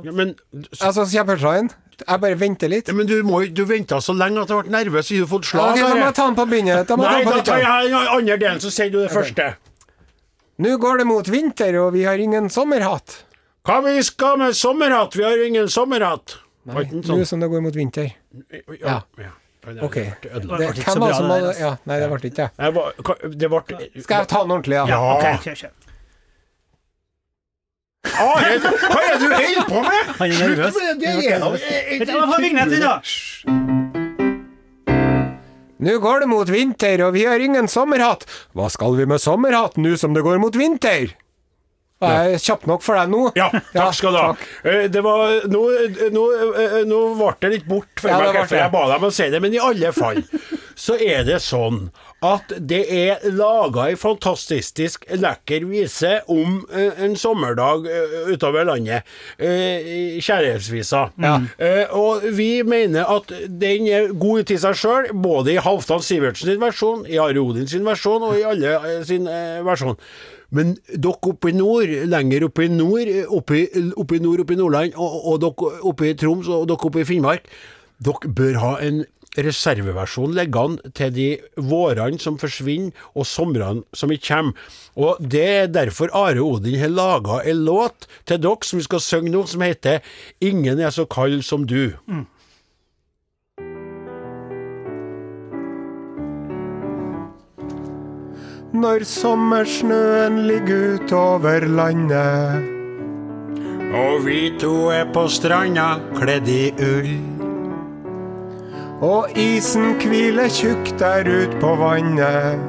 Ja, 0.00 0.12
men, 0.12 0.34
så, 0.72 0.86
Altså, 0.88 1.04
kjempetrain. 1.12 1.68
Jeg 2.02 2.20
bare 2.22 2.36
venter 2.40 2.70
litt. 2.72 2.88
ja, 2.88 2.94
men 2.96 3.06
du, 3.06 3.18
må, 3.22 3.42
du 3.52 3.64
venta 3.68 4.00
så 4.00 4.14
lenge 4.16 4.42
at 4.42 4.50
jeg 4.50 4.64
ble 4.64 4.72
nervøs, 4.72 5.06
så 5.06 5.14
har 5.14 5.26
du 5.26 5.28
fått 5.30 5.50
Ja, 5.52 5.66
okay, 5.68 5.82
da 5.82 5.90
må 5.92 6.06
jeg 6.06 6.16
ta 6.16 6.24
den 6.30 6.38
på 6.38 6.46
begynnelsen. 6.48 7.02
Nei, 7.04 7.18
da 7.28 7.42
tar 7.46 7.60
jeg 7.60 7.92
den 7.92 8.08
andre 8.16 8.38
delen, 8.40 8.64
så 8.64 8.72
sier 8.72 8.90
du 8.90 8.98
det 9.02 9.12
første. 9.12 9.52
Nå 10.58 10.76
går 10.78 10.98
det 10.98 11.04
mot 11.08 11.28
vinter, 11.28 11.76
og 11.80 11.92
vi 11.92 12.04
har 12.04 12.18
ingen 12.20 12.50
sommerhatt. 12.50 13.24
Hva 13.66 13.80
vi 13.84 14.02
skal 14.02 14.38
med 14.38 14.56
sommerhatt? 14.58 15.14
Vi 15.16 15.22
har 15.24 15.36
jo 15.38 15.44
ingen 15.46 15.68
sommerhatt. 15.70 16.36
Nei, 16.66 16.84
nå 16.92 17.02
sånn? 17.06 17.24
som 17.26 17.40
det 17.42 17.48
går 17.50 17.62
mot 17.64 17.74
vinter. 17.74 18.10
Ja. 18.80 19.00
ja. 19.18 19.30
Ok. 19.82 19.94
Det 19.94 20.42
ble. 20.42 20.58
Det, 20.58 20.68
ikke 20.76 20.90
så 20.90 20.98
bra, 20.98 21.08
det 21.08 21.22
der, 21.22 21.28
hadde. 21.30 21.54
Ja, 21.60 21.70
nei, 21.86 21.98
det 22.02 22.08
ble 22.10 22.18
ikke 22.30 22.36
det. 22.36 22.72
Var- 22.74 23.62
Det 23.94 24.02
Skal 24.02 24.16
jeg 24.18 24.28
ta 24.28 24.42
den 24.42 24.50
ordentlig, 24.56 24.76
ja? 24.76 24.86
Ja. 24.90 25.00
Ok, 25.16 25.46
kjør, 25.46 25.56
kjør. 25.62 25.78
Are, 28.22 28.56
hva 28.58 28.98
er 29.00 29.12
det 29.14 29.20
du 29.22 29.28
holder 29.32 29.68
på 29.68 29.82
med? 29.86 30.10
Han 30.18 30.30
er 30.30 30.38
nervøs. 30.42 30.74
Slutt 30.74 30.82
med 30.82 31.00
det, 31.00 31.14
det 32.70 32.82
er 32.82 32.88
da- 32.88 33.81
Nå 35.82 35.96
går 36.02 36.20
det 36.22 36.28
mot 36.30 36.48
vinter, 36.52 37.00
og 37.08 37.12
vi 37.16 37.24
har 37.26 37.42
ingen 37.42 37.66
sommerhatt. 37.70 38.22
Hva 38.54 38.68
skal 38.70 38.94
vi 39.00 39.06
med 39.10 39.18
sommerhatt 39.22 39.76
nå 39.82 39.96
som 39.98 40.14
det 40.14 40.22
går 40.26 40.38
mot 40.42 40.54
vinter? 40.58 41.16
Jeg 42.02 42.38
kjapp 42.42 42.64
nok 42.66 42.82
for 42.82 42.98
deg 42.98 43.10
nå? 43.12 43.18
Ja, 43.38 43.46
takk 43.74 43.94
skal 43.94 44.14
du 44.14 44.18
ha. 44.18 44.30
Eh, 44.66 44.88
Det 44.90 45.02
var 45.06 45.36
Nå, 45.46 45.60
nå, 46.10 46.22
eh, 46.58 46.80
nå 46.90 46.98
ble 47.18 47.28
det 47.44 47.50
litt 47.56 47.68
bort 47.70 47.92
for 48.02 48.10
Ja, 48.10 48.18
meg 48.18 48.34
det. 48.50 48.58
jeg 48.58 48.72
ba 48.74 48.80
deg 48.90 48.96
om 48.98 49.06
å 49.06 49.12
si 49.14 49.28
det, 49.30 49.38
men 49.44 49.54
i 49.54 49.60
alle 49.62 49.92
fall. 49.94 50.18
Så 50.74 50.96
er 51.00 51.24
det 51.28 51.40
sånn 51.44 51.86
at 52.22 52.52
det 52.62 52.82
er 52.94 53.24
laga 53.34 53.88
ei 53.90 53.96
fantastisk 53.98 55.06
lekker 55.10 55.66
vise 55.66 56.12
om 56.30 56.60
eh, 56.70 57.00
en 57.02 57.16
sommerdag 57.18 57.88
eh, 57.90 58.18
utover 58.30 58.66
landet. 58.68 59.08
Eh, 59.38 60.20
Kjærlighetsvisa. 60.22 61.02
Ja. 61.22 61.32
og 61.96 62.22
vi 62.36 62.62
mener 62.66 63.08
at 63.10 63.32
den 63.48 63.88
er 63.90 64.12
god 64.18 64.46
til 64.50 64.60
seg 64.62 64.78
sjøl, 64.78 65.08
både 65.14 65.56
i 65.56 65.62
Halvdan 65.62 66.04
Sivertsen 66.04 66.52
sin 66.52 66.62
versjon, 66.62 67.02
i 67.10 67.18
Are 67.22 67.42
Odin 67.42 67.68
sin 67.70 67.86
versjon 67.86 68.22
og 68.26 68.38
i 68.38 68.46
alle 68.46 69.02
sin 69.08 69.26
versjon. 69.66 69.98
Men 70.52 70.74
dere 70.86 71.32
oppe 71.32 71.48
i 71.48 71.56
nord, 71.56 71.90
lenger 72.12 72.46
oppe 72.48 72.66
i 72.66 72.72
nord, 72.72 73.08
i, 73.08 73.22
oppe 73.24 73.62
i 73.64 74.22
nord, 74.22 74.42
oppe 74.44 74.54
i 74.54 74.60
Nordland, 74.60 74.98
og, 75.00 75.16
og 75.32 75.40
dere 75.42 75.72
oppe 75.88 76.10
i 76.10 76.16
Troms 76.18 76.50
og 76.52 76.66
dere 76.68 76.90
oppe 76.90 77.02
i 77.02 77.08
Finnmark, 77.08 77.48
dere 78.04 78.32
bør 78.36 78.60
ha 78.60 78.72
en 78.84 79.02
reserveversjon 79.36 80.38
an 80.38 80.78
til 80.94 81.14
de 81.14 81.28
vårene 81.56 82.20
som 82.20 82.38
forsvinner, 82.38 82.92
og 83.14 83.26
somrene 83.26 83.82
som 83.94 84.10
ikke 84.12 84.28
kommer. 84.28 84.52
Og 84.96 85.16
det 85.20 85.48
er 85.48 85.66
derfor 85.72 86.12
Are 86.12 86.42
Odin 86.42 86.78
har 86.78 86.92
laga 86.92 87.42
en 87.48 87.64
låt 87.64 88.06
til 88.26 88.42
dere 88.42 88.64
som 88.64 88.78
vi 88.78 88.84
skal 88.84 89.00
synge 89.00 89.30
nå, 89.30 89.46
som 89.46 89.60
heter 89.60 90.00
'Ingen 90.40 90.80
er 90.80 90.90
så 90.90 91.04
kald 91.04 91.42
som 91.42 91.66
du'. 91.66 91.96
Når 98.72 99.04
sommersnøen 99.04 100.46
ligger 100.46 100.94
utover 100.94 101.60
landet. 101.60 102.68
Og 103.94 104.26
vi 104.26 104.52
to 104.58 104.88
er 104.88 105.04
på 105.12 105.28
stranda, 105.28 106.00
kledd 106.16 106.48
i 106.48 106.72
ull. 106.80 107.41
Og 109.02 109.32
isen 109.34 109.96
hviler 109.98 110.46
tjukt 110.46 110.94
der 111.00 111.26
ut 111.26 111.54
på 111.58 111.72
vannet. 111.74 112.60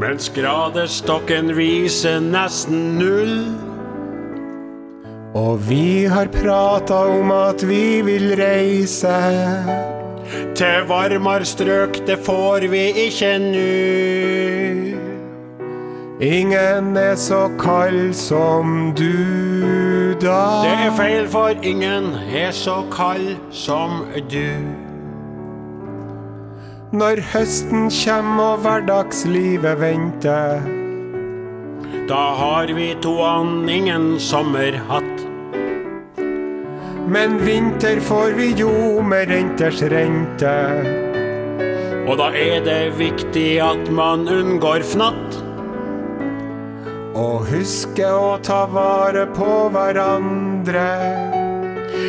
Mens 0.00 0.28
gradestokken 0.36 1.54
viser 1.56 2.20
nesten 2.20 2.98
null. 2.98 3.38
Og 5.32 5.62
vi 5.68 6.04
har 6.04 6.28
prata 6.34 6.98
om 7.14 7.32
at 7.32 7.64
vi 7.68 8.02
vil 8.04 8.34
reise. 8.36 9.14
Til 10.54 10.84
varmere 10.88 11.48
strøk, 11.48 12.02
det 12.06 12.18
får 12.26 12.68
vi 12.68 12.84
ikke 13.06 13.32
nu. 13.38 15.00
Ingen 16.20 16.96
er 16.96 17.14
så 17.16 17.48
kald 17.56 18.12
som 18.12 18.92
du 18.92 20.12
da. 20.20 20.44
Det 20.60 20.76
er 20.76 20.94
feil, 20.96 21.28
for 21.28 21.56
ingen 21.62 22.12
er 22.36 22.52
så 22.52 22.82
kald 22.92 23.36
som 23.50 24.04
du. 24.28 24.89
Når 26.90 27.20
høsten 27.30 27.84
kjem 27.94 28.40
og 28.42 28.64
hverdagslivet 28.64 29.78
venter. 29.78 30.64
Da 32.10 32.22
har 32.34 32.72
vi 32.74 32.88
toan 32.98 33.68
ingen 33.70 34.16
sommerhatt. 34.18 35.22
Men 37.06 37.36
vinter 37.46 38.02
får 38.02 38.34
vi 38.34 38.48
jo 38.58 38.72
med 39.06 39.30
renters 39.30 39.84
rente. 39.92 40.56
Og 42.10 42.18
da 42.18 42.32
er 42.34 42.58
det 42.66 42.98
viktig 42.98 43.60
at 43.62 43.86
man 43.94 44.26
unngår 44.26 44.82
fnatt. 44.82 45.38
Og 47.14 47.46
huske 47.52 48.10
å 48.10 48.34
ta 48.42 48.64
vare 48.66 49.28
på 49.38 49.52
hverandre. 49.70 50.88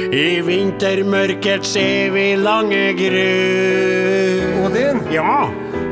I 0.09 0.41
vintermørket 0.41 1.69
ser 1.69 2.17
vi 2.17 2.31
lange 2.49 2.87
gru. 2.97 4.50
Odin, 4.71 5.13
Ja, 5.13 5.49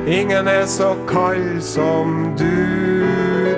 ingen 0.07 0.47
er 0.47 0.65
så 0.65 0.95
kald 1.07 1.61
som 1.61 2.36
du 2.39 2.45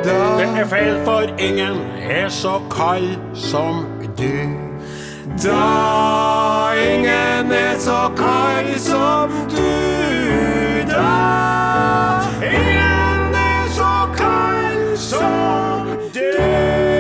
det 0.03 0.59
er 0.59 0.65
feil, 0.65 1.05
for 1.05 1.21
ingen 1.39 1.77
er 2.09 2.29
så 2.29 2.61
kald 2.71 3.17
som 3.33 3.85
du. 4.17 4.57
Da 5.43 6.71
ingen 6.73 7.51
er 7.51 7.79
så 7.79 8.11
kald 8.17 8.79
som 8.79 9.29
du 9.49 9.71
da. 10.89 11.17
Ingen 12.41 13.35
er 13.35 13.69
så 13.69 14.09
kald 14.17 14.97
som 14.97 15.87
du. 16.13 16.90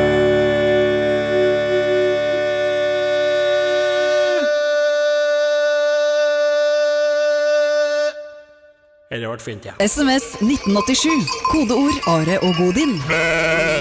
Det 9.11 9.19
ble 9.19 9.43
fint, 9.43 9.65
ja. 9.67 9.73
SMS 9.83 10.37
1987. 10.39 11.31
Kodeord 11.51 11.97
Are 12.07 12.37
og 12.47 12.53
Godin. 12.55 12.93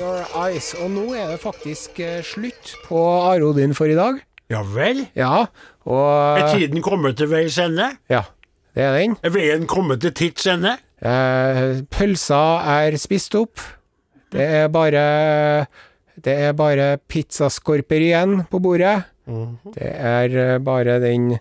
Your 0.03 0.24
eyes. 0.35 0.72
Og 0.83 0.89
nå 0.91 1.05
er 1.14 1.28
det 1.31 1.37
faktisk 1.39 2.01
eh, 2.03 2.16
slutt 2.26 2.72
på 2.89 2.99
Are 2.99 3.45
Odin 3.47 3.70
for 3.78 3.87
i 3.87 3.95
dag. 3.95 4.18
Ja 4.51 4.64
vel? 4.66 5.05
Ja, 5.14 5.45
og 5.87 6.41
Er 6.41 6.49
tiden 6.51 6.83
kommet 6.83 7.14
til 7.20 7.31
veis 7.31 7.61
ende? 7.62 7.93
Ja, 8.11 8.24
det 8.74 8.83
er 8.83 8.97
den. 8.99 9.14
Er 9.22 9.31
veien 9.31 9.68
kommet 9.70 10.03
til 10.03 10.11
tids 10.18 10.49
ende? 10.51 10.72
Eh, 10.99 11.78
pølsa 11.95 12.41
er 12.81 12.99
spist 12.99 13.39
opp. 13.39 13.62
Det 14.35 14.43
er 14.43 14.66
bare 14.74 15.66
Det 16.18 16.35
er 16.49 16.59
bare 16.59 16.97
pizzaskorper 17.07 18.03
igjen 18.03 18.43
på 18.51 18.59
bordet. 18.59 19.05
Det 19.78 19.95
er 19.95 20.35
eh, 20.35 20.59
bare 20.59 20.99
den 21.07 21.37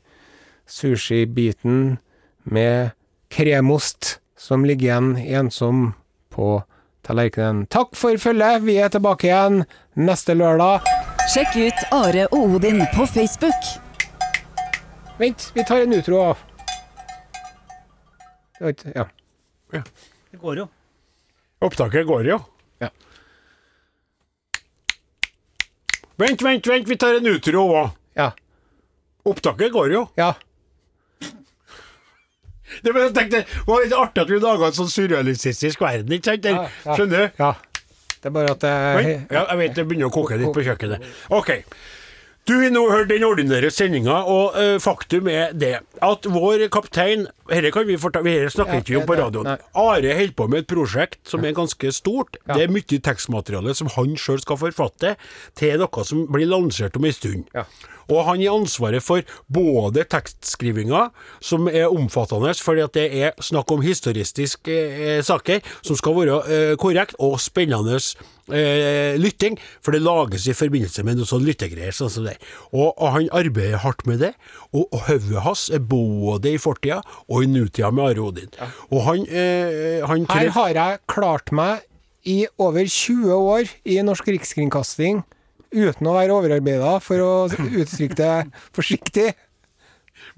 sushibiten 0.70 1.98
med 2.46 2.94
kremost 3.30 4.20
som 4.38 4.66
ligger 4.66 4.86
igjen 4.88 5.18
ensom 5.18 5.94
på 6.30 6.64
tallerkenen. 7.02 7.66
Takk 7.66 7.96
for 7.96 8.18
følget. 8.18 8.62
Vi 8.62 8.78
er 8.82 8.90
tilbake 8.90 9.28
igjen 9.30 9.64
neste 9.94 10.36
lørdag. 10.38 10.86
Sjekk 11.30 11.56
ut 11.62 11.86
Are 11.94 12.26
og 12.32 12.56
Odin 12.56 12.82
på 12.96 13.06
Facebook. 13.06 13.70
Vent, 15.20 15.52
vi 15.56 15.66
tar 15.68 15.84
en 15.84 15.94
utro 15.94 16.22
av. 16.22 16.38
Ja. 18.60 19.06
Ja. 19.72 19.82
Det 20.32 20.38
går 20.42 20.58
jo. 20.64 20.68
Opptaket 21.60 22.08
går 22.08 22.28
jo. 22.28 22.40
Ja. 22.80 22.90
Vent, 26.20 26.42
vent, 26.42 26.68
vent, 26.68 26.88
vi 26.88 26.98
tar 26.98 27.20
en 27.20 27.28
utro 27.28 27.66
òg. 27.72 27.90
Ja. 28.16 28.32
Opptaket 29.28 29.72
går 29.72 29.94
jo. 29.94 30.08
ja. 30.16 30.34
Det, 32.84 32.94
jeg 32.96 33.14
tenkte, 33.18 33.44
det 33.46 33.68
var 33.68 33.84
litt 33.84 33.96
artig 33.98 34.24
at 34.26 34.34
vi 34.34 34.40
laga 34.44 34.70
en 34.70 34.78
sånn 34.80 34.92
surrealistisk 34.94 35.82
verden, 35.84 36.16
ikke 36.18 36.32
sant? 36.34 36.46
Ja, 36.50 36.66
ja. 36.86 36.96
Skjønner 36.96 37.26
du? 37.28 37.42
ja. 37.44 37.54
Det 38.20 38.28
er 38.28 38.34
bare 38.36 38.52
at 38.52 38.64
jeg 38.68 39.12
ja, 39.32 39.46
jeg 39.48 39.58
vet 39.62 39.78
det 39.78 39.88
begynner 39.88 40.10
å 40.10 40.12
koke 40.12 40.36
litt 40.36 40.52
på 40.52 40.64
kjøkkenet. 40.66 41.06
Ok. 41.32 41.54
Du 42.50 42.56
har 42.58 42.72
nå 42.74 42.82
hørt 42.90 43.12
den 43.12 43.24
ordinære 43.28 43.70
sendinga, 43.72 44.24
og 44.26 44.56
eh, 44.58 44.78
faktum 44.82 45.28
er 45.30 45.52
det 45.54 45.76
at 46.02 46.26
vår 46.26 46.64
kaptein 46.74 47.28
Dette 47.50 47.70
kan 47.76 47.86
vi 47.86 47.98
fortelle, 48.02 48.26
vi 48.26 48.50
snakker 48.50 48.80
Ja, 48.80 48.82
ikke 48.82 48.94
vi 48.96 48.98
om 48.98 49.06
på 49.10 49.18
radioen. 49.20 49.50
Are 49.78 50.16
holder 50.18 50.34
på 50.38 50.48
med 50.50 50.64
et 50.64 50.70
prosjekt 50.72 51.20
som 51.30 51.46
er 51.46 51.54
ganske 51.58 51.92
stort. 51.94 52.40
Ja. 52.48 52.56
Det 52.58 52.66
er 52.66 52.74
mye 52.74 53.00
tekstmateriale 53.06 53.76
som 53.78 53.92
han 53.96 54.18
sjøl 54.18 54.42
skal 54.42 54.60
forfatte 54.66 55.14
til 55.60 55.78
noe 55.82 56.06
som 56.08 56.26
blir 56.32 56.50
lansert 56.50 56.98
om 56.98 57.06
en 57.06 57.16
stund. 57.16 57.48
Og 58.10 58.26
han 58.26 58.42
gir 58.42 58.54
ansvaret 58.54 59.06
for 59.06 59.26
både 59.54 60.06
tekstskrivinga, 60.10 61.10
som 61.42 61.70
er 61.70 61.90
omfattende 61.90 62.56
fordi 62.60 62.84
at 62.84 62.96
det 62.98 63.06
er 63.24 63.44
snakk 63.44 63.72
om 63.72 63.84
historistiske 63.86 64.76
eh, 64.76 65.22
saker 65.26 65.62
som 65.86 65.98
skal 65.98 66.16
være 66.18 66.40
eh, 66.50 66.74
korrekt 66.80 67.16
og 67.22 67.38
spennende 67.42 68.00
eh, 68.00 69.16
lytting, 69.20 69.58
for 69.86 69.96
det 69.96 70.02
lages 70.04 70.48
i 70.50 70.58
forbindelse 70.58 71.06
med 71.06 71.20
noe 71.20 71.30
sånn 71.30 71.46
lyttegreier. 71.46 71.96
sånn 71.96 72.12
som 72.14 72.28
det. 72.28 72.38
Og, 72.74 72.92
og 72.98 73.14
han 73.16 73.30
arbeider 73.36 73.84
hardt 73.84 74.06
med 74.10 74.24
det, 74.26 74.34
og, 74.74 74.88
og 74.90 75.06
hodet 75.08 75.46
hans 75.46 75.68
er 75.74 75.84
både 75.84 76.56
i 76.56 76.62
fortida 76.62 77.02
og 77.28 77.46
i 77.46 77.52
nutida 77.52 77.92
med 77.94 78.12
Are 78.12 78.26
Odin. 78.26 78.54
Og 78.90 79.04
han, 79.08 79.26
eh, 79.30 80.06
han 80.10 80.26
Her 80.30 80.54
har 80.58 80.74
jeg 80.76 81.04
klart 81.10 81.54
meg 81.56 81.86
i 82.28 82.44
over 82.60 82.86
20 82.86 83.34
år 83.34 83.70
i 83.88 84.02
Norsk 84.06 84.28
Rikskringkasting 84.28 85.24
uten 85.74 86.10
å 86.10 86.16
være 86.16 86.36
overarbeida, 86.36 86.96
for 87.04 87.22
å 87.24 87.32
uttrykke 87.50 88.18
det 88.20 88.34
forsiktig. 88.76 89.30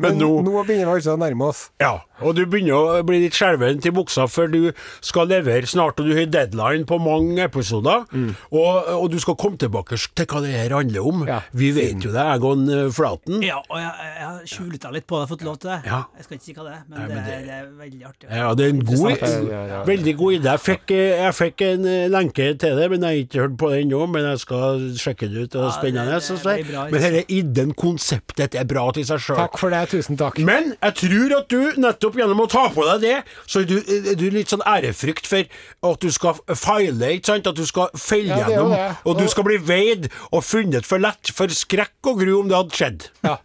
Men 0.01 0.17
nå 0.19 0.29
nå 0.45 0.51
begynner 0.63 0.91
vi 0.91 0.99
altså 0.99 1.15
å 1.15 1.19
nærme 1.19 1.47
oss. 1.51 1.65
Ja, 1.81 1.99
og 2.21 2.35
du 2.37 2.45
begynner 2.45 2.73
å 2.99 3.03
bli 3.07 3.19
litt 3.23 3.33
skjelven 3.37 3.81
til 3.83 3.91
buksa, 3.95 4.27
for 4.29 4.47
du 4.51 4.71
skal 5.01 5.27
levere 5.31 5.67
snart, 5.69 5.99
og 5.99 6.07
du 6.09 6.15
har 6.17 6.25
deadline 6.31 6.85
på 6.89 6.99
mange 7.01 7.39
episoder. 7.43 8.05
Og, 8.51 8.89
og 8.97 9.07
du 9.11 9.19
skal 9.21 9.35
komme 9.39 9.57
tilbake 9.61 9.97
til 10.15 10.25
hva 10.31 10.41
det 10.43 10.53
her 10.55 10.75
handler 10.75 11.07
om. 11.07 11.25
Ja, 11.27 11.41
Vi 11.53 11.71
vet 11.75 12.03
jo 12.05 12.11
det, 12.13 12.25
Egon 12.35 12.67
eh, 12.69 12.89
Flaten. 12.93 13.41
Ja, 13.45 13.59
og 13.67 13.77
jeg, 13.79 13.91
jeg 14.17 14.27
har 14.27 14.77
deg 14.81 14.93
litt 14.97 15.07
på 15.09 15.19
det, 15.21 15.29
fått 15.31 15.45
lov 15.45 15.57
til 15.61 15.71
det. 15.71 15.79
Ja. 15.89 16.01
Jeg 16.17 16.25
skal 16.27 16.37
ikke 16.37 16.45
si 16.47 16.53
hva 16.57 16.65
det 16.67 16.73
er, 16.75 16.83
men, 16.87 16.97
Nei, 16.99 17.07
men 17.07 17.17
det, 17.17 17.25
det- 17.25 17.39
det 17.51 17.55
er 17.57 17.67
veldig 17.81 18.03
artig. 18.07 18.27
Ja, 18.31 18.53
det 18.55 18.65
er 18.65 18.69
en 18.75 18.83
god, 18.85 19.05
Interessant. 19.11 19.49
Ja, 19.51 19.61
ja, 19.61 19.65
ja. 19.71 19.83
veldig 19.87 20.13
god 20.21 20.33
idé. 20.37 20.51
Jeg 20.51 20.61
fikk, 20.65 20.91
eh, 20.95 21.23
jeg 21.25 21.35
fikk 21.37 21.63
en 21.67 21.85
eh, 21.91 22.07
lenke 22.11 22.47
til 22.61 22.75
det, 22.79 22.87
men 22.93 23.01
jeg 23.05 23.09
har 23.11 23.21
ikke 23.25 23.41
hørt 23.45 23.57
på 23.61 23.69
det 23.71 23.79
ennå. 23.85 24.01
Men 24.11 24.27
jeg 24.31 24.39
skal 24.43 24.85
sjekke 25.01 25.29
det 25.31 25.45
ut. 25.47 25.55
Og 25.59 25.65
Ja, 25.67 25.71
spennende. 25.77 26.05
det- 26.05 26.19
det 26.21 26.23
synes 26.27 26.43
bra, 26.71 26.85
Men 26.91 27.01
dette 27.01 27.25
ideen, 27.31 27.73
konseptet, 27.73 28.55
er 28.55 28.63
bra 28.65 28.91
til 28.91 29.05
seg 29.05 29.19
sjøl. 29.19 29.37
Takk 29.37 29.57
for 29.57 29.69
det, 29.73 29.81
tusen 29.89 30.17
takk. 30.17 30.37
Men 30.39 30.75
jeg 30.81 30.95
tror 31.01 31.37
at 31.39 31.47
du 31.49 31.71
nettopp 31.81 32.10
nettopp 32.11 32.19
gjennom 32.19 32.43
å 32.43 32.49
ta 32.49 32.67
på 32.73 32.85
deg 32.85 33.03
det, 33.05 33.17
så 33.47 33.61
er 33.61 33.67
du, 33.69 33.77
er 33.79 34.17
du 34.19 34.27
litt 34.31 34.51
sånn 34.51 34.63
ærefrykt 34.67 35.27
for 35.29 35.47
at 35.91 36.01
du 36.03 36.11
skal 36.11 36.39
feile, 36.55 37.15
ikke 37.15 37.31
sant? 37.31 37.47
At 37.47 37.57
du 37.57 37.65
skal 37.65 37.91
felle 37.95 38.35
Ja, 38.35 38.49
gjennom, 38.49 38.75
og 39.05 39.19
du 39.19 39.27
skal 39.31 39.47
bli 39.47 39.57
veid 39.57 40.09
og 40.31 40.43
funnet 40.43 40.87
for 40.87 41.01
lett, 41.01 41.31
for 41.33 41.51
skrekk 41.51 42.11
og 42.11 42.21
gru 42.21 42.39
om 42.41 42.51
det 42.51 42.57
hadde 42.57 42.77
skjedd. 42.77 43.09
Ja. 43.25 43.39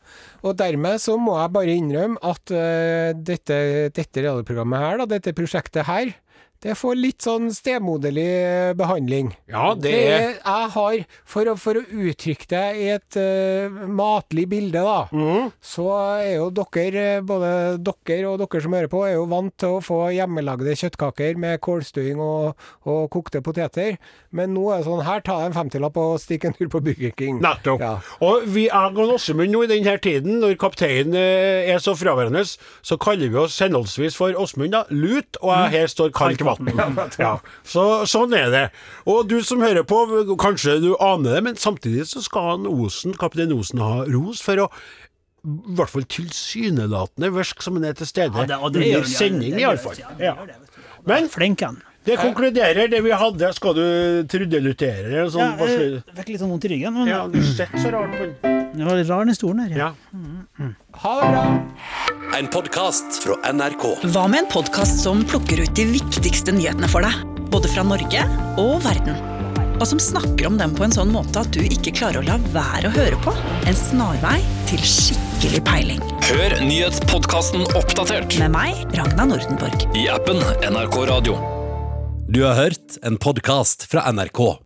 Og 0.47 0.55
dermed 0.59 1.01
så 1.03 1.17
må 1.19 1.35
jeg 1.41 1.53
bare 1.55 1.75
innrømme 1.75 2.21
at 2.23 2.53
uh, 2.55 3.11
dette, 3.17 3.57
dette 3.97 4.23
radioprogrammet 4.23 4.83
her, 4.83 5.01
da, 5.01 5.09
dette 5.17 5.35
prosjektet 5.35 5.89
her, 5.89 6.13
det 6.65 6.75
får 6.79 6.97
litt 6.99 7.25
sånn 7.25 7.51
stemoderlig 7.55 8.75
behandling. 8.79 9.33
Ja, 9.51 9.75
det 9.79 9.93
er 9.93 10.25
Jeg 10.37 10.71
har, 10.73 10.97
for 11.29 11.51
å, 11.51 11.55
for 11.61 11.79
å 11.79 11.83
uttrykke 11.85 12.49
det 12.51 12.65
i 12.81 12.87
et 12.95 13.19
uh, 13.21 13.83
matlig 13.87 14.47
bilde, 14.51 14.81
da, 14.81 15.07
mm. 15.13 15.51
så 15.61 15.87
er 16.23 16.39
jo 16.39 16.49
dere, 16.57 17.05
eh, 17.19 17.25
både 17.27 17.51
dere 17.85 18.31
og 18.31 18.41
dere 18.41 18.63
som 18.65 18.77
hører 18.77 18.91
på, 18.93 19.03
er 19.07 19.17
jo 19.19 19.27
vant 19.31 19.55
til 19.61 19.77
å 19.77 19.83
få 19.85 20.01
hjemmelagde 20.17 20.77
kjøttkaker 20.81 21.41
med 21.41 21.61
kålstuing 21.65 22.23
og, 22.23 22.57
og 22.89 23.11
kokte 23.13 23.43
poteter. 23.45 24.01
Men 24.37 24.55
nå 24.57 24.69
er 24.73 24.81
det 24.81 24.89
sånn, 24.89 25.05
her 25.07 25.23
ta 25.27 25.39
jeg 25.43 25.53
en 25.53 25.57
femtilapp 25.57 26.01
og 26.01 26.17
stikk 26.23 26.49
en 26.49 26.57
tur 26.57 26.71
på 26.73 26.83
Burger 26.85 27.15
King. 27.19 27.41
Nettopp. 27.45 27.85
Ja. 27.85 27.93
Og 28.25 28.49
vi 28.53 28.67
er 28.73 28.97
Åsemund 29.07 29.53
nå 29.53 29.63
i 29.65 29.71
denne 29.71 29.97
tiden, 30.03 30.41
når 30.43 30.57
kapteinen 30.61 31.17
eh, 31.19 31.69
er 31.73 31.83
så 31.83 31.95
fraværende, 31.99 32.43
så 32.47 32.99
kaller 33.01 33.31
vi 33.33 33.41
oss 33.45 33.59
henholdsvis 33.63 34.17
for 34.19 34.37
Åsmund 34.37 34.75
da, 34.75 34.85
lut, 34.91 35.39
og 35.43 35.53
jeg 35.53 35.73
her 35.77 35.93
står 35.93 36.13
kaldt 36.17 36.46
vann. 36.47 36.71
Ja. 37.21 37.33
Så, 37.67 37.85
sånn 38.09 38.35
er 38.37 38.53
det. 38.55 38.65
Og 39.11 39.27
du 39.31 39.39
som 39.47 39.61
hører 39.65 39.85
på, 39.89 39.99
kanskje 40.41 40.79
du 40.85 40.93
aner 41.03 41.37
det, 41.39 41.43
men 41.51 41.59
samtidig 41.61 42.07
så 42.11 42.23
skal 42.25 42.53
han 42.55 42.71
Osen, 42.71 43.17
kaptein 43.19 43.53
Osen 43.57 43.83
ha 43.85 44.05
ros 44.09 44.41
for 44.45 44.67
å 44.67 44.71
i 45.47 45.77
hvert 45.79 45.93
fall 45.93 46.03
tilsynelatende 46.11 47.29
virke 47.31 47.63
som 47.63 47.77
han 47.79 47.85
er 47.87 47.95
til 47.95 48.09
stede 48.11 48.35
Ja, 48.35 48.47
det, 48.51 48.57
og 48.59 48.73
det 48.75 48.81
under 48.83 49.05
den, 49.05 49.13
sending, 49.13 49.53
gjør 49.55 49.77
iallfall. 49.77 50.01
ja, 50.01 50.15
gjør. 50.19 50.57
Men 51.07 51.29
Flink 51.31 51.63
han. 51.63 51.79
det 52.09 52.17
konkluderer 52.19 52.91
det 52.91 52.99
vi 53.05 53.15
hadde. 53.15 53.53
Skal 53.55 53.77
du 53.79 53.85
trudelutere 54.33 55.29
Sånn, 55.31 55.55
Ja, 55.55 55.71
jeg 55.71 56.03
fikk 56.19 56.33
litt 56.35 56.43
sånn 56.43 56.51
vondt 56.51 56.67
i 56.67 56.75
ryggen, 56.75 56.99
men 56.99 57.13
ja, 57.13 57.23
du 57.31 57.39
sitter 57.47 57.79
så 57.79 57.95
rart 57.95 58.17
på 58.19 58.27
den. 58.27 58.56
Det 58.77 58.85
var 58.85 58.99
litt 58.99 59.09
rar 59.09 59.25
den 59.25 59.37
stolen 59.37 59.63
her. 59.65 59.77
Ja. 59.79 59.91
Ha 61.03 61.13
det 61.21 61.29
bra! 61.33 61.45
En 62.37 62.49
podkast 62.53 63.23
fra 63.23 63.37
NRK. 63.53 63.85
Hva 64.13 64.27
med 64.29 64.43
en 64.45 64.51
podkast 64.53 65.01
som 65.05 65.23
plukker 65.29 65.63
ut 65.65 65.73
de 65.79 65.87
viktigste 65.95 66.53
nyhetene 66.53 66.91
for 66.93 67.07
deg? 67.07 67.23
Både 67.53 67.71
fra 67.73 67.85
Norge 67.87 68.27
og 68.61 68.83
verden. 68.85 69.17
Og 69.77 69.85
som 69.89 70.01
snakker 70.01 70.49
om 70.49 70.57
dem 70.61 70.73
på 70.77 70.87
en 70.87 70.93
sånn 70.95 71.11
måte 71.13 71.41
at 71.43 71.51
du 71.53 71.61
ikke 71.65 71.93
klarer 71.97 72.21
å 72.23 72.27
la 72.27 72.37
være 72.53 72.89
å 72.91 72.95
høre 72.97 73.19
på. 73.25 73.33
En 73.69 73.77
snarvei 73.77 74.39
til 74.69 74.81
skikkelig 74.85 75.63
peiling. 75.69 76.05
Hør 76.27 76.57
nyhetspodkasten 76.65 77.67
Oppdatert 77.77 78.39
Med 78.43 78.53
meg, 78.57 78.85
Ragna 78.97 79.29
Nordenborg. 79.33 79.85
i 79.97 80.07
appen 80.13 80.41
NRK 80.73 81.01
Radio. 81.13 81.37
Du 82.29 82.43
har 82.43 82.57
hørt 82.59 82.97
en 83.07 83.21
podkast 83.23 83.87
fra 83.89 84.09
NRK. 84.13 84.66